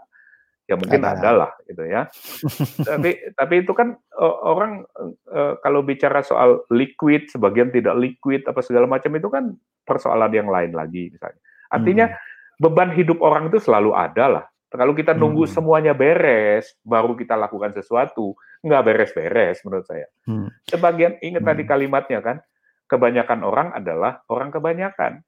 [0.69, 2.05] ya mungkin ada, ada lah gitu ya.
[2.89, 4.85] tapi tapi itu kan uh, orang
[5.33, 9.49] uh, kalau bicara soal liquid, sebagian tidak liquid apa segala macam itu kan
[9.81, 11.41] persoalan yang lain lagi misalnya.
[11.73, 12.61] Artinya hmm.
[12.61, 14.45] beban hidup orang itu selalu ada lah.
[14.69, 15.53] Kalau kita nunggu hmm.
[15.57, 20.05] semuanya beres baru kita lakukan sesuatu, nggak beres-beres menurut saya.
[20.29, 20.53] Hmm.
[20.69, 21.49] Sebagian ingat hmm.
[21.49, 22.37] tadi kalimatnya kan,
[22.85, 25.25] kebanyakan orang adalah orang kebanyakan.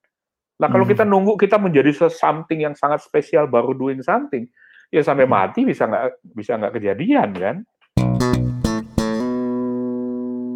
[0.61, 0.93] Nah kalau hmm.
[0.93, 4.45] kita nunggu kita menjadi something yang sangat spesial baru doing something,
[4.93, 5.33] ya sampai hmm.
[5.33, 7.55] mati bisa nggak bisa nggak kejadian kan?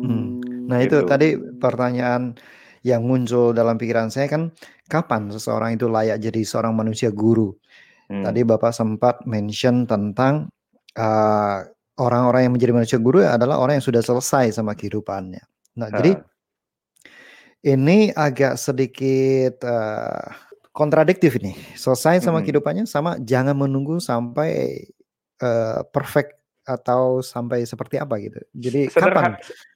[0.06, 0.38] Hmm.
[0.70, 1.10] Nah itu gitu.
[1.10, 2.38] tadi pertanyaan
[2.86, 4.54] yang muncul dalam pikiran saya kan
[4.86, 7.58] kapan seseorang itu layak jadi seorang manusia guru?
[8.06, 8.22] Hmm.
[8.22, 10.54] Tadi bapak sempat mention tentang
[11.02, 11.66] uh,
[11.98, 15.42] orang-orang yang menjadi manusia guru adalah orang yang sudah selesai sama kehidupannya.
[15.82, 15.98] Nah, ha.
[15.98, 16.14] jadi
[17.66, 20.30] ini agak sedikit uh,
[20.70, 21.58] kontradiktif nih.
[21.74, 22.46] Selesai sama hmm.
[22.46, 24.86] kehidupannya sama jangan menunggu sampai
[25.42, 28.38] uh, perfect atau sampai seperti apa gitu.
[28.54, 29.34] Jadi Sederhan, kapan?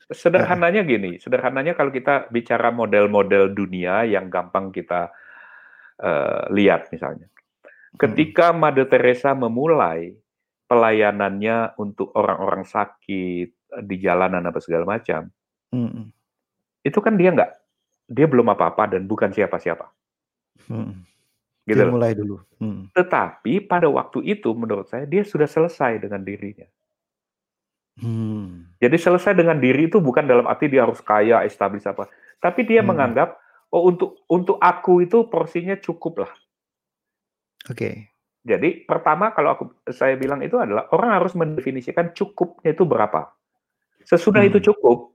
[0.10, 5.10] Sederhananya gini, sederhananya kalau kita bicara model-model dunia yang gampang kita
[6.02, 7.30] uh, lihat misalnya.
[7.98, 8.58] Ketika hmm.
[8.58, 10.14] Mother Teresa memulai
[10.70, 13.50] pelayanannya untuk orang-orang sakit
[13.86, 15.30] di jalanan apa segala macam,
[15.74, 16.10] hmm.
[16.86, 17.59] itu kan dia nggak
[18.10, 19.86] dia belum apa-apa dan bukan siapa-siapa.
[20.66, 21.06] Hmm.
[21.64, 22.42] Gitu dia mulai dulu.
[22.58, 22.90] Hmm.
[22.98, 26.66] Tetapi pada waktu itu menurut saya dia sudah selesai dengan dirinya.
[28.02, 28.74] Hmm.
[28.82, 32.10] Jadi selesai dengan diri itu bukan dalam arti dia harus kaya, establis apa,
[32.42, 32.90] tapi dia hmm.
[32.90, 33.38] menganggap
[33.70, 36.34] oh untuk untuk aku itu porsinya cukup lah.
[37.70, 37.76] Oke.
[37.76, 37.96] Okay.
[38.40, 43.30] Jadi pertama kalau aku saya bilang itu adalah orang harus mendefinisikan cukupnya itu berapa.
[44.08, 44.50] Sesudah hmm.
[44.50, 45.09] itu cukup,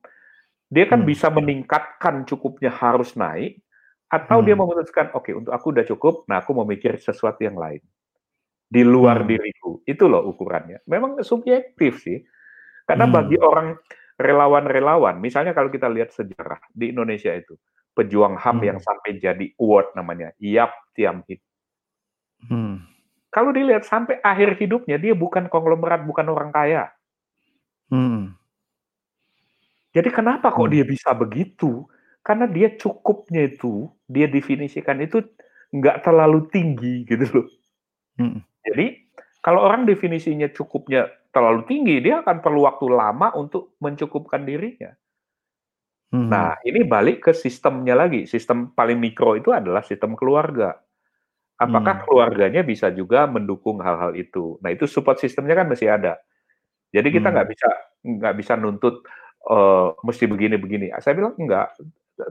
[0.74, 1.08] dia kan hmm.
[1.08, 3.62] bisa meningkatkan cukupnya harus naik,
[4.10, 4.46] atau hmm.
[4.50, 7.78] dia memutuskan, oke okay, untuk aku udah cukup, nah aku mau mikir sesuatu yang lain
[8.66, 9.28] di luar hmm.
[9.30, 9.70] diriku.
[9.86, 10.82] Itu loh ukurannya.
[10.90, 12.26] Memang subjektif sih,
[12.90, 13.14] karena hmm.
[13.14, 13.78] bagi orang
[14.18, 17.54] relawan-relawan, misalnya kalau kita lihat sejarah di Indonesia itu,
[17.94, 18.66] pejuang HAM hmm.
[18.66, 21.38] yang sampai jadi award namanya, Yap Tiam Hit.
[22.50, 22.82] Hmm.
[23.30, 26.90] Kalau dilihat sampai akhir hidupnya dia bukan konglomerat, bukan orang kaya.
[27.90, 28.38] Hmm.
[29.94, 30.74] Jadi kenapa kok hmm.
[30.74, 31.86] dia bisa begitu?
[32.26, 35.22] Karena dia cukupnya itu, dia definisikan itu
[35.70, 37.48] nggak terlalu tinggi gitu loh.
[38.18, 38.42] Hmm.
[38.66, 39.06] Jadi
[39.38, 44.90] kalau orang definisinya cukupnya terlalu tinggi, dia akan perlu waktu lama untuk mencukupkan dirinya.
[46.14, 46.30] Hmm.
[46.30, 48.26] Nah, ini balik ke sistemnya lagi.
[48.26, 50.78] Sistem paling mikro itu adalah sistem keluarga.
[51.54, 52.04] Apakah hmm.
[52.06, 54.58] keluarganya bisa juga mendukung hal-hal itu?
[54.58, 56.18] Nah, itu support sistemnya kan masih ada.
[56.94, 57.54] Jadi kita nggak hmm.
[57.54, 57.68] bisa
[58.04, 59.02] nggak bisa nuntut
[59.48, 60.92] uh, mesti begini-begini.
[61.00, 61.74] Saya bilang enggak,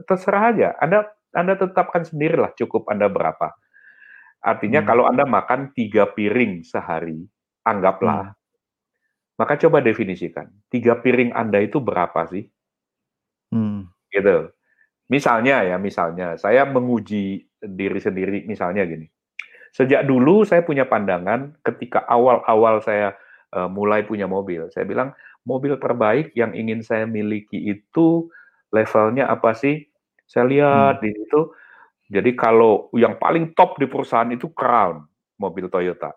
[0.08, 0.68] terserah aja.
[0.78, 3.54] Anda Anda tetapkan sendirilah cukup Anda berapa.
[4.44, 4.88] Artinya hmm.
[4.88, 7.24] kalau Anda makan tiga piring sehari,
[7.64, 8.30] anggaplah.
[8.30, 8.36] Hmm.
[9.34, 12.46] Maka coba definisikan, tiga piring Anda itu berapa sih?
[13.50, 13.90] Hmm.
[14.12, 14.52] Gitu.
[15.10, 19.10] Misalnya ya, misalnya saya menguji diri sendiri, misalnya gini.
[19.74, 23.18] Sejak dulu saya punya pandangan ketika awal-awal saya
[23.58, 24.70] uh, mulai punya mobil.
[24.70, 25.10] Saya bilang
[25.44, 28.28] mobil terbaik yang ingin saya miliki itu
[28.72, 29.86] levelnya apa sih?
[30.24, 31.02] Saya lihat hmm.
[31.04, 31.40] di situ.
[32.10, 35.04] Jadi kalau yang paling top di perusahaan itu Crown,
[35.40, 36.12] mobil Toyota.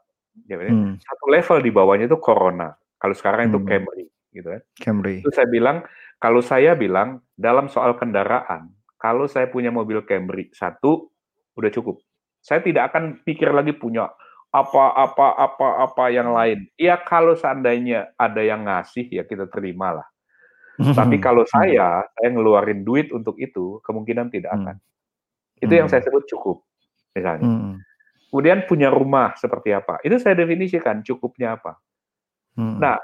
[0.47, 0.99] Jadi, hmm.
[0.99, 2.75] Satu level di bawahnya itu Corona.
[2.97, 3.67] Kalau sekarang itu hmm.
[3.67, 4.61] Camry, gitu kan.
[4.77, 5.15] Camry.
[5.23, 5.85] Itu saya bilang,
[6.17, 11.09] kalau saya bilang dalam soal kendaraan, kalau saya punya mobil Camry satu,
[11.55, 12.01] udah cukup.
[12.41, 14.07] Saya tidak akan pikir lagi punya
[14.51, 16.65] apa-apa apa-apa yang lain.
[16.79, 20.07] Ya kalau seandainya ada yang ngasih ya kita terima lah.
[20.77, 24.59] Tapi kalau saya, saya ngeluarin duit untuk itu, kemungkinan tidak hmm.
[24.61, 24.75] akan.
[25.57, 26.61] Itu yang saya sebut cukup,
[27.17, 27.81] misalnya.
[28.29, 29.97] Kemudian punya rumah seperti apa?
[30.05, 31.81] Itu saya definisikan cukupnya apa.
[32.53, 32.77] Hmm.
[32.77, 33.01] Nah,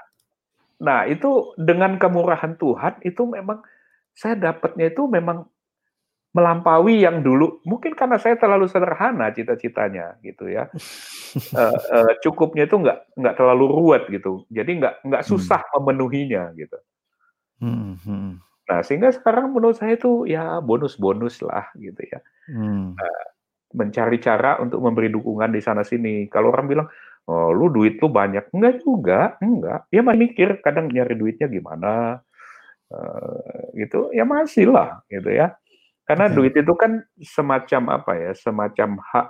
[0.78, 3.66] nah itu dengan kemurahan Tuhan itu memang
[4.14, 5.50] saya dapatnya itu memang
[6.34, 7.62] melampaui yang dulu.
[7.64, 10.68] Mungkin karena saya terlalu sederhana cita-citanya gitu ya.
[11.54, 14.44] Uh, uh, cukupnya itu nggak nggak terlalu ruwet gitu.
[14.50, 15.72] Jadi nggak nggak susah hmm.
[15.80, 16.78] memenuhinya gitu.
[17.64, 18.44] Hmm, hmm.
[18.68, 22.20] nah sehingga sekarang menurut saya itu ya bonus-bonus lah gitu ya.
[22.50, 22.98] Hmm.
[22.98, 23.26] uh,
[23.74, 26.26] mencari cara untuk memberi dukungan di sana sini.
[26.34, 26.88] Kalau orang bilang
[27.30, 28.50] oh lu duit lu banyak.
[28.50, 32.26] Enggak juga enggak ya masih mikir kadang nyari duitnya gimana
[32.90, 34.10] uh, gitu.
[34.18, 35.54] Ya masih lah gitu ya
[36.04, 36.36] karena okay.
[36.36, 39.28] duit itu kan semacam apa ya, semacam hak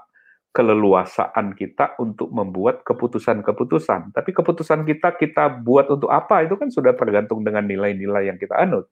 [0.54, 4.14] keleluasaan kita untuk membuat keputusan-keputusan.
[4.14, 8.54] Tapi keputusan kita kita buat untuk apa itu kan sudah tergantung dengan nilai-nilai yang kita
[8.58, 8.86] anut.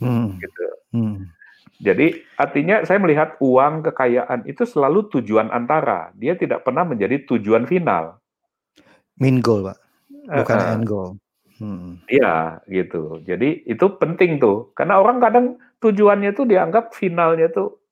[0.00, 0.36] Hmm.
[0.36, 0.64] Gitu.
[0.92, 1.32] Hmm.
[1.78, 6.12] Jadi artinya saya melihat uang kekayaan itu selalu tujuan antara.
[6.16, 8.20] Dia tidak pernah menjadi tujuan final.
[9.18, 9.78] Main goal, Pak.
[10.28, 11.10] Bukan uh, end goal.
[11.58, 11.98] Hmm.
[12.06, 13.22] Iya, gitu.
[13.26, 15.46] Jadi itu penting tuh, karena orang kadang
[15.82, 17.82] tujuannya tuh dianggap finalnya tuh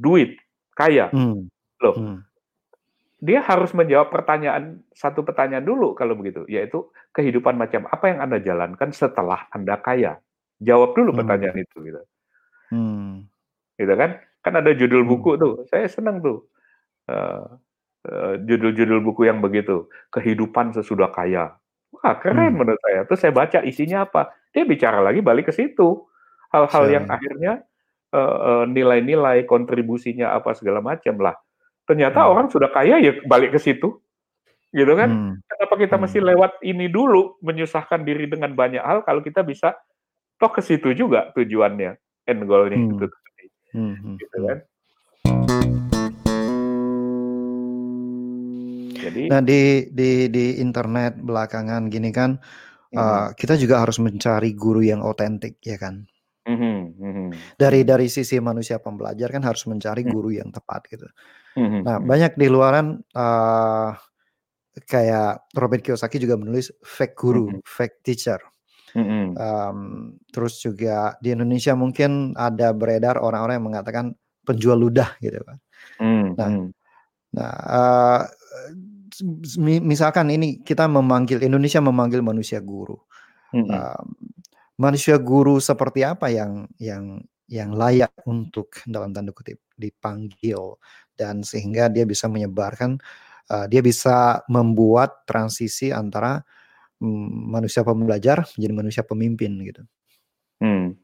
[0.00, 0.40] duit,
[0.72, 1.12] kaya.
[1.12, 1.52] Hmm.
[1.84, 2.18] Loh, hmm.
[3.20, 8.40] dia harus menjawab pertanyaan satu pertanyaan dulu kalau begitu, yaitu kehidupan macam apa yang anda
[8.40, 10.16] jalankan setelah anda kaya.
[10.58, 11.18] Jawab dulu hmm.
[11.22, 12.02] pertanyaan itu, gitu.
[12.72, 13.28] Hmm.
[13.76, 14.18] Gitu kan?
[14.40, 15.10] Kan ada judul hmm.
[15.12, 16.48] buku tuh, saya senang tuh.
[17.08, 17.56] Uh,
[18.44, 21.56] judul-judul buku yang begitu, kehidupan sesudah kaya
[21.94, 22.58] Wah, keren hmm.
[22.60, 23.00] menurut saya.
[23.08, 24.32] Terus saya baca isinya apa.
[24.52, 26.04] Dia bicara lagi balik ke situ.
[26.52, 27.64] Hal-hal yang akhirnya
[28.12, 31.36] uh, uh, nilai-nilai kontribusinya apa segala macam lah.
[31.88, 32.30] Ternyata hmm.
[32.30, 34.00] orang sudah kaya ya balik ke situ.
[34.68, 35.08] Gitu kan?
[35.08, 35.34] Hmm.
[35.48, 36.02] Kenapa kita hmm.
[36.04, 39.72] mesti lewat ini dulu menyusahkan diri dengan banyak hal kalau kita bisa
[40.36, 41.96] toh ke situ juga tujuannya,
[42.28, 42.88] end goal-nya hmm.
[42.94, 43.06] gitu.
[43.72, 43.94] Hmm.
[43.96, 44.46] hmm gitu hmm.
[44.48, 44.58] kan?
[48.98, 52.36] Jadi Nah, di di di internet belakangan gini kan,
[52.90, 52.98] hmm.
[52.98, 56.02] uh, kita juga harus mencari guru yang otentik, ya kan?
[56.48, 57.28] Hmm, hmm.
[57.60, 60.12] Dari dari sisi manusia pembelajar kan harus mencari hmm.
[60.12, 61.06] guru yang tepat gitu.
[61.54, 61.84] Hmm.
[61.84, 63.92] Nah, banyak di luaran, uh,
[64.88, 67.60] kayak Robert Kiyosaki juga menulis fake guru, hmm.
[67.66, 68.40] fake teacher.
[68.96, 69.36] Hmm.
[69.36, 69.78] Um,
[70.32, 74.16] terus juga di Indonesia mungkin ada beredar orang-orang yang mengatakan
[74.48, 75.58] penjual ludah gitu kan.
[76.00, 76.32] Hmm.
[76.32, 76.48] Nah,
[77.36, 78.20] nah, uh,
[79.82, 82.96] misalkan ini kita memanggil Indonesia memanggil manusia guru.
[83.52, 83.64] Hmm.
[83.64, 84.02] Uh,
[84.78, 90.76] manusia guru seperti apa yang yang yang layak untuk dalam tanda kutip dipanggil
[91.16, 93.00] dan sehingga dia bisa menyebarkan
[93.48, 96.44] uh, dia bisa membuat transisi antara
[97.00, 99.82] um, manusia pembelajar menjadi manusia pemimpin gitu.
[100.60, 100.98] Hmm.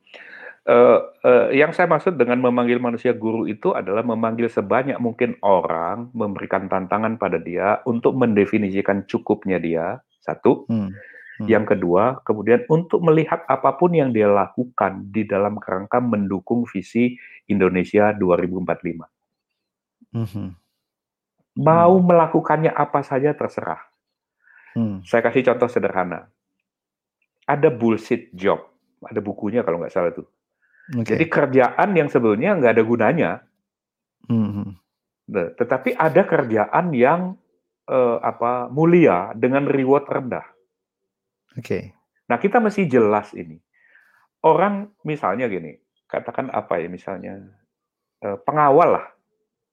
[0.65, 6.09] Uh, uh, yang saya maksud dengan memanggil manusia guru itu adalah memanggil sebanyak mungkin orang,
[6.17, 10.65] memberikan tantangan pada dia untuk mendefinisikan cukupnya dia, satu.
[10.73, 10.89] Hmm.
[11.37, 11.49] Hmm.
[11.53, 17.21] Yang kedua, kemudian untuk melihat apa pun yang dia lakukan di dalam kerangka mendukung visi
[17.45, 19.05] Indonesia 2045.
[20.17, 20.57] Hmm.
[21.61, 22.07] Mau hmm.
[22.09, 23.85] melakukannya apa saja terserah.
[24.73, 25.05] Hmm.
[25.05, 26.25] Saya kasih contoh sederhana.
[27.45, 28.65] Ada bullshit job,
[29.05, 30.25] ada bukunya kalau nggak salah tuh
[30.85, 31.17] Okay.
[31.17, 33.31] Jadi kerjaan yang sebelumnya nggak ada gunanya,
[34.29, 34.69] mm-hmm.
[35.57, 37.41] tetapi ada kerjaan yang
[37.89, 40.45] uh, apa mulia dengan reward rendah.
[41.57, 41.65] Oke.
[41.65, 41.83] Okay.
[42.29, 43.57] Nah kita mesti jelas ini.
[44.45, 45.73] Orang misalnya gini,
[46.05, 47.41] katakan apa ya misalnya
[48.21, 49.07] uh, pengawal lah,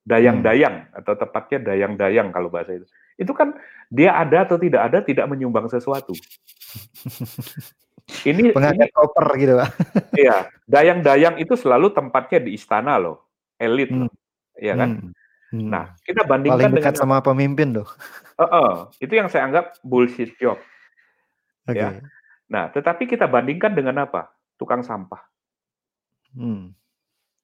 [0.08, 0.98] dayang-dayang hmm.
[1.04, 2.88] atau tepatnya dayang-dayang kalau bahasa itu.
[3.20, 3.52] Itu kan
[3.92, 6.16] dia ada atau tidak ada tidak menyumbang sesuatu.
[8.12, 9.70] Ini pengangkat koper gitu, Pak.
[10.14, 13.24] Iya, dayang-dayang itu selalu tempatnya di istana loh,
[13.56, 14.12] elit, hmm.
[14.60, 15.00] ya kan?
[15.00, 15.12] Hmm.
[15.52, 15.68] Hmm.
[15.68, 17.88] Nah, kita bandingkan Paling dekat dengan sama pemimpin loh.
[18.40, 18.72] Uh -uh,
[19.04, 20.56] itu yang saya anggap bullshit job.
[21.68, 21.84] Okay.
[21.84, 22.00] Ya.
[22.48, 24.32] Nah, tetapi kita bandingkan dengan apa?
[24.56, 25.20] Tukang sampah.
[26.32, 26.72] Hmm.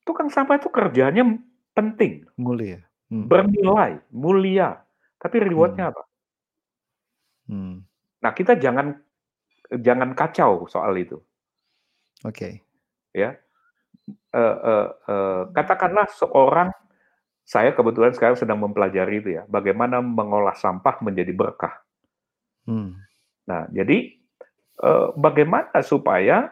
[0.07, 1.23] Tukang sampah itu kerjanya
[1.75, 2.79] penting, mulia,
[3.11, 3.27] hmm.
[3.27, 4.79] bernilai, mulia,
[5.19, 5.91] tapi rewardnya hmm.
[5.91, 6.03] apa?
[7.47, 7.75] Hmm.
[8.23, 8.99] Nah, kita jangan
[9.71, 11.19] jangan kacau soal itu.
[12.23, 12.33] Oke.
[12.33, 12.53] Okay.
[13.11, 13.37] Ya.
[14.31, 16.71] Uh, uh, uh, katakanlah seorang
[17.47, 21.79] saya kebetulan sekarang sedang mempelajari itu ya, bagaimana mengolah sampah menjadi berkah.
[22.67, 22.99] Hmm.
[23.47, 24.19] Nah, jadi
[24.83, 26.51] uh, bagaimana supaya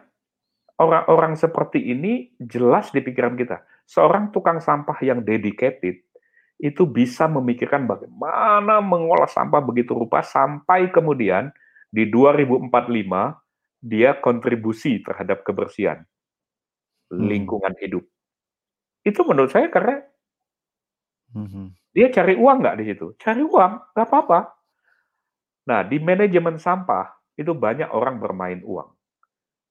[0.79, 3.63] orang-orang seperti ini jelas di pikiran kita.
[3.87, 6.03] Seorang tukang sampah yang dedicated
[6.55, 11.51] itu bisa memikirkan bagaimana mengolah sampah begitu rupa sampai kemudian
[11.95, 12.75] di 2045
[13.79, 16.03] dia kontribusi terhadap kebersihan
[17.07, 17.23] hmm.
[17.23, 18.03] lingkungan hidup.
[19.07, 20.03] Itu menurut saya karena
[21.31, 21.71] hmm.
[21.95, 23.15] dia cari uang nggak di situ?
[23.15, 24.51] Cari uang, nggak apa-apa.
[25.71, 28.91] Nah, di manajemen sampah itu banyak orang bermain uang.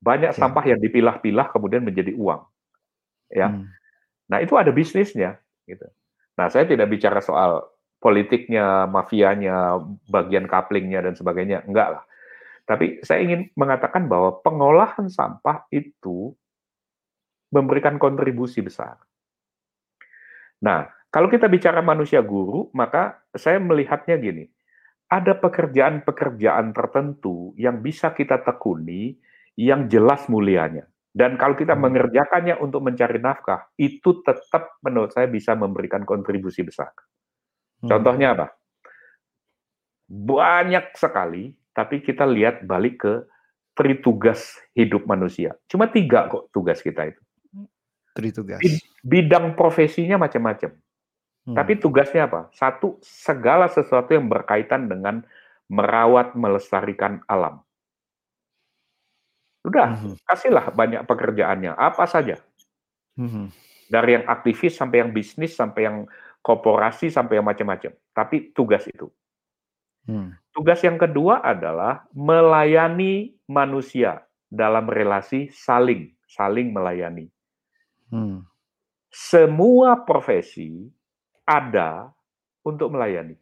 [0.00, 0.38] Banyak Ya.
[0.38, 2.40] sampah yang dipilah-pilah kemudian menjadi uang.
[3.28, 3.52] Ya.
[3.52, 3.68] Hmm.
[4.32, 5.36] Nah, itu ada bisnisnya
[5.68, 5.84] gitu.
[6.40, 7.68] Nah, saya tidak bicara soal
[8.00, 12.04] politiknya, mafianya, bagian couplingnya dan sebagainya, enggak lah.
[12.64, 16.32] Tapi saya ingin mengatakan bahwa pengolahan sampah itu
[17.52, 18.96] memberikan kontribusi besar.
[20.64, 24.48] Nah, kalau kita bicara manusia guru, maka saya melihatnya gini,
[25.12, 29.14] ada pekerjaan-pekerjaan tertentu yang bisa kita tekuni
[29.54, 30.88] yang jelas mulianya.
[31.14, 31.86] Dan kalau kita Hmm.
[31.86, 36.90] mengerjakannya untuk mencari nafkah, itu tetap menurut saya bisa memberikan kontribusi besar.
[37.78, 37.86] Hmm.
[37.86, 38.46] Contohnya apa?
[40.10, 43.14] Banyak sekali, tapi kita lihat balik ke
[43.74, 45.58] tri tugas hidup manusia.
[45.66, 47.20] Cuma tiga kok tugas kita itu.
[48.14, 48.62] Tri tugas.
[48.62, 50.72] Bid- Bidang profesinya macam-macam.
[51.44, 51.52] Hmm.
[51.58, 52.48] Tapi tugasnya apa?
[52.56, 55.20] Satu, segala sesuatu yang berkaitan dengan
[55.68, 57.60] merawat, melestarikan alam.
[59.64, 60.24] Udah, Mhm.
[60.24, 61.76] kasihlah banyak pekerjaannya.
[61.76, 62.40] Apa saja.
[63.20, 63.52] Mhm.
[63.92, 66.08] Dari yang aktivis sampai yang bisnis, sampai yang
[66.40, 67.92] korporasi, sampai yang macam-macam.
[68.16, 69.08] Tapi tugas itu.
[70.04, 70.36] Hmm.
[70.54, 77.26] Tugas yang kedua adalah melayani manusia dalam relasi saling, saling melayani.
[78.14, 78.46] Hmm.
[79.10, 80.86] Semua profesi
[81.42, 82.14] ada
[82.62, 83.34] untuk melayani.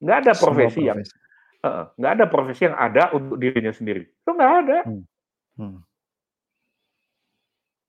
[0.00, 1.20] Nggak ada profesi yang profesi.
[1.62, 4.08] Heeh, nggak ada profesi yang ada untuk dirinya sendiri.
[4.08, 4.78] Itu nggak ada.
[4.88, 5.78] Hmm.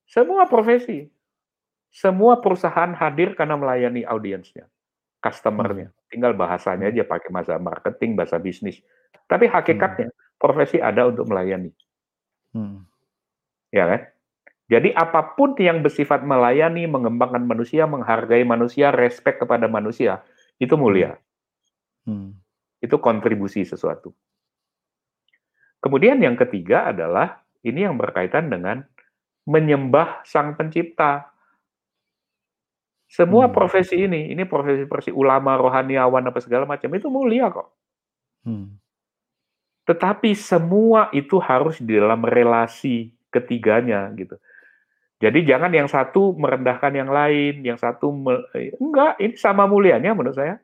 [0.06, 1.10] Semua profesi.
[1.94, 4.65] Semua perusahaan hadir karena melayani audiensnya,
[5.24, 5.95] customernya.
[6.12, 7.00] Tinggal bahasanya Hmm.
[7.00, 8.84] aja pakai bahasa marketing, bahasa bisnis.
[9.32, 11.72] Tapi hakikatnya profesi ada untuk melayani,
[12.52, 12.84] Hmm.
[13.72, 14.02] ya kan?
[14.68, 20.24] Jadi apa pun yang bersifat melayani, mengembangkan manusia, menghargai manusia, respect kepada manusia,
[20.60, 21.16] itu mulia.
[22.04, 22.36] Hmm.
[22.84, 24.12] Itu kontribusi sesuatu.
[25.84, 28.84] Kemudian yang ketiga adalah ini yang berkaitan dengan
[29.44, 31.32] menyembah sang pencipta.
[33.14, 33.53] Semua Hmm.
[33.53, 37.69] profesi ini, ini profesi-profesi ulama, rohaniawan, apa segala macam, itu mulia kok.
[38.41, 38.81] Hmm.
[39.85, 44.34] Tetapi semua itu harus di dalam relasi ketiganya gitu.
[45.22, 50.11] Jadi jangan yang satu merendahkan yang lain, yang satu me- eh, enggak, ini sama mulianya
[50.18, 50.57] menurut saya.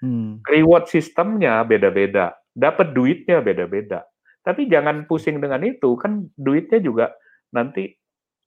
[0.00, 0.40] Hmm.
[0.44, 4.04] Reward sistemnya beda-beda, dapat duitnya beda-beda.
[4.44, 7.06] Tapi jangan pusing dengan itu, kan duitnya juga
[7.52, 7.92] nanti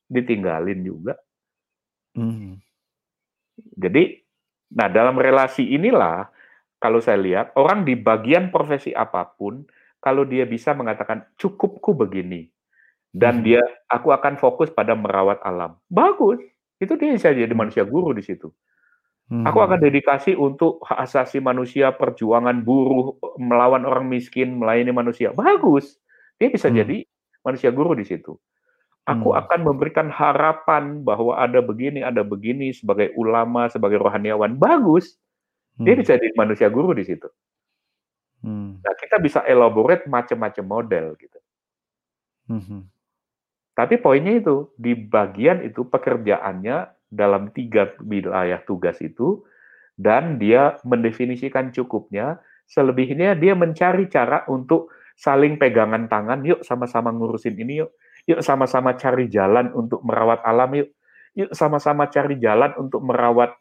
[0.10, 1.14] ditinggalin juga.
[2.18, 2.58] Hmm.
[3.78, 4.22] Jadi,
[4.74, 6.30] nah dalam relasi inilah
[6.82, 9.66] kalau saya lihat orang di bagian profesi apa pun,
[10.04, 12.50] kalau dia bisa mengatakan cukupku begini,
[13.16, 13.46] dan Mhm.
[13.46, 16.40] dia aku akan fokus pada merawat alam, bagus.
[16.82, 17.68] Itu dia bisa jadi Hmm.
[17.68, 18.54] manusia guru di situ.
[19.32, 19.46] Hmm.
[19.48, 25.34] Aku akan dedikasi untuk hak asasi manusia, perjuangan buruh, melawan orang miskin, melayani manusia.
[25.36, 25.98] Bagus.
[26.42, 26.80] Dia bisa Hmm.
[26.84, 26.98] jadi
[27.46, 28.38] manusia guru di situ.
[29.08, 29.40] Aku Hmm.
[29.40, 34.60] akan memberikan harapan bahwa ada begini, ada begini sebagai ulama, sebagai rohaniawan.
[34.60, 35.16] Bagus.
[35.80, 36.02] Dia Hmm.
[36.04, 37.28] bisa jadi manusia guru di situ.
[38.44, 38.84] Hmm.
[38.84, 41.40] Nah, kita bisa elaborate macam-macam model gitu.
[42.48, 42.88] Mhm.
[43.76, 49.44] Tapi poinnya itu, di bagian itu pekerjaannya dalam tiga wilayah tugas itu,
[50.00, 57.58] dan dia mendefinisikan cukupnya, selebihnya dia mencari cara untuk saling pegangan tangan, yuk sama-sama ngurusin
[57.58, 57.92] ini yuk,
[58.28, 60.92] yuk sama-sama cari jalan untuk merawat alam yuk,
[61.34, 63.56] yuk sama-sama cari jalan untuk merawat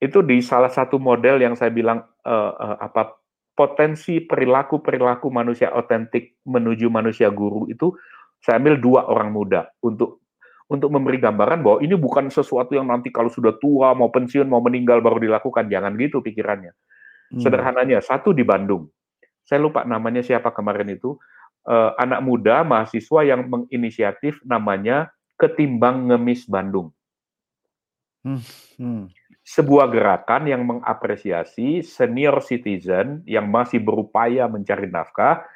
[0.00, 3.16] itu di salah satu model yang saya bilang eh, eh, apa
[3.56, 7.92] potensi perilaku perilaku manusia otentik menuju manusia guru itu
[8.40, 10.20] saya ambil dua orang muda untuk
[10.66, 14.58] untuk memberi gambaran bahwa ini bukan sesuatu yang nanti kalau sudah tua mau pensiun mau
[14.58, 15.70] meninggal baru dilakukan.
[15.70, 16.74] Jangan gitu pikirannya.
[17.26, 17.42] Hmm.
[17.42, 18.86] sederhananya satu di Bandung.
[19.42, 21.18] Saya lupa namanya siapa kemarin itu
[21.66, 26.94] eh, anak muda mahasiswa yang menginisiatif namanya ketimbang ngemis Bandung
[28.74, 29.06] Hmm.
[29.46, 35.46] sebuah gerakan yang mengapresiasi senior citizen yang masih berupaya mencari nafkah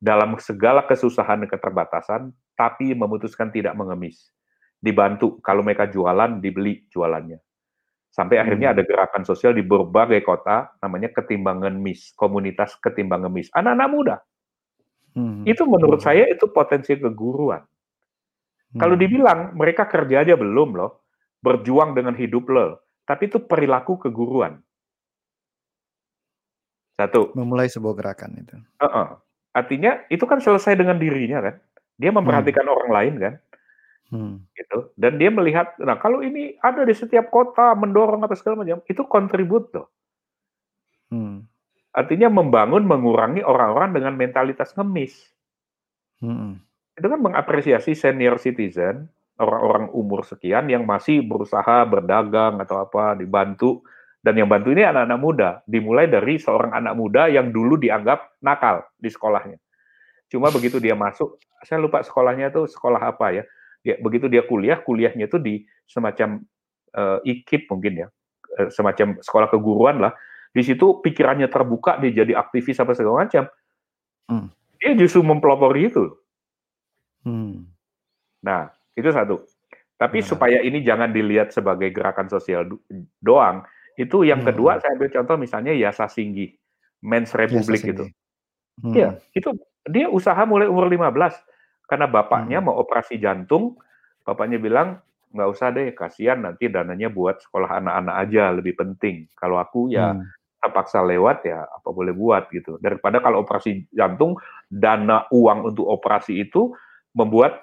[0.00, 2.22] dalam segala kesusahan dan keterbatasan,
[2.56, 4.32] tapi memutuskan tidak mengemis.
[4.80, 7.36] Dibantu, kalau mereka jualan, dibeli jualannya.
[8.08, 8.80] Sampai akhirnya Hmm.
[8.80, 13.52] ada gerakan sosial di berbagai kota, namanya ketimbangan mis, komunitas ketimbangan mis.
[13.52, 14.16] Anak-anak muda.
[15.16, 15.48] Hmm.
[15.48, 17.64] Itu menurut saya itu potensi keguruan.
[18.76, 19.02] Kalau Hmm.
[19.02, 21.00] dibilang mereka kerja aja belum loh,
[21.40, 24.60] berjuang dengan hidup lo, tapi itu perilaku keguruan.
[26.96, 28.56] Satu, memulai sebuah gerakan itu.
[28.80, 29.08] Heeh.
[29.56, 31.56] artinya itu kan selesai dengan dirinya kan,
[31.96, 33.34] dia memperhatikan orang lain kan,
[34.12, 34.44] Hmm.
[34.52, 34.92] gitu.
[35.00, 39.02] Dan dia melihat, nah kalau ini ada di setiap kota mendorong apa segala macam, itu
[39.08, 39.88] kontribut loh.
[41.10, 41.48] Hmm.
[41.96, 45.32] Artinya membangun mengurangi orang-orang dengan mentalitas ngemis.
[46.20, 46.60] Hmm.
[46.92, 49.08] Itu kan mengapresiasi senior citizen,
[49.40, 53.80] orang-orang umur sekian yang masih berusaha berdagang atau apa, dibantu
[54.26, 58.82] dan yang bantu ini anak-anak muda, dimulai dari seorang anak muda yang dulu dianggap nakal
[58.98, 59.54] di sekolahnya.
[60.26, 63.46] Cuma begitu dia masuk, saya lupa sekolahnya itu sekolah apa ya.
[63.86, 66.42] Dia, begitu dia kuliah, kuliahnya itu di semacam
[66.98, 68.06] uh, IKIP mungkin ya,
[68.58, 70.12] uh, semacam sekolah keguruan lah.
[70.56, 73.44] Di situ pikirannya terbuka, dia jadi aktivis apa segala macam.
[74.24, 74.48] Hmm.
[74.80, 76.16] Dia justru mempelopori itu.
[77.28, 77.68] Hmm.
[78.40, 79.44] Nah, itu satu.
[80.00, 80.26] Tapi nah.
[80.32, 82.64] supaya ini jangan dilihat sebagai gerakan sosial
[83.20, 83.68] doang.
[84.00, 84.48] Itu yang hmm.
[84.48, 86.56] kedua, saya ambil contoh misalnya Yasa Singgi,
[87.04, 88.04] Men's Republic itu.
[88.96, 89.36] Iya, hmm.
[89.36, 89.52] itu
[89.92, 91.36] dia usaha mulai umur 15
[91.84, 92.72] karena bapaknya hmm.
[92.72, 93.76] mau operasi jantung,
[94.24, 95.04] bapaknya bilang
[95.36, 99.28] nggak usah deh, kasihan nanti dananya buat sekolah anak-anak aja lebih penting.
[99.36, 102.80] Kalau aku ya hmm terpaksa lewat ya apa boleh buat gitu.
[102.80, 106.72] Daripada kalau operasi jantung dana uang untuk operasi itu
[107.12, 107.62] membuat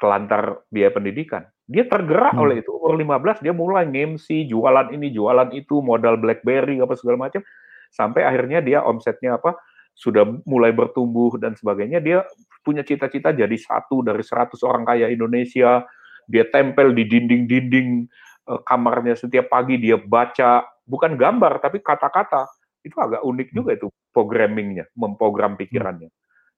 [0.00, 1.44] kelantar biaya pendidikan.
[1.70, 2.42] Dia tergerak hmm.
[2.42, 7.30] oleh itu umur 15 dia mulai ngemsi, jualan ini, jualan itu, modal BlackBerry apa segala
[7.30, 7.44] macam
[7.90, 9.58] sampai akhirnya dia omsetnya apa
[9.94, 12.00] sudah mulai bertumbuh dan sebagainya.
[12.00, 12.24] Dia
[12.64, 15.84] punya cita-cita jadi satu dari 100 orang kaya Indonesia.
[16.30, 17.88] Dia tempel di dinding-dinding
[18.48, 22.48] eh, kamarnya setiap pagi dia baca bukan gambar tapi kata-kata
[22.84, 23.56] itu agak unik hmm.
[23.56, 25.60] juga itu programmingnya memprogram hmm.
[25.60, 26.10] pikirannya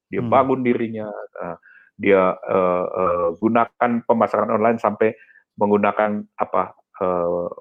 [0.08, 0.30] dia hmm.
[0.30, 1.08] bangun dirinya
[1.40, 1.56] uh,
[1.98, 5.14] dia uh, uh, gunakan pemasaran online sampai
[5.60, 6.72] menggunakan apa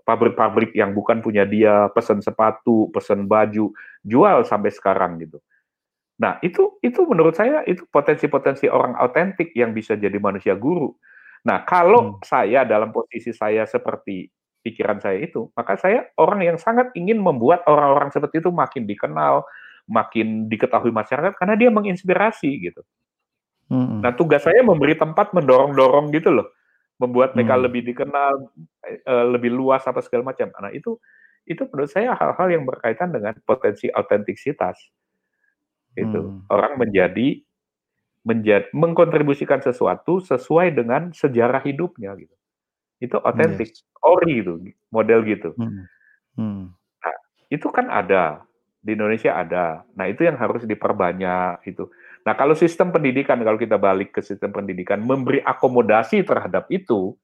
[0.06, 3.74] pabrik-pabrik uh, yang bukan punya dia pesan sepatu pesan baju
[4.06, 5.42] jual sampai sekarang gitu
[6.22, 10.94] nah itu itu menurut saya itu potensi-potensi orang autentik yang bisa jadi manusia guru
[11.42, 12.22] nah kalau hmm.
[12.22, 14.30] saya dalam posisi saya seperti
[14.62, 19.46] pikiran saya itu, maka saya orang yang sangat ingin membuat orang-orang seperti itu makin dikenal,
[19.90, 22.82] makin diketahui masyarakat karena dia menginspirasi gitu.
[23.74, 24.06] Hmm.
[24.06, 26.48] Nah tugas saya memberi tempat mendorong-dorong gitu loh,
[27.02, 27.64] membuat mereka hmm.
[27.66, 28.34] lebih dikenal,
[28.86, 30.54] eh, lebih luas apa segala macam.
[30.62, 31.02] Nah itu
[31.50, 34.78] itu menurut saya hal-hal yang berkaitan dengan potensi autentisitas.
[35.98, 36.54] Itu hmm.
[36.54, 37.42] orang menjadi
[38.22, 42.36] menjadi mengkontribusikan sesuatu sesuai dengan sejarah hidupnya gitu
[43.02, 43.82] itu otentik, yes.
[44.06, 44.62] ori gitu,
[44.94, 45.50] model gitu.
[45.58, 45.90] Hmm.
[46.38, 46.62] Hmm.
[47.02, 47.16] Nah,
[47.50, 48.46] itu kan ada
[48.78, 49.82] di Indonesia ada.
[49.98, 51.90] Nah, itu yang harus diperbanyak itu.
[52.22, 57.18] Nah, kalau sistem pendidikan kalau kita balik ke sistem pendidikan memberi akomodasi terhadap itu,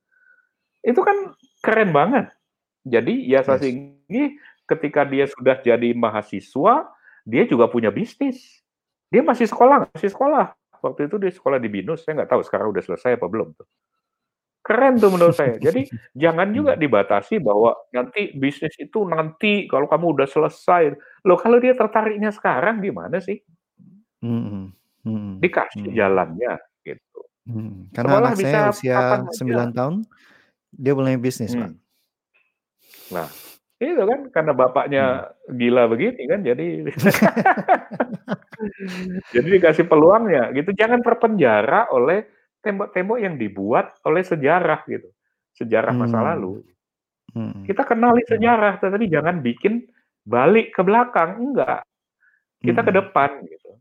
[0.82, 2.34] itu kan keren banget.
[2.82, 3.62] Jadi ya yes.
[3.62, 6.90] ini ketika dia sudah jadi mahasiswa,
[7.22, 8.66] dia juga punya bisnis.
[9.14, 10.58] Dia masih sekolah, masih sekolah.
[10.82, 13.68] Waktu itu dia sekolah di Binus, saya nggak tahu sekarang udah selesai apa belum tuh.
[14.68, 15.56] Keren tuh menurut saya.
[15.64, 16.82] Jadi jangan juga hmm.
[16.84, 20.92] dibatasi bahwa nanti bisnis itu nanti kalau kamu udah selesai.
[21.24, 23.40] Loh kalau dia tertariknya sekarang gimana sih?
[24.20, 24.76] Hmm.
[25.08, 25.40] Hmm.
[25.40, 25.96] Dikasih hmm.
[25.96, 26.54] jalannya
[26.84, 27.20] gitu.
[27.48, 27.88] Hmm.
[27.96, 29.00] Karena Sekolah anak saya usia
[29.32, 29.96] 9 tahun,
[30.76, 31.64] dia mulai bisnis, hmm.
[31.64, 31.72] Pak.
[33.08, 33.28] Nah,
[33.80, 35.04] itu kan karena bapaknya
[35.48, 35.56] hmm.
[35.56, 36.68] gila begini kan jadi
[39.38, 40.76] jadi dikasih peluangnya gitu.
[40.76, 42.28] Jangan terpenjara oleh
[42.68, 45.08] tembok-tembok yang dibuat oleh sejarah gitu,
[45.56, 46.02] sejarah hmm.
[46.04, 46.60] masa lalu.
[47.32, 47.64] Hmm.
[47.64, 48.32] Kita kenali hmm.
[48.36, 49.88] sejarah, tetapi jangan bikin
[50.28, 51.88] balik ke belakang, enggak.
[52.60, 52.88] Kita hmm.
[52.88, 53.72] ke depan gitu.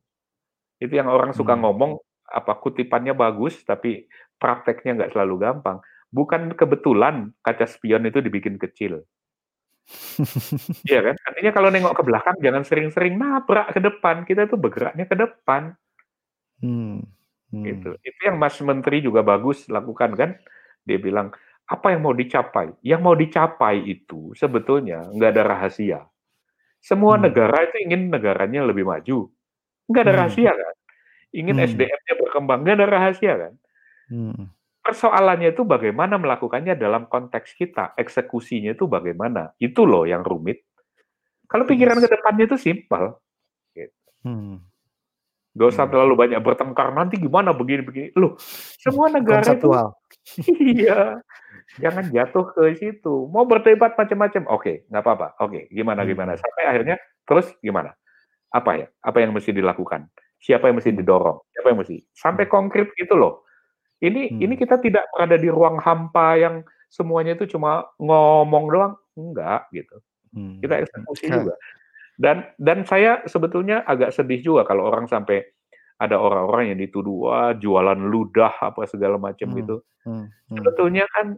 [0.78, 1.62] Itu yang orang suka hmm.
[1.66, 1.92] ngomong
[2.26, 5.82] apa kutipannya bagus tapi prakteknya nggak selalu gampang.
[6.12, 9.02] Bukan kebetulan kaca spion itu dibikin kecil.
[10.90, 11.14] Iya kan?
[11.30, 14.26] Artinya kalau nengok ke belakang jangan sering-sering nabrak ke depan.
[14.26, 15.78] Kita tuh bergeraknya ke depan.
[16.58, 17.06] Hmm.
[17.52, 17.62] Hmm.
[17.62, 17.90] Gitu.
[18.02, 20.30] Itu yang Mas Menteri juga bagus lakukan kan.
[20.86, 21.34] Dia bilang,
[21.66, 22.74] apa yang mau dicapai?
[22.82, 26.00] Yang mau dicapai itu sebetulnya nggak ada rahasia.
[26.78, 27.22] Semua hmm.
[27.26, 29.26] negara itu ingin negaranya lebih maju.
[29.90, 30.20] Nggak ada hmm.
[30.22, 30.74] rahasia kan?
[31.34, 31.66] Ingin hmm.
[31.74, 33.54] SDM-nya berkembang, nggak ada rahasia kan?
[34.06, 34.42] Hmm.
[34.86, 39.50] Persoalannya itu bagaimana melakukannya dalam konteks kita, eksekusinya itu bagaimana.
[39.58, 40.62] Itu loh yang rumit.
[41.50, 42.06] Kalau pikiran yes.
[42.06, 43.18] ke depannya itu simpel.
[43.74, 43.98] Gitu.
[44.22, 44.62] Hmm.
[45.56, 45.92] Gak usah hmm.
[45.96, 48.12] terlalu banyak bertengkar nanti gimana begini-begini.
[48.20, 48.36] Loh,
[48.76, 49.72] semua negara itu
[50.76, 51.16] iya.
[51.80, 53.26] Jangan jatuh ke situ.
[53.32, 55.26] Mau berdebat macam-macam, oke, okay, nggak apa-apa.
[55.42, 56.10] Oke, okay, gimana hmm.
[56.12, 56.32] gimana.
[56.36, 57.96] Sampai akhirnya terus gimana?
[58.52, 58.86] Apa ya?
[59.02, 60.06] Apa yang mesti dilakukan?
[60.38, 61.40] Siapa yang mesti didorong?
[61.56, 61.96] Siapa yang mesti?
[62.12, 62.52] Sampai hmm.
[62.52, 63.48] konkret gitu loh.
[63.98, 64.44] Ini hmm.
[64.44, 66.60] ini kita tidak berada di ruang hampa yang
[66.92, 69.96] semuanya itu cuma ngomong doang, enggak gitu.
[70.36, 70.60] Hmm.
[70.60, 71.34] Kita eksekusi hmm.
[71.34, 71.54] juga.
[72.16, 75.44] Dan dan saya sebetulnya agak sedih juga kalau orang sampai
[75.96, 79.76] ada orang-orang yang dituduh wah jualan ludah apa segala macam hmm, gitu.
[80.04, 80.56] Hmm, hmm.
[80.60, 81.36] Sebetulnya kan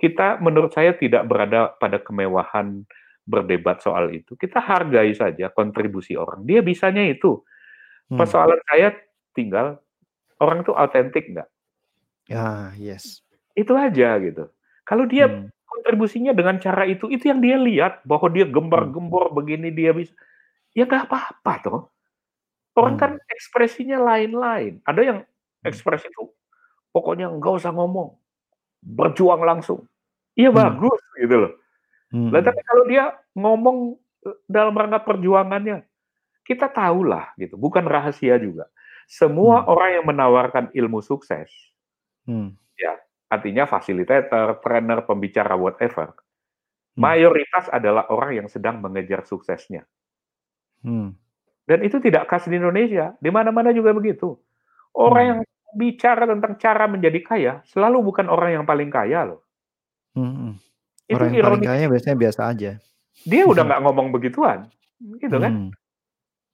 [0.00, 2.82] kita menurut saya tidak berada pada kemewahan
[3.28, 4.34] berdebat soal itu.
[4.34, 6.42] Kita hargai saja kontribusi orang.
[6.42, 7.38] Dia bisanya itu.
[8.10, 8.18] Hmm.
[8.18, 8.96] Persoalan saya
[9.36, 9.78] tinggal
[10.42, 11.48] orang itu autentik nggak?
[12.26, 13.22] Ya, yes.
[13.54, 14.50] Itu aja gitu.
[14.82, 15.46] Kalau dia Hmm.
[15.80, 20.12] Kontribusinya dengan cara itu, itu yang dia lihat bahwa dia gembar-gembor begini dia bisa,
[20.76, 21.80] ya nggak apa-apa toh.
[22.76, 23.02] Orang Hmm.
[23.02, 24.84] kan ekspresinya lain-lain.
[24.84, 25.66] Ada yang Hmm.
[25.66, 26.28] ekspresi itu
[26.92, 28.14] pokoknya nggak usah ngomong,
[28.84, 29.84] berjuang langsung.
[30.36, 30.60] Iya Hmm.
[30.60, 31.52] bagus gitu loh.
[32.12, 32.30] Hmm.
[32.34, 33.04] Lah tapi kalau dia
[33.36, 33.78] ngomong
[34.20, 35.80] eh, dalam rangka perjuangannya,
[36.44, 38.68] kita tahulah gitu, bukan rahasia juga.
[39.08, 39.72] Semua Hmm.
[39.72, 41.48] orang yang menawarkan ilmu sukses,
[42.28, 42.52] Hmm.
[42.76, 42.94] ya
[43.30, 46.10] artinya fasilitator, trainer, pembicara, whatever,
[46.98, 47.06] Hmm.
[47.06, 49.86] mayoritas adalah orang yang sedang mengejar suksesnya.
[50.82, 51.14] Hmm.
[51.64, 54.34] Dan itu tidak khas di Indonesia, di mana-mana juga begitu.
[54.90, 55.30] Orang Hmm.
[55.30, 55.40] yang
[55.70, 59.46] bicara tentang cara menjadi kaya selalu bukan orang yang paling kaya loh.
[60.18, 60.58] Hmm.
[61.06, 62.70] Itu Orang yang paling kaya biasanya biasa aja.
[63.22, 64.66] Dia udah nggak ngomong begituan,
[65.22, 65.52] gitu kan?
[65.54, 65.70] Hmm.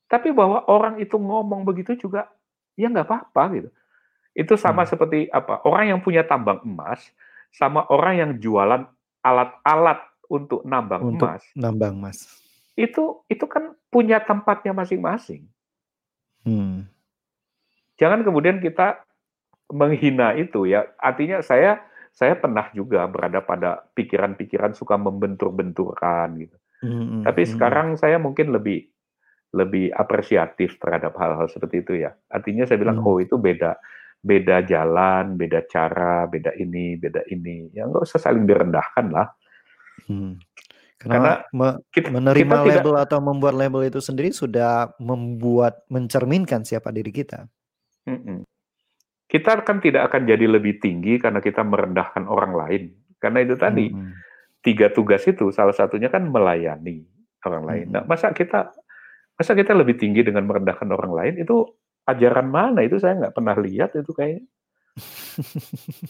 [0.06, 2.28] Tapi bahwa orang itu ngomong begitu juga,
[2.76, 3.68] ya nggak apa-apa gitu.
[4.36, 4.90] Itu sama Hmm.
[4.92, 5.64] seperti apa?
[5.64, 7.00] Orang yang punya tambang emas
[7.48, 8.84] sama orang yang jualan
[9.24, 9.98] alat-alat
[10.28, 12.18] untuk nambang Untuk emas, nambang mas.
[12.76, 15.48] itu itu kan punya tempatnya masing-masing.
[16.44, 16.84] Hmm.
[17.96, 19.00] Jangan kemudian kita
[19.72, 20.84] menghina itu ya.
[21.00, 21.80] Artinya saya
[22.12, 26.56] saya pernah juga berada pada pikiran-pikiran suka membentur-benturkan gitu.
[26.84, 27.24] Hmm.
[27.24, 27.50] Tapi Hmm.
[27.56, 28.84] sekarang saya mungkin lebih
[29.56, 32.12] lebih apresiatif terhadap hal-hal seperti itu ya.
[32.28, 33.08] Artinya saya bilang, Hmm.
[33.08, 33.78] oh itu beda
[34.26, 37.70] beda jalan, beda cara, beda ini, beda ini.
[37.70, 39.30] Ya nggak usah saling direndahkan lah.
[40.10, 40.42] Hmm.
[40.96, 45.84] Karena Karena me- kita, menerima kita tidak label atau membuat label itu sendiri sudah membuat
[45.92, 47.46] mencerminkan siapa diri kita.
[49.26, 52.82] Kita kan tidak akan jadi lebih tinggi karena kita merendahkan orang lain.
[53.18, 54.14] Karena itu tadi Hmm.
[54.62, 57.04] tiga tugas itu salah satunya kan melayani
[57.44, 57.86] orang lain.
[57.92, 58.10] Nah, Hmm.
[58.10, 58.70] masa kita
[59.36, 61.66] masa kita lebih tinggi dengan merendahkan orang lain itu
[62.06, 64.46] ajaran mana itu saya nggak pernah lihat itu kayaknya.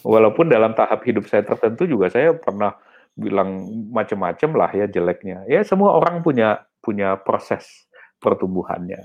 [0.06, 2.76] Walaupun dalam tahap hidup saya tertentu juga saya pernah
[3.16, 5.48] bilang macam-macam lah ya jeleknya.
[5.48, 7.88] Ya semua orang punya punya proses
[8.22, 9.00] pertumbuhannya.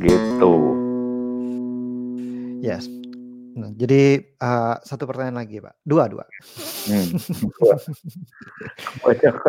[0.00, 0.54] Gitu.
[2.64, 2.90] Yes.
[3.56, 5.80] Nah, jadi uh, satu pertanyaan lagi, Pak.
[5.80, 6.28] Dua, dua.
[6.84, 7.16] Hmm.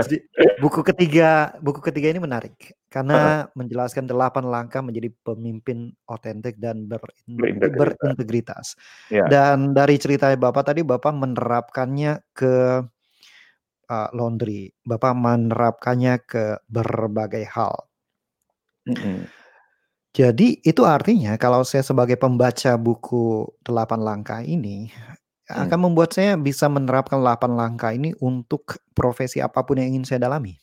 [0.08, 0.18] Jadi
[0.64, 2.56] buku ketiga, buku ketiga ini menarik
[2.88, 8.00] karena menjelaskan delapan langkah menjadi pemimpin otentik dan berin- Berintegritas.
[8.00, 8.66] berintegritas.
[9.12, 9.28] Ya.
[9.28, 12.88] Dan dari cerita Bapak tadi, Bapak menerapkannya ke
[13.92, 17.76] uh, laundry, Bapak menerapkannya ke berbagai hal.
[18.88, 19.28] Mm-mm.
[20.18, 24.90] Jadi itu artinya kalau saya sebagai pembaca buku delapan langkah ini
[25.48, 25.70] Hmm.
[25.70, 30.26] akan membuat saya bisa menerapkan 8 langkah ini untuk profesi apa pun yang ingin saya
[30.28, 30.58] dalami.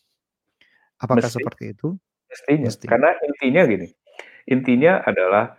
[1.01, 1.39] Apakah Mesti.
[1.41, 1.89] seperti itu?
[2.29, 2.69] Mestinya.
[2.69, 2.85] Mesti.
[2.91, 3.89] Karena intinya gini.
[4.45, 5.57] Intinya adalah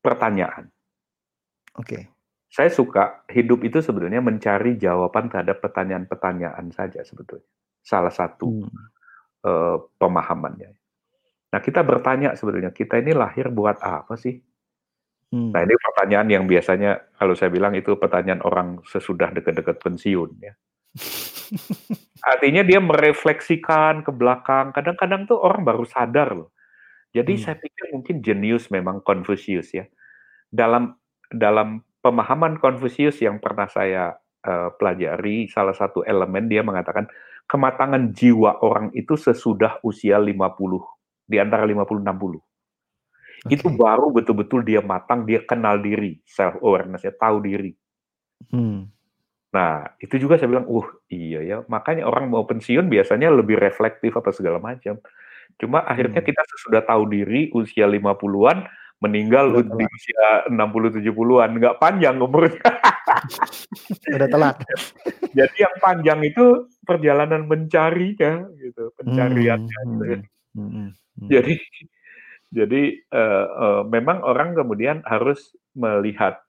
[0.00, 0.72] pertanyaan.
[1.78, 2.10] Oke.
[2.50, 7.46] Saya suka hidup itu sebenarnya mencari jawaban terhadap pertanyaan-pertanyaan saja sebetulnya.
[7.84, 8.88] Salah satu Hmm.
[9.46, 10.79] eh, pemahamannya.
[11.50, 14.38] Nah, kita bertanya sebetulnya, kita ini lahir buat apa sih?
[15.30, 15.50] Hmm.
[15.54, 20.54] Nah, ini pertanyaan yang biasanya kalau saya bilang itu pertanyaan orang sesudah dekat-dekat pensiun ya.
[22.34, 24.74] Artinya dia merefleksikan ke belakang.
[24.74, 26.50] Kadang-kadang tuh orang baru sadar loh.
[27.10, 27.42] Jadi Hmm.
[27.42, 29.86] saya pikir mungkin jenius memang Confucius ya.
[30.50, 30.94] Dalam
[31.30, 37.06] dalam pemahaman Confucius yang pernah saya eh, pelajari, salah satu elemen dia mengatakan
[37.46, 40.99] kematangan jiwa orang itu sesudah usia 50
[41.30, 42.42] di antara 50 60.
[43.46, 43.78] Itu Oke.
[43.78, 47.72] baru betul-betul dia matang, dia kenal diri, self awareness ya, tahu diri.
[48.50, 48.90] Hmm.
[49.50, 54.12] Nah, itu juga saya bilang, uh iya ya, makanya orang mau pensiun biasanya lebih reflektif
[54.12, 54.98] apa segala macam.
[55.56, 56.28] Cuma akhirnya Hmm.
[56.28, 58.68] kita sesudah tahu diri usia 50-an
[59.00, 59.96] meninggal Udah di telat.
[59.96, 62.60] usia 60 70-an, nggak panjang umurnya.
[64.14, 64.56] Udah telat.
[65.38, 66.44] Jadi yang panjang itu
[66.84, 68.96] perjalanan mencarinya gitu, Hmm.
[69.00, 70.18] pencariannya gitu ya.
[70.54, 70.92] Hmm.
[71.20, 71.28] Hmm.
[71.28, 71.30] Hmm.
[71.30, 71.54] Jadi
[72.58, 76.40] jadi eh, eh, memang orang kemudian harus melihat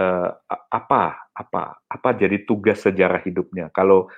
[0.00, 3.68] a- apa apa apa jadi tugas sejarah hidupnya.
[3.72, 4.08] Kalau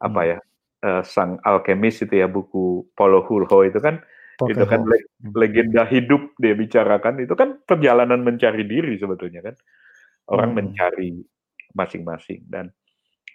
[0.00, 0.30] apa Hmm.
[0.32, 0.38] ya
[0.80, 4.00] eh, sang alkemis itu ya buku Paulo Coelho itu kan
[4.48, 4.88] itu kan Pokeho.
[4.88, 9.54] le- legenda hidup dia bicarakan itu kan perjalanan mencari diri sebetulnya kan
[10.32, 10.58] orang Hmm.
[10.64, 11.20] mencari
[11.76, 12.72] masing-masing dan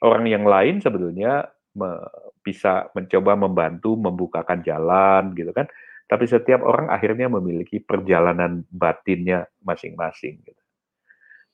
[0.02, 1.46] orang yang lain sebetulnya
[1.78, 2.02] me-
[2.42, 5.70] bisa mencoba membantu membukakan jalan gitu kan
[6.06, 10.64] tapi setiap orang akhirnya memiliki perjalanan batinnya masing-masing gitu.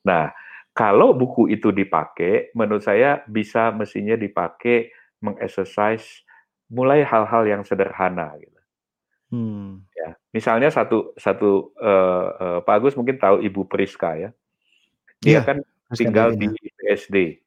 [0.03, 0.31] Nah,
[0.75, 4.91] kalau buku itu dipakai menurut saya bisa mestinya dipakai
[5.23, 6.23] mengexercise
[6.71, 8.59] mulai hal-hal yang sederhana gitu.
[9.31, 9.87] Hmm.
[9.95, 14.29] Ya, misalnya satu satu uh, uh, Pak Agus mungkin tahu Ibu Priska ya.
[15.23, 15.57] Dia Iya, kan
[15.95, 16.51] tinggal di.
[16.81, 17.39] PSD.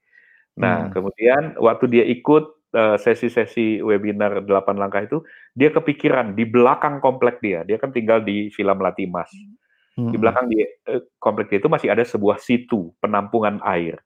[0.56, 0.92] Nah, Hmm.
[0.94, 5.22] kemudian waktu dia ikut sesi-sesi webinar 8 langkah itu,
[5.54, 7.62] dia kepikiran di belakang komplek dia.
[7.62, 9.30] Dia kan tinggal di Villa Melati Mas.
[9.30, 9.54] Di
[9.94, 10.10] Hmm.
[10.18, 14.02] belakang di eh, komplek dia itu masih ada sebuah situ penampungan air.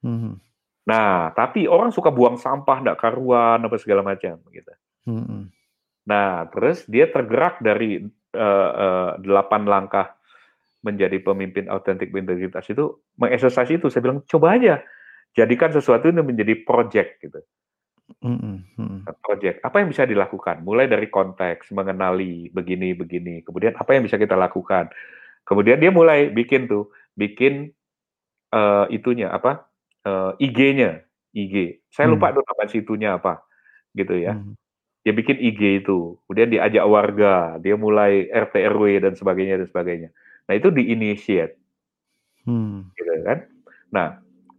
[0.00, 0.40] Hmm.
[0.88, 4.72] Nah, tapi orang suka buang sampah, ndak karuan, apa segala macam gitu.
[5.04, 5.52] Hmm.
[6.08, 8.00] Nah, terus dia tergerak dari
[8.32, 10.16] eh, eh, delapan langkah
[10.80, 13.92] menjadi pemimpin autentik berintegritas itu mengeksersis itu.
[13.92, 14.80] Saya bilang coba aja
[15.36, 17.44] jadikan sesuatu ini menjadi project gitu.
[18.18, 18.66] Hmm.
[18.74, 19.06] Hmm.
[19.22, 20.66] Project apa yang bisa dilakukan?
[20.66, 23.46] Mulai dari konteks, mengenali begini begini.
[23.46, 24.90] Kemudian apa yang bisa kita lakukan?
[25.46, 27.70] Kemudian dia mulai bikin tuh, bikin
[28.50, 29.70] eh, itunya apa?
[30.02, 31.78] eh, IG-nya, IG.
[31.92, 32.16] Saya Hmm.
[32.18, 33.44] lupa tuh nama situnya apa,
[33.94, 34.34] gitu ya.
[34.34, 34.56] Hmm.
[35.00, 40.08] dia bikin IG itu, kemudian diajak warga, dia mulai RT RW dan sebagainya dan sebagainya.
[40.44, 41.56] Nah itu diinisiat,
[42.44, 42.92] Hmm.
[42.92, 43.38] gitu kan?
[43.92, 44.08] Nah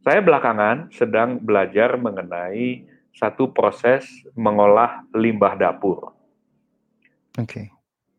[0.02, 6.12] saya belakangan sedang belajar mengenai satu proses mengolah limbah dapur.
[7.38, 7.72] Oke.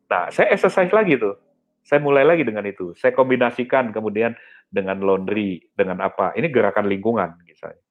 [0.08, 1.36] Nah saya exercise lagi tuh,
[1.82, 2.94] saya mulai lagi dengan itu.
[2.94, 4.36] Saya kombinasikan kemudian
[4.72, 6.32] dengan laundry, dengan apa?
[6.32, 7.82] Ini gerakan lingkungan misalnya.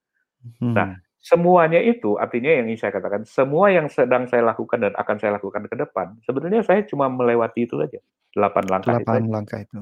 [0.57, 0.73] Hmm.
[0.73, 0.87] Nah,
[1.21, 5.37] semuanya itu artinya yang ingin saya katakan, semua yang sedang saya lakukan dan akan saya
[5.37, 8.01] lakukan ke depan, sebenarnya saya cuma melewati itu aja,
[8.33, 9.29] 8 langkah itu Delapan aja.
[9.29, 9.79] langkah itu.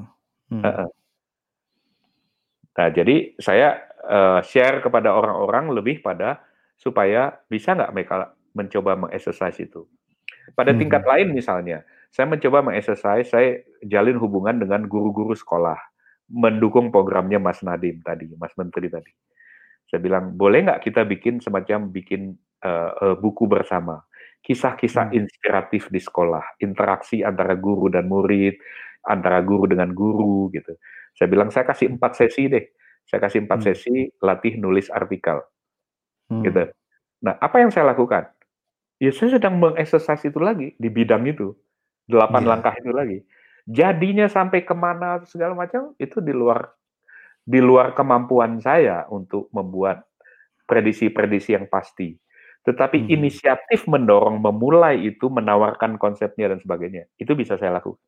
[0.52, 0.62] Hmm.
[2.70, 6.44] Nah, jadi saya eh, share kepada orang-orang lebih pada
[6.80, 8.16] supaya bisa nggak mereka
[8.56, 9.84] mencoba mengexercise itu.
[10.56, 10.80] Pada Mhm.
[10.80, 15.78] tingkat lain misalnya, saya mencoba mengexercise, saya jalin hubungan dengan guru-guru sekolah,
[16.32, 19.12] mendukung programnya Mas Nadim tadi, Mas Menteri tadi.
[19.90, 24.04] Saya bilang, boleh nggak kita bikin semacam bikin eh, eh, buku bersama,
[24.44, 25.16] kisah-kisah Hmm.
[25.16, 28.52] inspiratif di sekolah, interaksi antara guru dan murid,
[29.08, 30.76] antara guru dengan guru gitu.
[31.16, 32.64] Saya bilang, saya kasih empat sesi deh,
[33.08, 33.66] saya kasih empat Hmm.
[33.72, 35.40] sesi latih nulis artikel
[36.30, 36.46] Hmm.
[36.46, 36.70] gitu.
[37.26, 38.30] Nah, apa yang saya lakukan?
[39.02, 41.52] Ya saya sedang mengeksersis itu lagi di bidang itu,
[42.08, 42.50] delapan Iya.
[42.54, 43.18] langkah itu lagi.
[43.68, 46.70] Jadinya sampai ke mana segala macam itu di luar
[47.46, 50.06] di luar kemampuan saya untuk membuat
[50.70, 52.14] prediksi-prediksi yang pasti.
[52.66, 53.10] Tetapi Mhm.
[53.10, 57.98] inisiatif mendorong memulai itu, menawarkan konsepnya dan sebagainya, itu bisa saya lakukan.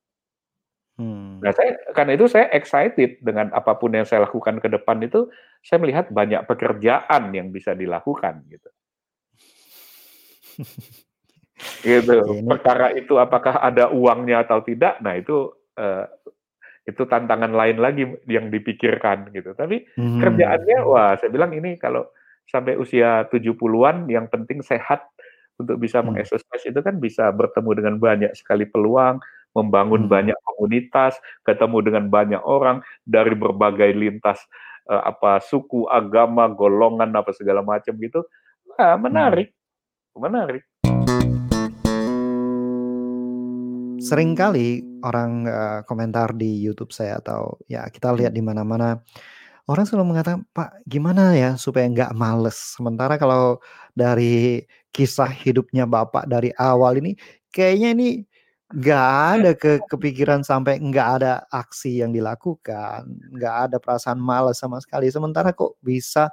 [1.00, 1.40] Hmm.
[1.40, 5.26] Nah, saya karena itu saya excited dengan apa pun yang saya lakukan ke depan itu,
[5.64, 8.68] saya melihat banyak pekerjaan yang bisa dilakukan gitu.
[11.82, 12.10] Gitu.
[12.10, 16.04] Ya, ini Perkara itu apakah ada uangnya atau tidak, nah itu eh,
[16.90, 19.54] itu tantangan lain lagi yang dipikirkan gitu.
[19.54, 20.18] Tapi Hmm.
[20.18, 22.06] kerjaannya wah saya bilang ini kalau
[22.50, 25.06] sampai usia 70-an yang penting sehat
[25.58, 26.10] untuk bisa Hmm.
[26.14, 30.12] mengeksersis itu kan bisa bertemu dengan banyak sekali peluang, membangun Hmm.
[30.12, 34.40] banyak komunitas, ketemu dengan banyak orang dari berbagai lintas
[34.90, 38.26] eh, apa suku, agama, golongan apa segala macam gitu.
[38.74, 39.06] Wah, Hmm.
[39.06, 39.48] menarik.
[40.18, 40.62] Menarik.
[44.02, 48.98] Seringkali orang eh, komentar di YouTube saya atau ya kita lihat di mana-mana
[49.70, 53.62] orang selalu mengatakan, "Pak, gimana ya supaya nggak males?" Sementara kalau
[53.94, 57.14] dari kisah hidupnya Bapak dari awal ini
[57.54, 58.08] kayaknya ini
[58.72, 63.04] nggak ada ke kepikiran sampai nggak ada aksi yang dilakukan,
[63.36, 65.08] nggak ada perasaan malas sama sekali.
[65.12, 66.32] Sementara kok bisa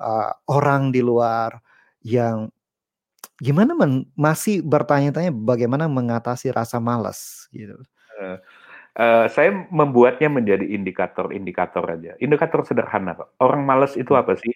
[0.00, 1.58] eh, orang di luar
[2.06, 2.48] yang
[3.40, 7.76] gimana men masih bertanya-tanya bagaimana mengatasi rasa malas gitu.
[8.20, 8.36] Eh,
[9.00, 12.12] eh, saya membuatnya menjadi indikator-indikator aja.
[12.20, 13.32] Indikator sederhana kok.
[13.40, 14.22] Orang malas itu Hmm.
[14.24, 14.52] apa sih?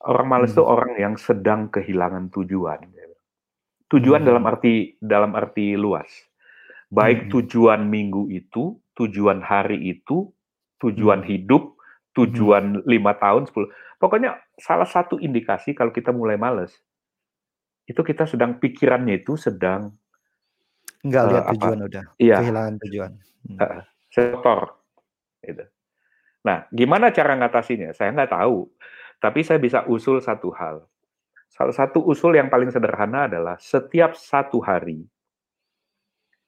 [0.00, 0.72] Orang malas itu Hmm.
[0.74, 2.80] orang yang sedang kehilangan tujuan.
[3.90, 4.50] Tujuan dalam Hmm.
[4.54, 6.06] arti dalam arti luas.
[6.94, 7.30] Baik Hmm.
[7.38, 10.30] tujuan minggu itu, tujuan hari itu,
[10.78, 11.30] tujuan Hmm.
[11.30, 11.78] hidup, Hmm.
[12.18, 13.70] tujuan lima tahun, 10.
[13.98, 16.74] Pokoknya salah satu indikasi kalau kita mulai malas,
[17.86, 19.94] itu kita sedang pikirannya itu sedang
[21.06, 21.52] Nggak eh, lihat apa?
[21.56, 22.36] tujuan udah, Iya.
[22.42, 23.12] kehilangan tujuan.
[23.48, 23.58] Hmm.
[23.62, 24.60] Heeh, setor,
[25.46, 25.64] gitu.
[26.44, 27.94] Nah, gimana cara ngatasinya?
[27.94, 28.68] Saya nggak tahu,
[29.22, 30.89] tapi saya bisa usul satu hal.
[31.50, 35.02] Salah satu usul yang paling sederhana adalah setiap satu hari,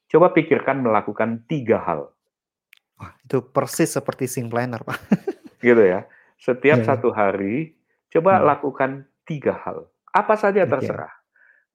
[0.06, 2.14] coba pikirkan melakukan tiga hal,
[2.96, 4.94] Wah, itu persis seperti Sing Planner, Pak.
[5.66, 6.06] gitu ya.
[6.38, 6.86] Setiap Iya.
[6.94, 7.74] satu hari,
[8.14, 8.46] coba Hmm.
[8.46, 8.90] lakukan
[9.26, 9.90] tiga hal.
[10.14, 11.10] Apa saja terserah.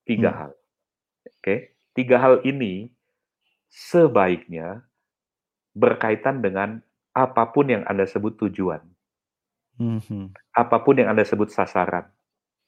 [0.07, 0.39] Tiga Hmm.
[0.39, 0.51] hal.
[1.39, 2.87] Oke, tiga hal ini
[3.67, 4.87] sebaiknya
[5.75, 6.79] berkaitan dengan
[7.11, 8.79] apa pun yang Anda sebut tujuan,
[9.75, 10.31] Mhm.
[10.55, 12.07] apa pun yang Anda sebut sasaran.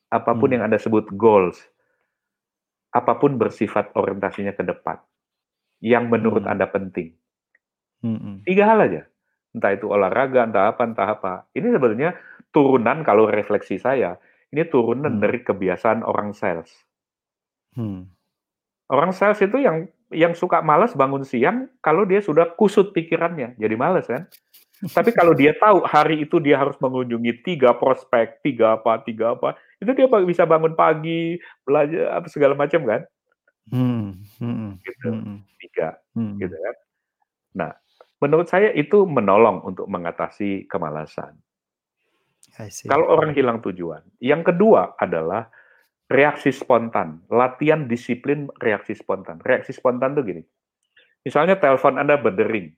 [0.10, 0.56] Apa pun Hmm.
[0.60, 1.62] yang Anda sebut goals,
[2.90, 4.98] apa pun bersifat orientasinya ke depan,
[5.82, 6.54] yang menurut Hmm.
[6.58, 7.14] Anda penting.
[8.02, 8.44] Mhm.
[8.48, 9.02] Tiga hal aja.
[9.54, 11.34] Entah itu olahraga, entah apa, entah apa.
[11.54, 12.18] Ini sebenarnya
[12.50, 14.18] turunan kalau refleksi saya,
[14.50, 15.22] ini turunan Hmm.
[15.22, 16.70] dari kebiasaan orang sales.
[17.78, 18.10] Hmm.
[18.90, 23.76] Orang sales itu yang yang suka malas bangun siang kalau dia sudah kusut pikirannya, jadi
[23.78, 24.26] malas kan.
[24.80, 29.60] Tapi kalau dia tahu hari itu dia harus mengunjungi tiga prospek, tiga apa, tiga apa,
[29.84, 31.36] itu dia bisa bangun pagi,
[31.68, 33.02] belajar apa segala macam kan,
[33.68, 34.24] Hmm.
[34.40, 34.80] Mhm.
[34.80, 35.10] gitu.
[35.12, 35.36] Mhm.
[35.60, 36.36] Tiga, Mhm.
[36.40, 36.76] gitu kan.
[37.60, 37.72] Nah,
[38.24, 41.36] menurut saya itu menolong untuk mengatasi kemalasan.
[42.56, 42.88] I see.
[42.88, 44.04] Kalau orang hilang tujuan.
[44.24, 45.52] Yang kedua adalah
[46.08, 49.44] reaksi spontan, latihan disiplin reaksi spontan.
[49.44, 50.44] Reaksi spontan tuh gini.
[51.28, 52.72] Misalnya telepon Anda berdering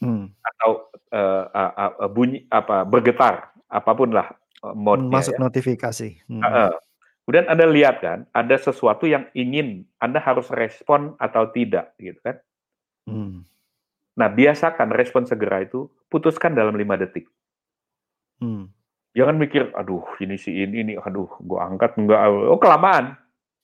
[0.00, 0.32] Hmm.
[0.40, 4.32] atau eh, eh, eh, bunyi apa bergetar, apa pun lah
[4.64, 5.40] eh, mode-nya Masuk ya.
[5.44, 6.08] notifikasi.
[6.24, 6.40] Mhm.
[6.40, 6.70] Heeh.
[7.20, 12.40] Kemudian Anda lihat kan, ada sesuatu yang ingin Anda harus respon atau tidak, gitu kan.
[13.06, 13.46] Hmm.
[14.18, 17.30] Nah, biasakan respon segera itu putuskan dalam lima detik.
[18.42, 18.72] Hmm.
[19.14, 23.14] Jangan mikir, aduh ini si ini, ini, aduh gua angkat enggak, oh kelamaan.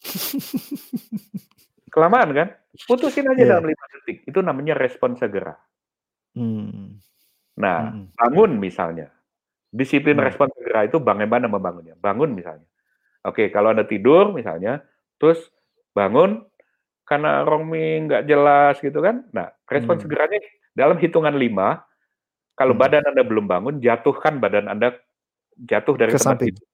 [1.90, 2.48] Kelamaan kan?
[2.84, 3.50] Putusin aja Iya.
[3.56, 4.22] dalam lima detik.
[4.28, 5.56] Itu namanya respon segera.
[6.36, 7.00] Hmm.
[7.56, 8.12] Nah, Mhm.
[8.12, 9.08] bangun misalnya.
[9.72, 10.28] Disiplin Hmm.
[10.28, 11.96] respon segera itu bagaimana membangunnya?
[11.96, 12.68] Bangun misalnya.
[13.24, 14.84] Oke, kalau Anda tidur misalnya,
[15.18, 15.50] terus
[15.96, 16.44] bangun
[17.08, 19.24] karena Romi nggak jelas gitu kan.
[19.32, 20.04] Nah, respon Hmm.
[20.06, 20.38] segeranya
[20.76, 21.80] dalam hitungan lima,
[22.56, 22.82] kalau Hmm.
[22.84, 24.94] badan Anda belum bangun, jatuhkan badan Anda
[25.56, 26.54] jatuh dari Ke tempat samping.
[26.54, 26.66] tidur.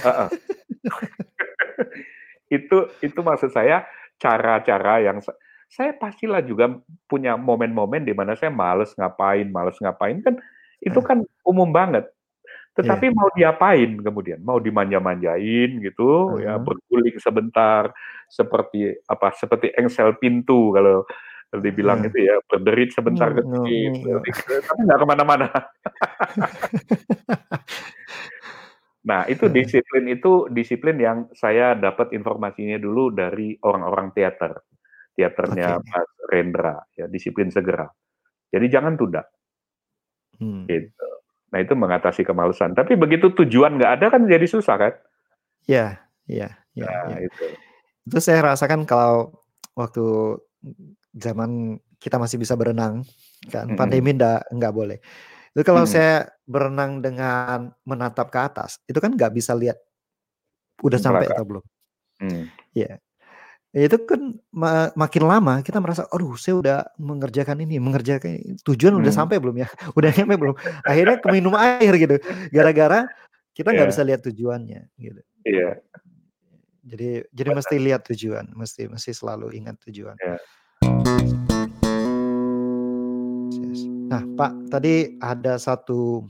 [0.00, 0.28] Heeh.
[2.56, 3.86] itu itu maksud saya
[4.20, 5.20] cara-cara yang
[5.70, 6.66] saya pastilah juga
[7.06, 10.34] punya momen-momen di mana saya males ngapain, males ngapain kan
[10.82, 11.04] itu Eh.
[11.06, 12.10] kan umum banget.
[12.10, 12.82] Iya.
[12.82, 14.40] Tetapi mau diapain kemudian?
[14.42, 16.64] Mau dimanja-manjain gitu, ya Heeh.
[16.64, 17.92] berguling sebentar
[18.26, 19.30] seperti apa?
[19.32, 21.04] Seperti engsel pintu kalau
[21.52, 22.08] dibilang Eh.
[22.08, 24.22] itu ya berderit sebentar Hmm, ke no, sini, no.
[24.22, 25.46] berderit ke- tapi nggak ke mana-mana.
[29.00, 34.60] Nah, itu disiplin itu disiplin yang saya dapat informasinya dulu dari orang-orang teater.
[35.18, 35.90] Teaternya Oke.
[35.90, 37.90] Mas Rendra, ya disiplin segera.
[38.50, 39.22] Jadi jangan tunda,
[40.40, 40.64] Hmm.
[40.66, 41.08] gitu.
[41.50, 42.72] Nah, itu mengatasi kemalasan.
[42.72, 44.94] Tapi begitu tujuan nggak ada kan jadi susah kan?
[45.66, 47.26] Ya, ya, ya, Nah, ya.
[47.26, 47.44] itu.
[48.06, 49.34] Itu saya rasakan kalau
[49.74, 50.38] waktu
[51.12, 53.04] zaman kita masih bisa berenang,
[53.50, 53.76] kan Mm-mm.
[53.76, 54.98] pandemi ndak nggak boleh.
[55.52, 55.92] Itu kalau Mm-mm.
[55.92, 59.76] saya berenang dengan menatap ke atas, itu kan nggak bisa lihat
[60.80, 61.36] udah sampai Belakang.
[61.36, 61.64] atau belum.
[62.20, 62.44] Hmm.
[62.72, 62.96] Ya,
[63.70, 68.58] itu kan ma- makin lama kita merasa, aduh, saya udah mengerjakan ini, mengerjakan ini.
[68.66, 69.20] tujuan udah Hmm.
[69.22, 69.68] sampai belum ya,
[69.98, 70.56] udah nyampe belum.
[70.82, 72.18] Akhirnya keminum air gitu,
[72.50, 73.06] gara-gara
[73.54, 73.92] kita nggak Iya.
[73.94, 75.20] bisa lihat tujuannya, gitu.
[75.46, 75.78] Iya.
[76.82, 80.18] Jadi, jadi mesti lihat tujuan, mesti mesti selalu ingat tujuan.
[80.18, 80.36] Iya.
[83.54, 83.80] Yes.
[84.10, 86.26] Nah, Pak, tadi ada satu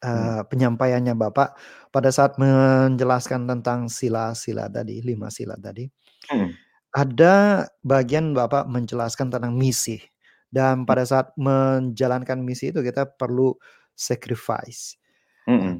[0.00, 1.60] eh, penyampaiannya Bapak
[1.92, 5.84] pada saat menjelaskan tentang sila-sila tadi, lima sila tadi.
[6.28, 6.52] Hmm.
[6.90, 10.02] Ada bagian Bapak menjelaskan tentang misi.
[10.50, 13.54] Dan pada saat menjalankan misi itu kita perlu
[13.94, 14.98] sacrifice.
[15.46, 15.76] Nah, Mm-mm.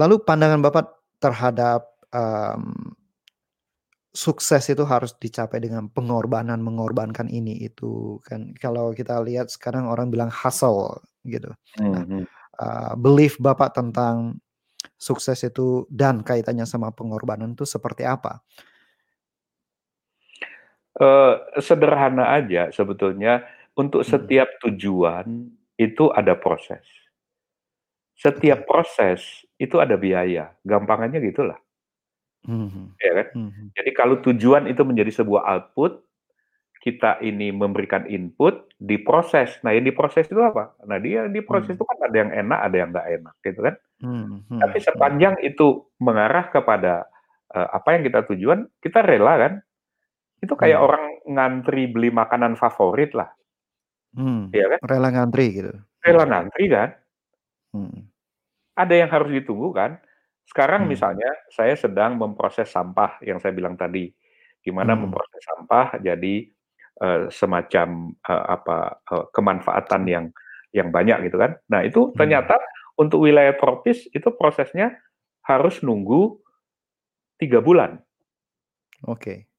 [0.00, 0.86] lalu pandangan Bapak
[1.20, 1.84] terhadap
[2.16, 2.96] em,
[4.10, 8.50] sukses itu harus dicapai dengan pengorbanan, mengorbankan ini itu kan.
[8.58, 10.98] Kalau kita lihat sekarang orang bilang hustle
[11.28, 11.52] gitu.
[11.92, 12.24] Nah, Mhm.
[12.60, 14.40] eh, belief Bapak tentang
[14.98, 18.42] sukses itu dan kaitannya sama pengorbanan itu seperti apa?
[20.98, 23.46] Eh, sederhana aja sebetulnya
[23.78, 24.10] untuk Mhm.
[24.10, 26.82] setiap tujuan itu ada proses.
[28.18, 31.58] Setiap proses itu ada biaya, gampangannya gitulah,
[32.48, 32.96] Mhm.
[33.02, 33.28] ya kan?
[33.36, 33.64] Mhm.
[33.76, 36.02] Jadi kalau tujuan itu menjadi sebuah output,
[36.84, 39.58] kita ini memberikan input, diproses.
[39.66, 40.74] Nah, yang diproses itu apa?
[40.88, 41.76] Nah, dia diproses Mhm.
[41.78, 43.74] itu kan ada yang enak, ada yang nggak enak, gitu kan?
[44.00, 44.36] Mhm.
[44.60, 44.86] Tapi Mhm.
[44.88, 45.66] sepanjang itu
[46.02, 46.94] mengarah kepada
[47.54, 49.54] eh, apa yang kita tujuan, kita rela kan?
[50.40, 50.86] Itu kayak Mhm.
[50.88, 53.28] orang ngantri beli makanan favorit lah,
[54.16, 54.80] Hmm, ya kan?
[54.88, 55.72] rela ngantri gitu.
[56.00, 56.88] Rela ngantri kan?
[57.76, 58.00] Mhm.
[58.74, 60.00] Ada yang harus ditunggu kan?
[60.48, 60.96] Sekarang Hmm.
[60.96, 64.08] misalnya saya sedang memproses sampah yang saya bilang tadi.
[64.64, 65.06] Gimana Hmm.
[65.08, 66.48] memproses sampah jadi
[67.00, 70.24] eh, semacam eh, apa eh, kemanfaatan yang
[70.76, 71.56] yang banyak gitu kan.
[71.72, 72.16] Nah, itu Hmm.
[72.16, 72.56] ternyata
[73.00, 74.96] untuk wilayah tropis itu prosesnya
[75.48, 76.36] harus nunggu
[77.40, 78.00] tiga bulan.
[79.08, 79.49] Oke.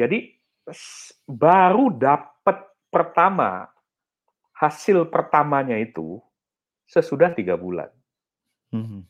[0.00, 0.32] Jadi
[1.28, 2.56] baru dapat
[2.88, 3.68] pertama
[4.56, 6.20] hasil pertamanya itu
[6.88, 7.88] sesudah tiga bulan.
[8.72, 9.06] Mhm.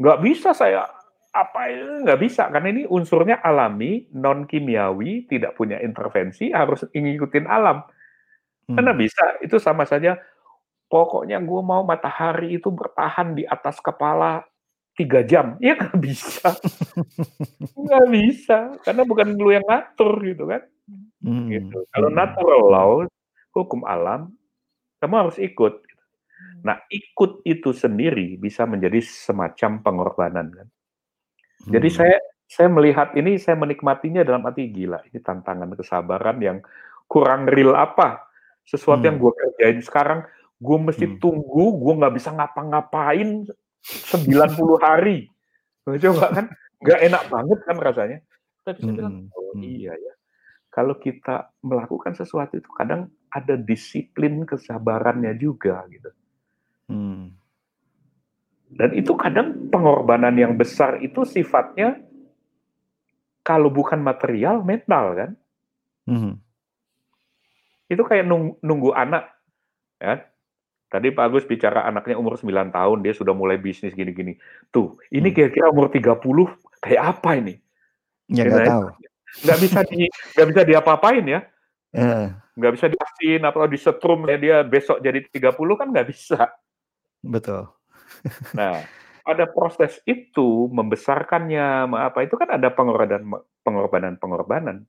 [0.00, 0.88] nggak bisa saya
[1.32, 1.68] apa
[2.04, 7.80] nggak bisa karena ini unsurnya alami, non kimiawi, tidak punya intervensi, harus ngikutin alam.
[8.68, 9.00] Karena Hmm.
[9.00, 10.16] bisa, itu sama saja.
[10.92, 14.44] Pokoknya gue mau matahari itu bertahan di atas kepala
[14.94, 16.52] tiga jam, ya nggak bisa,
[17.74, 20.62] nggak bisa, karena bukan lu yang ngatur gitu kan,
[21.22, 21.86] Hmm, gitu.
[21.94, 22.18] Kalau hmm.
[22.18, 22.90] natural law,
[23.54, 24.34] hukum alam,
[24.98, 25.86] kamu harus ikut.
[26.66, 30.68] Nah, ikut itu sendiri bisa menjadi semacam pengorbanan kan.
[31.70, 31.98] Jadi Hmm.
[32.02, 32.18] saya
[32.50, 36.58] saya melihat ini, saya menikmatinya dalam arti gila, ini tantangan kesabaran yang
[37.08, 38.28] kurang real apa.
[38.66, 39.24] Sesuatu yang Hmm.
[39.24, 40.20] gue kerjain sekarang,
[40.60, 41.18] gue mesti Hmm.
[41.22, 43.46] tunggu, gue nggak bisa ngapa-ngapain
[43.82, 45.26] 90 hari.
[45.82, 46.46] Coba kan,
[46.78, 48.18] nggak enak banget kan rasanya.
[48.62, 49.62] Tapi saya bilang, Hmm, oh hmm.
[49.66, 50.14] iya ya,
[50.70, 56.10] kalau kita melakukan sesuatu itu kadang ada disiplin kesabarannya juga gitu.
[56.86, 57.34] Hmm.
[58.72, 62.00] Dan itu kadang pengorbanan yang besar itu sifatnya
[63.42, 65.30] kalau bukan material, mental kan.
[66.08, 66.38] Mhm.
[67.90, 69.28] Itu kayak nung- nunggu anak.
[70.00, 70.24] Ya.
[70.92, 74.36] Tadi Pak Agus bicara anaknya umur 9 tahun, dia sudah mulai bisnis gini-gini.
[74.68, 75.36] Tuh, ini Hmm.
[75.40, 76.52] kira-kira umur 30
[76.84, 77.56] kayak apa ini?
[78.28, 78.84] Ya nggak tahu.
[79.40, 80.04] Nggak bisa di
[80.36, 81.40] nggak bisa diapa-apain ya.
[81.96, 86.52] Eh, Nggak bisa diasin atau disetrum ya dia besok jadi 30 kan nggak bisa.
[87.24, 87.72] betul.
[88.52, 88.84] Nah,
[89.24, 93.24] pada proses itu membesarkannya, me- apa itu kan ada pengorbanan
[93.64, 94.84] pengorbanan-pengorbanan.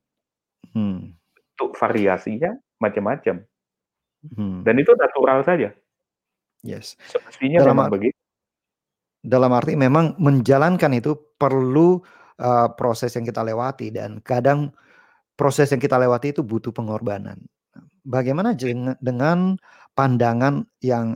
[0.75, 1.15] Hmm.
[1.55, 3.39] Untuk variasinya macam-macam.
[4.35, 4.59] Hmm.
[4.67, 5.71] Dan itu natural saja.
[6.64, 6.95] Yes.
[7.11, 8.18] Semestinya Dalam memang begitu.
[9.23, 12.03] Dalam arti memang menjalankan itu perlu
[12.44, 14.76] uh, proses yang kita lewati dan kadang
[15.40, 17.40] proses yang kita lewati itu butuh pengorbanan.
[18.03, 18.52] Bagaimana
[18.99, 19.56] dengan
[19.95, 21.15] pandangan yang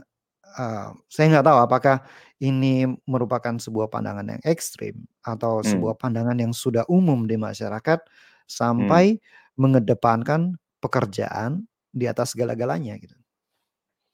[0.56, 1.96] uh, saya nggak tahu apakah
[2.40, 5.68] ini merupakan sebuah pandangan yang ekstrim atau Hmm.
[5.76, 8.48] sebuah pandangan yang sudah umum di masyarakat Hmm.
[8.48, 9.04] sampai
[9.60, 13.16] mengedepankan pekerjaan di atas segala-galanya gitu.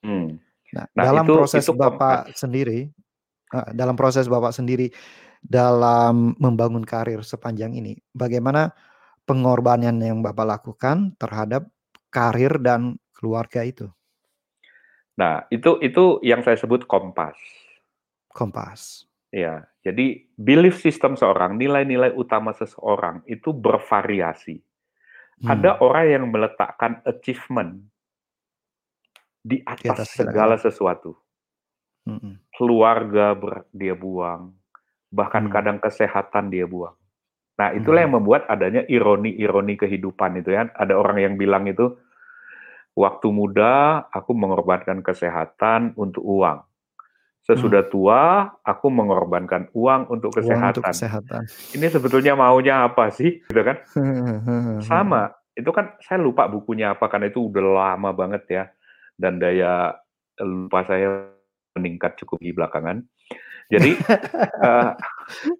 [0.02, 0.42] Hmm.
[0.74, 2.90] Nah, Nah, dalam itu proses itu Bapak sendiri,
[3.54, 4.90] eh, dalam proses Bapak sendiri
[5.38, 8.74] dalam membangun karir sepanjang ini, bagaimana
[9.22, 11.70] pengorbanan yang Bapak lakukan terhadap
[12.10, 13.86] karir dan keluarga itu?
[15.14, 17.38] Nah, itu itu yang saya sebut kompas.
[18.34, 19.06] Kompas.
[19.30, 24.58] Ya, jadi belief system seorang, nilai-nilai utama seseorang itu bervariasi.
[25.46, 25.86] Ada Hmm.
[25.90, 27.82] orang yang meletakkan achievement
[29.44, 30.32] di Di atas atas segala-galanya.
[30.32, 31.10] segala sesuatu.
[32.04, 32.32] Mm-mm.
[32.50, 34.56] Keluarga ber- dia buang,
[35.08, 35.52] bahkan Hmm.
[35.52, 36.96] kadang kesehatan dia buang.
[37.54, 38.06] Nah, itulah Mhm.
[38.08, 40.66] yang membuat adanya ironi-ironi kehidupan itu ya.
[40.74, 41.92] Ada orang yang bilang itu,
[42.92, 46.64] waktu muda aku mengorbankan kesehatan untuk uang.
[47.44, 50.48] Sesudah tua, aku mengorbankan uang untuk Hmm.
[50.48, 50.92] Uang untuk kesehatan.
[50.96, 51.42] kesehatan.
[51.76, 53.38] Ini sebetulnya maunya apa sih?
[53.52, 53.76] Gitu kan?
[53.92, 54.80] Hmm.
[54.88, 55.28] Sama.
[55.52, 58.64] Itu kan saya lupa bukunya apa karena itu udah lama banget ya.
[59.14, 59.94] Dan daya
[60.42, 61.30] lupa saya
[61.78, 63.02] meningkat cukup di belakangan.
[63.70, 63.96] Jadi
[64.68, 64.90] eh,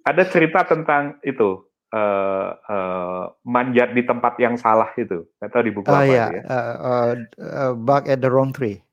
[0.05, 1.64] ada cerita tentang itu
[1.94, 5.24] eh, eh, manjat di tempat yang salah itu.
[5.40, 6.43] Tahu di buku Oh apa ya, itu ya.
[6.47, 7.10] uh, uh,
[7.40, 8.85] uh, back at the wrong tree.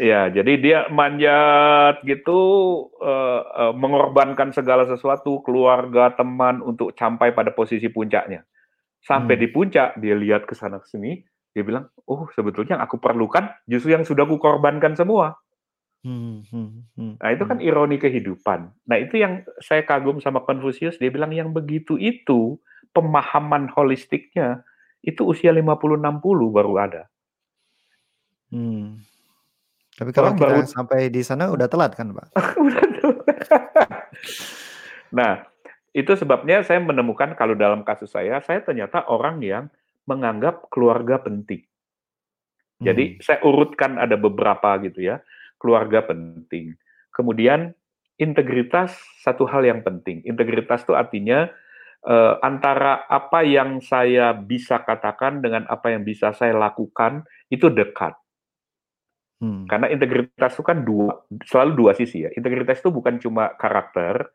[0.00, 2.40] Iya, jadi dia manjat gitu,
[3.04, 8.40] eh, eh, mengorbankan segala sesuatu, keluarga, teman untuk sampai pada posisi puncaknya.
[9.04, 9.42] Sampai Hmm.
[9.44, 11.20] di puncak, dia lihat ke sana ke sini,
[11.50, 15.38] dia bilang, "Oh, sebetulnya yang aku perlukan justru yang sudah aku korbankan semua."
[16.00, 18.72] Hmm, hmm, hmm, Nah, itu kan ironi kehidupan.
[18.88, 22.56] Nah, itu yang saya kagum sama Confucius, dia bilang yang begitu itu
[22.96, 24.64] pemahaman holistiknya
[25.04, 27.02] itu usia 50-60 baru ada.
[28.48, 29.04] Hmm.
[30.00, 32.26] Tapi kalau Orang kita baru sampai di sana udah telat kan, Pak?
[32.64, 33.14] Udah tuh.
[35.12, 35.44] Nah,
[35.92, 39.68] itu sebabnya saya menemukan kalau dalam kasus saya, saya ternyata orang yang
[40.08, 41.64] menganggap keluarga penting.
[42.80, 43.16] Jadi Hmm.
[43.20, 45.20] saya urutkan ada beberapa gitu ya,
[45.60, 46.72] keluarga penting.
[47.12, 47.76] Kemudian
[48.16, 50.24] integritas satu hal yang penting.
[50.24, 51.48] Integritas itu artinya
[52.00, 58.16] eh, antara apa yang saya bisa katakan dengan apa yang bisa saya lakukan itu dekat.
[59.40, 59.64] Hmm.
[59.64, 62.30] Karena integritas itu kan dua, selalu dua sisi ya.
[62.36, 64.28] Integritas itu bukan cuma karakter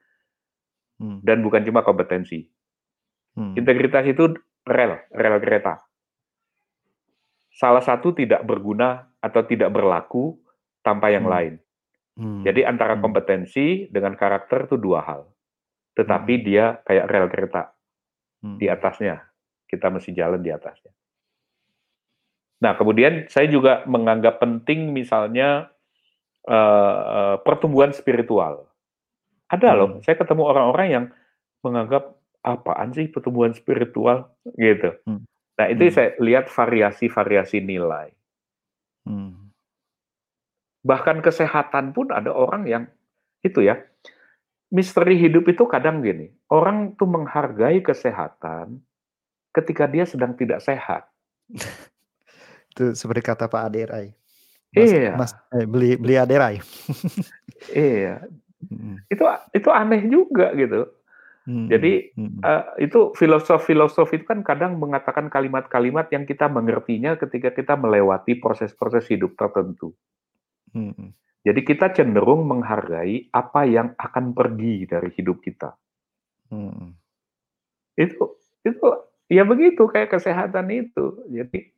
[0.96, 1.20] Hmm.
[1.28, 2.48] dan bukan cuma kompetensi.
[3.36, 3.52] Hmm.
[3.60, 4.32] Integritas itu
[4.66, 5.82] rel, rel kereta.
[7.56, 10.36] Salah satu tidak berguna atau tidak berlaku
[10.84, 11.34] tanpa yang Hmm.
[11.34, 11.54] lain.
[12.20, 12.44] Hmm.
[12.44, 13.04] Jadi antara Hmm.
[13.06, 15.22] kompetensi dengan karakter itu dua hal.
[15.96, 16.44] Tetapi Hmm.
[16.44, 17.72] dia kayak rel kereta
[18.44, 18.60] Hmm.
[18.60, 19.24] di atasnya.
[19.66, 20.92] Kita mesti jalan di atasnya.
[22.62, 25.70] Nah, kemudian saya juga menganggap penting misalnya
[26.46, 28.70] eh, pertumbuhan spiritual.
[29.50, 30.02] Ada loh, Hmm.
[30.06, 31.06] saya ketemu orang-orang yang
[31.66, 32.14] menganggap
[32.46, 34.94] apaan sih pertumbuhan spiritual gitu.
[35.10, 35.26] Hmm.
[35.58, 35.94] Nah, itu Hmm.
[35.94, 38.14] saya lihat variasi-variasi nilai.
[39.10, 39.50] Hmm.
[40.86, 42.84] Bahkan kesehatan pun ada orang yang
[43.42, 43.82] itu ya.
[44.70, 48.82] Misteri hidup itu kadang gini, orang tuh menghargai kesehatan
[49.54, 51.08] ketika dia sedang tidak sehat.
[52.76, 54.12] Itu seperti kata Pak Aderai.
[54.76, 55.14] Mas, Iya.
[55.16, 56.60] Mas eh, beli beli Aderai.
[57.72, 58.20] Iya,
[58.66, 58.98] Hmm.
[59.14, 59.22] itu
[59.54, 60.90] itu aneh juga gitu.
[61.46, 61.70] Hmm.
[61.70, 62.42] Jadi Hmm.
[62.42, 69.06] eh, itu filosof-filosof itu kan kadang mengatakan kalimat-kalimat yang kita mengertinya ketika kita melewati proses-proses
[69.14, 69.94] hidup tertentu.
[70.74, 71.14] Hmm.
[71.46, 75.78] Jadi kita cenderung menghargai apa yang akan pergi dari hidup kita.
[76.50, 76.98] Hmm.
[77.94, 78.86] Itu itu
[79.30, 81.30] ya begitu kayak kesehatan itu.
[81.30, 81.70] Jadi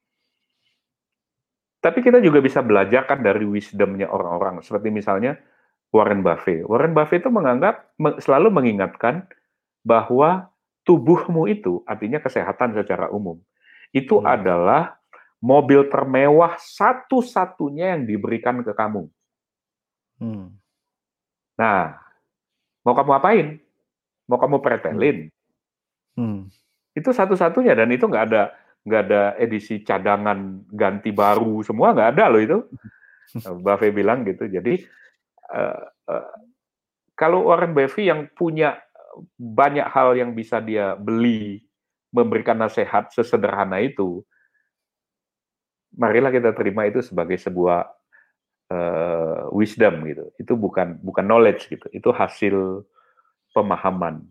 [1.83, 4.63] tapi kita juga bisa belajar kan dari wisdomnya orang-orang.
[4.63, 5.35] Seperti misalnya
[5.91, 6.63] Warren Buffett.
[6.63, 9.27] Warren Buffett itu menganggap me- selalu mengingatkan
[9.87, 10.51] bahwa
[10.83, 13.39] tubuhmu itu artinya kesehatan secara umum
[13.95, 14.27] itu Hmm.
[14.27, 14.99] adalah
[15.39, 19.07] mobil termewah satu-satunya yang diberikan ke kamu.
[20.17, 20.57] Hmm.
[21.55, 21.93] Nah,
[22.81, 23.47] mau kamu apain?
[24.27, 25.29] Mau kamu pretelin?
[26.17, 26.49] Hmm.
[26.97, 28.43] Itu satu-satunya dan itu nggak ada
[28.87, 32.57] nggak ada edisi cadangan ganti baru semua nggak ada loh itu.
[33.63, 34.49] Buffett bilang gitu.
[34.49, 34.81] Jadi
[35.53, 36.29] eh, eh,
[37.13, 38.73] kalau Warren Buffett yang punya
[39.37, 41.63] banyak hal yang bisa dia beli,
[42.11, 44.25] memberikan nasihat sesederhana itu,
[45.95, 47.87] marilah kita terima itu sebagai sebuah
[48.69, 50.25] eh, wisdom gitu.
[50.37, 51.87] Itu bukan bukan knowledge gitu.
[51.89, 52.85] Itu hasil
[53.55, 54.21] pemahaman.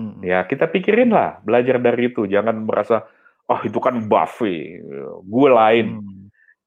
[0.00, 0.18] Hmm.
[0.24, 2.24] Ya kita pikirin lah, belajar dari itu.
[2.26, 3.04] Jangan merasa,
[3.46, 4.82] oh itu kan Buffett,
[5.22, 6.00] gue lain.
[6.00, 6.10] Hmm.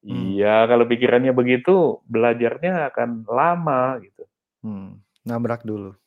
[0.06, 4.22] Iya, kalau pikirannya begitu, belajarnya akan lama gitu.
[4.62, 5.02] Hmm.
[5.26, 5.98] Nabrak dulu.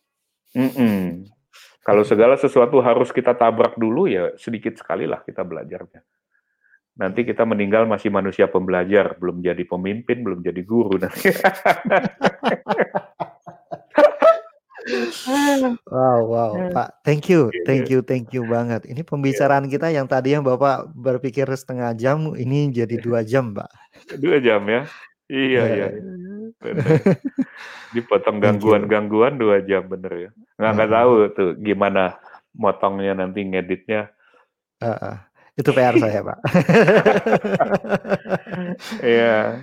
[0.53, 1.25] Mm-mm.
[1.79, 6.01] Kalau segala sesuatu harus kita tabrak dulu, ya sedikit sekali lah kita belajarnya.
[6.99, 11.31] Nanti kita meninggal masih manusia pembelajar, belum jadi pemimpin, belum jadi guru nanti.
[15.85, 16.51] Wow, wow.
[16.73, 17.05] Pak.
[17.05, 17.61] Thank you, Iya.
[17.67, 18.89] thank you, thank you banget.
[18.89, 23.69] Ini pembicaraan kita yang tadinya Bapak berpikir setengah jam, ini jadi dua jam, Pak.
[24.17, 24.89] Dua jam ya?
[25.29, 25.67] Iya, Ya.
[25.69, 25.87] iya.
[27.95, 30.29] Dipotong gangguan-gangguan dua jam, bener ya.
[30.59, 32.17] Nggak, nggak tahu tuh gimana
[32.53, 34.09] motongnya nanti ngeditnya.
[34.83, 35.15] Heeh.
[35.59, 36.37] Itu PR saya, Pak.
[39.03, 39.59] Iya,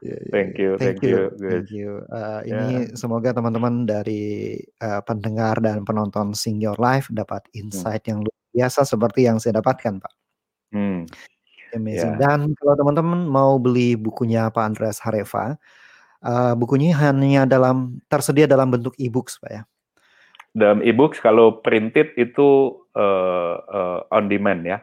[0.00, 0.62] Iya, iya, thank iya.
[0.64, 1.90] you, Thank thank you, you, thank you.
[2.08, 2.56] Eh, Ya.
[2.56, 8.38] ini semoga teman-teman dari eh, pendengar dan penonton Sing Your Life dapat insight yang luar
[8.56, 10.12] biasa seperti yang saya dapatkan, Pak.
[10.72, 11.04] Hmm,
[11.76, 12.16] Amazing.
[12.16, 12.18] ya.
[12.18, 15.60] Dan kalau teman-teman mau beli bukunya Pak Andreas Hareva,
[16.24, 19.62] eh, bukunya hanya dalam tersedia dalam bentuk e-books, Pak ya.
[20.50, 24.78] Dalam e-books kalau printed itu eh, eh, on demand ya.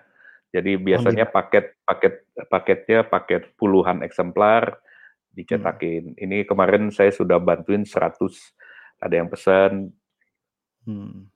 [0.56, 4.80] Jadi biasanya paket paket paketnya paket puluhan eksemplar
[5.36, 6.18] dicetakin.
[6.18, 8.18] Ini kemarin saya sudah bantuin 100
[8.98, 9.94] ada yang pesan.
[10.88, 11.30] Hmm.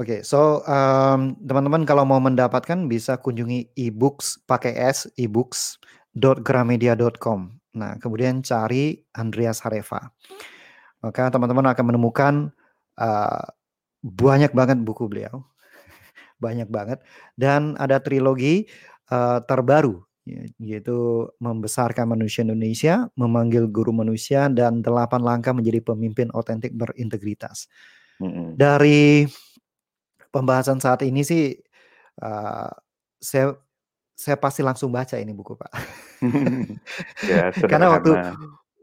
[0.00, 7.59] Oke, so um, teman-teman kalau mau mendapatkan bisa kunjungi ebooks pakai s ebooks.gramedia.com.
[7.76, 10.10] Nah, kemudian cari Andreas Hareva.
[11.00, 12.34] Maka teman-teman akan menemukan
[12.98, 13.44] uh,
[14.02, 15.46] banyak banget buku beliau,
[16.44, 16.98] banyak banget,
[17.38, 18.68] dan ada trilogi
[19.08, 26.28] uh, terbaru ya, yaitu membesarkan manusia Indonesia, memanggil guru manusia, dan delapan langkah menjadi pemimpin
[26.36, 27.70] otentik berintegritas.
[28.60, 29.24] Dari
[30.28, 31.56] pembahasan saat ini sih
[32.20, 32.68] uh,
[33.16, 33.56] saya
[34.20, 35.72] saya pasti langsung baca ini buku pak.
[37.24, 38.12] Ya, karena waktu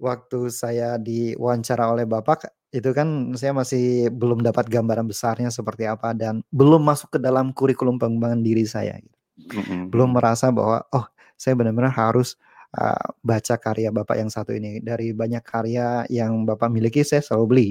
[0.02, 6.18] waktu saya diwawancara oleh bapak itu kan saya masih belum dapat gambaran besarnya seperti apa
[6.18, 8.98] dan belum masuk ke dalam kurikulum pengembangan diri saya.
[9.38, 9.94] Mm-mm.
[9.94, 11.06] belum merasa bahwa oh
[11.38, 12.42] saya benar-benar harus
[12.74, 14.82] uh, baca karya bapak yang satu ini.
[14.82, 17.70] Dari banyak karya yang bapak miliki saya selalu beli.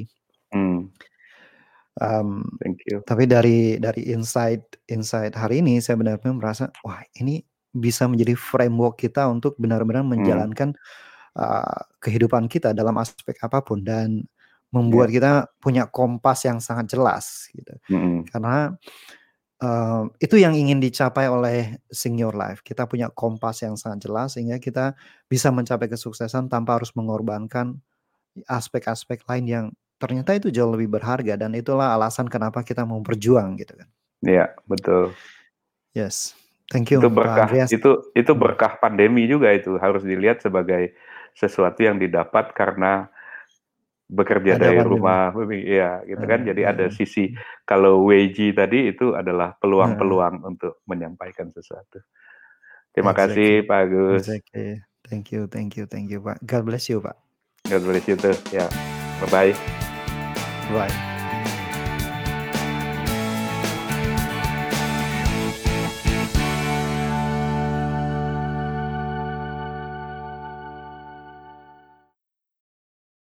[0.54, 0.94] Mm,
[1.96, 3.00] Um, thank you.
[3.08, 7.40] Tapi dari dari insight insight hari ini saya benar-benar merasa wah ini
[7.76, 10.16] bisa menjadi framework kita untuk benar-benar Hmm.
[10.16, 10.72] menjalankan
[11.36, 14.24] uh, kehidupan kita dalam aspek apa pun dan
[14.74, 17.72] membuat kita punya kompas yang sangat jelas gitu.
[17.88, 18.26] Mm-mm.
[18.28, 18.74] Karena
[19.62, 22.60] um, itu yang ingin dicapai oleh Sing Your Life.
[22.60, 24.92] Kita punya kompas yang sangat jelas sehingga kita
[25.30, 27.78] bisa mencapai kesuksesan tanpa harus mengorbankan
[28.50, 29.66] aspek-aspek lain yang
[29.96, 33.88] ternyata itu jauh lebih berharga dan itulah alasan kenapa kita mau berjuang gitu kan.
[34.20, 35.16] Ya, betul.
[35.96, 36.36] Yes.
[36.72, 40.94] Thank you Itu berkah itu itu berkah pandemi juga itu harus dilihat sebagai
[41.36, 43.06] sesuatu yang didapat karena
[44.06, 44.94] bekerja Ada dari pandemi.
[45.02, 45.34] rumah,
[45.66, 46.40] ya gitu kan.
[46.42, 46.94] Heeh Jadi ada heeh.
[46.94, 47.24] sisi
[47.66, 52.02] kalau WG tadi itu adalah peluang-peluang untuk menyampaikan sesuatu.
[52.94, 54.24] Terima Exactly kasih Pak Agus.
[54.24, 54.68] exactly.
[55.06, 56.42] Thank you thank you thank you, Pak.
[56.46, 57.14] God bless you, Pak.
[57.66, 58.34] God bless you too.
[58.54, 58.70] Ya,
[59.22, 59.54] bye-bye.
[60.70, 61.15] Bye.